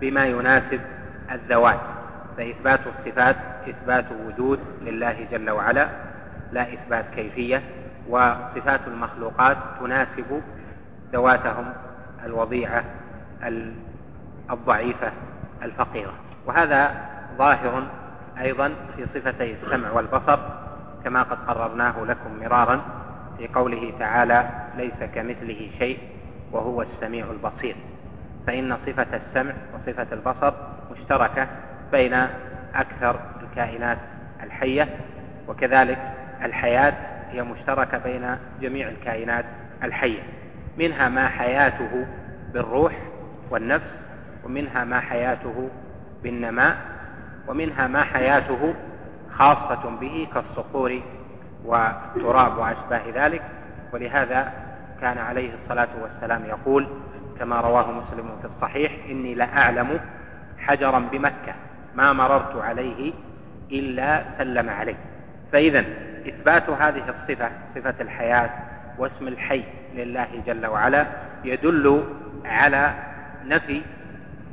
بما 0.00 0.26
يناسب 0.26 0.80
الذوات 1.32 1.80
فإثبات 2.36 2.80
الصفات 2.86 3.36
إثبات 3.68 4.04
وجود 4.26 4.60
لله 4.82 5.26
جل 5.30 5.50
وعلا 5.50 5.88
لا 6.52 6.72
إثبات 6.72 7.04
كيفية 7.14 7.62
وصفات 8.08 8.80
المخلوقات 8.86 9.56
تناسب 9.80 10.42
ذواتهم 11.12 11.72
الوضيعة 12.24 12.84
الضعيفة 14.50 15.12
الفقيرة. 15.62 16.12
وهذا 16.46 16.94
ظاهر 17.38 17.86
أيضا 18.40 18.72
في 18.96 19.06
صفتي 19.06 19.52
السمع 19.52 19.90
والبصر 19.90 20.38
كما 21.04 21.22
قد 21.22 21.38
قررناه 21.46 22.04
لكم 22.04 22.40
مرارا 22.40 22.80
في 23.38 23.48
قوله 23.48 23.92
تعالى 23.98 24.50
ليس 24.76 25.02
كمثله 25.02 25.70
شيء 25.78 25.98
وهو 26.52 26.82
السميع 26.82 27.30
البصير. 27.30 27.76
فإن 28.46 28.76
صفة 28.76 29.06
السمع 29.14 29.52
وصفة 29.74 30.06
البصر 30.12 30.52
مشتركة 30.92 31.46
بين 31.92 32.14
أكثر 32.74 33.20
الكائنات 33.42 33.98
الحية 34.42 34.96
وكذلك 35.48 35.98
الحياة 36.42 36.94
هي 37.30 37.42
مشتركة 37.42 37.98
بين 37.98 38.36
جميع 38.60 38.88
الكائنات 38.88 39.44
الحية. 39.82 40.22
منها 40.78 41.08
ما 41.08 41.28
حياته 41.28 42.06
بالروح 42.52 42.92
والنفس 43.50 43.96
ومنها 44.44 44.84
ما 44.84 45.00
حياته 45.00 45.68
بالنماء 46.22 46.76
ومنها 47.48 47.86
ما 47.86 48.04
حياته 48.04 48.74
خاصة 49.30 49.90
به 50.00 50.28
كالصخور 50.34 51.00
والتراب 51.64 52.58
وأشباه 52.58 53.02
ذلك. 53.14 53.42
ولهذا 53.92 54.52
كان 55.00 55.18
عليه 55.18 55.54
الصلاة 55.54 55.88
والسلام 56.02 56.44
يقول 56.44 56.86
كما 57.38 57.60
رواه 57.60 57.92
مسلم 57.92 58.30
في 58.40 58.46
الصحيح 58.46 58.92
إني 59.10 59.34
لأعلم 59.34 60.00
حجرا 60.58 60.98
بمكة 60.98 61.54
ما 61.94 62.12
مررت 62.12 62.56
عليه 62.56 63.12
إلا 63.72 64.30
سلم 64.30 64.70
عليه. 64.70 64.96
فإذا 65.52 65.84
إثبات 66.28 66.70
هذه 66.70 67.08
الصفة 67.08 67.50
صفة 67.74 67.94
الحياة 68.00 68.50
واسم 68.98 69.28
الحي 69.28 69.64
لله 69.94 70.26
جل 70.46 70.66
وعلا 70.66 71.06
يدل 71.44 72.04
على 72.44 72.94
نفي 73.44 73.82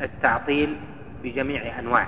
التعطيل 0.02 0.78
بجميع 1.24 1.80
أنواعه 1.80 2.08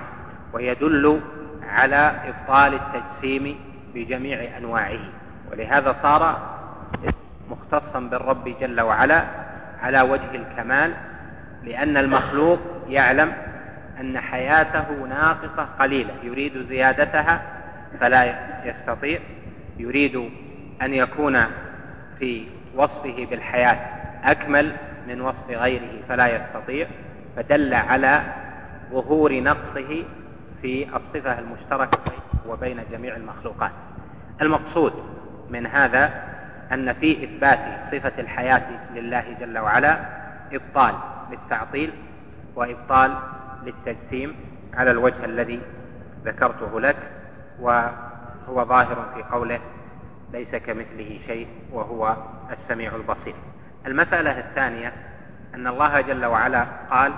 ويدل 0.52 1.20
على 1.68 2.12
إبطال 2.24 2.74
التجسيم 2.74 3.56
بجميع 3.94 4.56
أنواعه. 4.58 5.00
ولهذا 5.52 5.92
صار 6.02 6.50
مختصا 7.50 8.00
بالرب 8.00 8.48
جل 8.60 8.80
وعلا 8.80 9.24
على 9.82 10.00
وجه 10.00 10.34
الكمال 10.34 10.94
لأن 11.64 11.96
المخلوق 11.96 12.58
يعلم 12.88 13.32
أن 14.00 14.18
حياته 14.20 15.06
ناقصة 15.08 15.64
قليلة. 15.80 16.14
يريد 16.22 16.62
زيادتها 16.62 17.42
فلا 18.00 18.34
يستطيع 18.64 19.20
يريد 19.78 20.30
أن 20.82 20.94
يكون 20.94 21.38
في 22.18 22.46
وصفه 22.74 23.26
بالحياة 23.30 23.78
أكمل 24.24 24.72
من 25.08 25.20
وصف 25.20 25.50
غيره 25.50 26.02
فلا 26.08 26.36
يستطيع. 26.36 26.86
فدل 27.36 27.74
على 27.74 28.22
ظهور 28.92 29.40
نقصه 29.40 30.04
في 30.62 30.96
الصفة 30.96 31.38
المشتركة 31.38 31.98
وبين 32.48 32.80
جميع 32.92 33.16
المخلوقات. 33.16 33.72
المقصود 34.42 34.92
من 35.50 35.66
هذا 35.66 36.30
أن 36.72 36.92
في 36.92 37.24
إثبات 37.24 37.84
صفة 37.84 38.12
الحياة 38.18 38.62
لله 38.94 39.24
جل 39.40 39.58
وعلا 39.58 39.98
إبطال 40.52 40.94
للتعطيل 41.30 41.92
وإبطال 42.56 43.18
للتجسيم 43.64 44.34
على 44.74 44.90
الوجه 44.90 45.24
الذي 45.24 45.60
ذكرته 46.24 46.80
لك 46.80 46.96
وهو 47.60 48.64
ظاهر 48.64 49.06
في 49.14 49.22
قوله 49.22 49.60
ليس 50.32 50.54
كمثله 50.54 51.18
شيء 51.26 51.48
وهو 51.72 52.16
السميع 52.52 52.96
البصير. 52.96 53.34
المسألة 53.86 54.38
الثانية 54.38 54.92
أن 55.54 55.66
الله 55.66 56.00
جل 56.00 56.24
وعلا 56.24 56.66
قال 56.90 57.12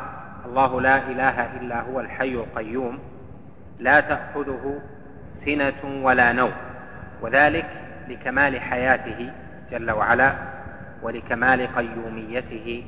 الله 0.47 0.81
لا 0.81 0.97
إله 0.97 1.57
إلا 1.57 1.81
هو 1.81 2.01
الحي 2.01 2.35
القيوم 2.35 2.99
لا 3.79 4.01
تأخذه 4.01 4.81
سنة 5.33 6.03
ولا 6.03 6.33
نوم 6.33 6.53
وذلك 7.23 7.67
لكمال 8.09 8.61
حياته 8.61 9.33
جل 9.73 9.91
وعلا 9.91 10.33
ولكمال 11.03 11.67
قيوميته 11.77 12.85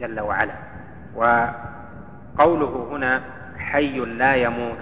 جل 0.00 0.20
وعلا. 0.20 0.54
وقوله 1.14 2.88
هنا 2.92 3.20
حي 3.58 3.98
لا 4.00 4.34
يموت 4.34 4.78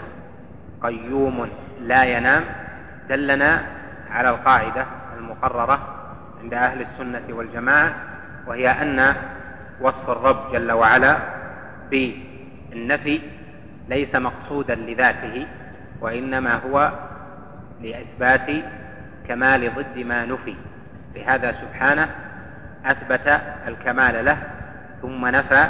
قيوم 0.82 1.48
لا 1.80 2.04
ينام 2.04 2.44
دلنا 3.08 3.62
على 4.10 4.28
القاعدة 4.28 4.86
المقررة 5.18 5.78
عند 6.42 6.54
أهل 6.54 6.80
السنة 6.80 7.22
والجماعة 7.30 7.94
وهي 8.46 8.68
أن 8.68 9.14
وصف 9.80 10.10
الرب 10.10 10.52
جل 10.52 10.72
وعلا 10.72 11.16
بالنفي 11.90 13.20
ليس 13.88 14.16
مقصودا 14.16 14.74
لذاته 14.74 15.46
وإنما 16.00 16.54
هو 16.54 16.92
لإثبات 17.82 18.50
كمال 19.28 19.74
ضد 19.74 19.98
ما 19.98 20.24
نفي. 20.24 20.56
لهذا 21.16 21.52
سبحانه 21.52 22.09
أثبت 22.86 23.40
الكمال 23.68 24.24
له 24.24 24.38
ثم 25.02 25.26
نفى 25.26 25.66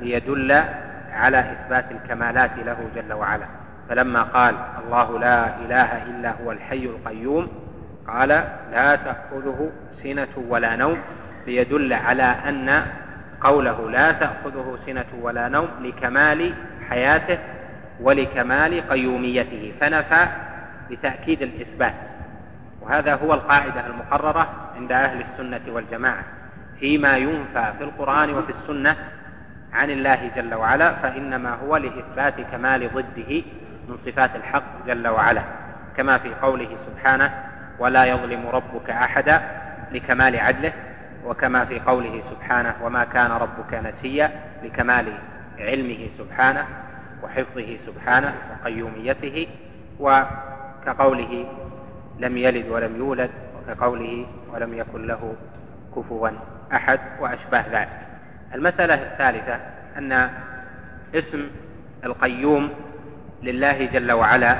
ليدل 0.00 0.52
على 1.12 1.40
إثبات 1.52 1.84
الكمالات 1.90 2.50
له 2.66 2.76
جل 2.94 3.12
وعلا. 3.12 3.46
فلما 3.88 4.22
قال 4.22 4.54
الله 4.84 5.18
لا 5.18 5.56
إله 5.56 6.02
إلا 6.02 6.34
هو 6.44 6.52
الحي 6.52 6.84
القيوم 6.84 7.48
قال 8.08 8.28
لا 8.72 8.96
تأخذه 8.96 9.70
سنة 9.92 10.28
ولا 10.48 10.76
نوم 10.76 10.98
ليدل 11.46 11.92
على 11.92 12.22
أن 12.22 12.84
قوله 13.40 13.90
لا 13.90 14.12
تأخذه 14.12 14.78
سنة 14.86 15.06
ولا 15.22 15.48
نوم 15.48 15.68
لكمال 15.80 16.54
حياته 16.90 17.38
ولكمال 18.00 18.88
قيوميته 18.88 19.72
فنفى 19.80 20.26
لتأكيد 20.90 21.42
الإثبات. 21.42 21.94
وهذا 22.82 23.14
هو 23.14 23.34
القاعدة 23.34 23.86
المقررة 23.86 24.63
عند 24.76 24.92
أهل 24.92 25.20
السنة 25.20 25.60
والجماعة. 25.68 26.24
فيما 26.80 27.16
ينفى 27.16 27.72
في 27.78 27.84
القرآن 27.84 28.34
وفي 28.34 28.52
السنة 28.52 28.96
عن 29.72 29.90
الله 29.90 30.30
جل 30.36 30.54
وعلا 30.54 30.94
فإنما 30.94 31.54
هو 31.54 31.76
لإثبات 31.76 32.40
كمال 32.40 32.90
ضده 32.94 33.42
من 33.88 33.96
صفات 33.96 34.36
الحق 34.36 34.86
جل 34.86 35.08
وعلا. 35.08 35.42
كما 35.96 36.18
في 36.18 36.34
قوله 36.34 36.76
سبحانه 36.86 37.44
ولا 37.78 38.04
يظلم 38.04 38.46
ربك 38.46 38.90
أحدا 38.90 39.42
لكمال 39.92 40.40
عدله. 40.40 40.72
وكما 41.24 41.64
في 41.64 41.80
قوله 41.80 42.22
سبحانه 42.30 42.74
وما 42.82 43.04
كان 43.04 43.30
ربك 43.30 43.74
نسيا 43.74 44.30
لكمال 44.62 45.12
علمه 45.58 46.08
سبحانه 46.18 46.66
وحفظه 47.22 47.76
سبحانه 47.86 48.34
وقيوميته. 48.50 49.46
وكقوله 50.00 51.46
لم 52.18 52.36
يلد 52.36 52.68
ولم 52.68 52.96
يولد. 52.96 53.30
وكقوله 53.68 54.26
ولم 54.52 54.74
يكن 54.74 55.06
له 55.06 55.34
كفوا 55.96 56.30
أحد 56.72 57.00
وأشباه 57.20 57.64
ذلك. 57.72 57.88
المسألة 58.54 58.94
الثالثة 58.94 59.60
أن 59.98 60.30
اسم 61.14 61.46
القيوم 62.04 62.70
لله 63.42 63.86
جل 63.86 64.12
وعلا 64.12 64.56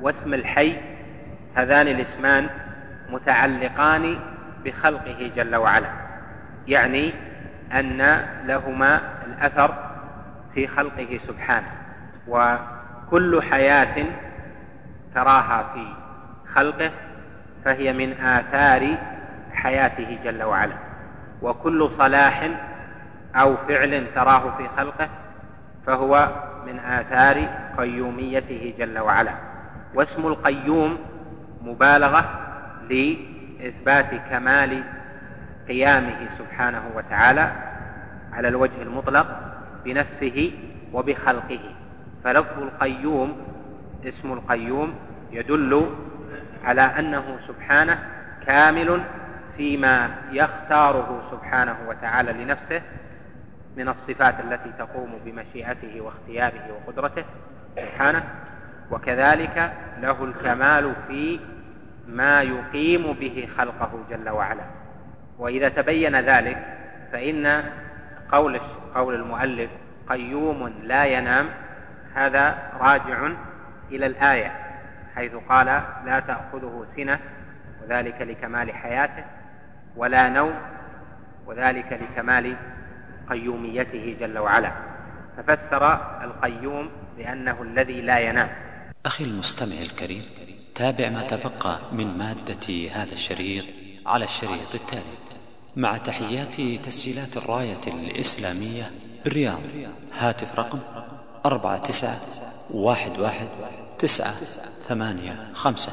واسم 0.00 0.34
الحي 0.34 0.76
هذان 1.54 1.88
الاسمان 1.88 2.48
متعلقان 3.10 4.18
بخلقه 4.64 5.30
جل 5.36 5.56
وعلا 5.56 5.88
يعني 6.68 7.12
أن 7.72 8.26
لهما 8.44 9.00
الأثر 9.26 9.74
في 10.54 10.66
خلقه 10.66 11.18
سبحانه 11.22 11.66
وكل 12.28 13.42
حياة 13.42 14.04
تراها 15.14 15.72
في 15.74 15.86
خلقه 16.54 16.90
فهي 17.66 17.92
من 17.92 18.12
آثار 18.12 18.96
حياته 19.52 20.18
جل 20.24 20.42
وعلا. 20.42 20.74
وكل 21.42 21.90
صلاح 21.90 22.50
أو 23.34 23.56
فعل 23.68 24.06
تراه 24.14 24.56
في 24.56 24.68
خلقه 24.76 25.08
فهو 25.86 26.28
من 26.66 26.78
آثار 26.78 27.48
قيوميته 27.78 28.74
جل 28.78 28.98
وعلا. 28.98 29.32
واسم 29.94 30.26
القيوم 30.26 30.98
مبالغة 31.62 32.24
لإثبات 32.90 34.14
كمال 34.30 34.82
قيامه 35.68 36.28
سبحانه 36.38 36.82
وتعالى 36.96 37.52
على 38.32 38.48
الوجه 38.48 38.82
المطلق 38.82 39.26
بنفسه 39.84 40.52
وبخلقه. 40.92 41.60
فلفظ 42.24 42.62
القيوم 42.62 43.36
اسم 44.08 44.32
القيوم 44.32 44.94
يدل 45.32 45.90
على 46.66 46.80
أنه 46.80 47.38
سبحانه 47.46 47.98
كامل 48.46 49.02
فيما 49.56 50.10
يختاره 50.30 51.22
سبحانه 51.30 51.76
وتعالى 51.88 52.32
لنفسه 52.32 52.82
من 53.76 53.88
الصفات 53.88 54.34
التي 54.40 54.72
تقوم 54.78 55.20
بمشيئته 55.24 56.00
واختياره 56.00 56.62
وقدرته 56.72 57.24
سبحانه 57.76 58.24
وكذلك 58.90 59.72
له 60.00 60.24
الكمال 60.24 60.94
في 61.08 61.40
ما 62.08 62.42
يقيم 62.42 63.12
به 63.12 63.48
خلقه 63.58 63.90
جل 64.10 64.28
وعلا. 64.28 64.64
وإذا 65.38 65.68
تبين 65.68 66.16
ذلك 66.16 66.66
فإن 67.12 67.62
قول 68.32 68.60
قول 68.94 69.14
المؤلف 69.14 69.70
قيوم 70.08 70.72
لا 70.82 71.04
ينام 71.04 71.48
هذا 72.14 72.58
راجع 72.80 73.30
إلى 73.90 74.06
الآية. 74.06 74.65
حيث 75.16 75.32
قال 75.48 75.66
لا 76.06 76.20
تأخذه 76.20 76.86
سنة 76.96 77.20
وذلك 77.82 78.22
لكمال 78.22 78.74
حياته 78.74 79.24
ولا 79.96 80.28
نوم 80.28 80.54
وذلك 81.46 82.00
لكمال 82.02 82.56
قيوميته 83.30 84.16
جل 84.20 84.38
وعلا. 84.38 84.72
ففسر 85.36 85.94
القيوم 86.24 86.90
بأنه 87.16 87.62
الذي 87.62 88.00
لا 88.00 88.18
ينام. 88.18 88.48
أخي 89.06 89.24
المستمع 89.24 89.76
الكريم 89.82 90.22
تابع 90.74 91.08
ما 91.08 91.26
تبقى 91.26 91.78
من 91.92 92.18
مادة 92.18 92.90
هذا 92.92 93.12
الشريط 93.12 93.64
على 94.06 94.24
الشريط 94.24 94.74
التالي. 94.74 95.16
مع 95.76 95.96
تحيات 95.96 96.84
تسجيلات 96.84 97.36
الراية 97.36 97.86
الإسلامية 97.86 98.84
بالرياض. 99.24 99.60
هاتف 100.18 100.58
رقم 100.58 100.78
أربعة 101.46 101.78
تسعة 101.78 102.16
واحد 102.74 103.18
واحد 103.18 103.46
تسعة 103.98 104.44
ثمانية 104.84 105.50
خمسة. 105.54 105.92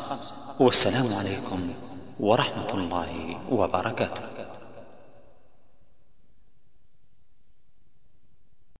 والسلام 0.60 1.14
عليكم 1.14 1.74
ورحمة 2.20 2.74
الله 2.74 3.38
وبركاته. 3.52 4.22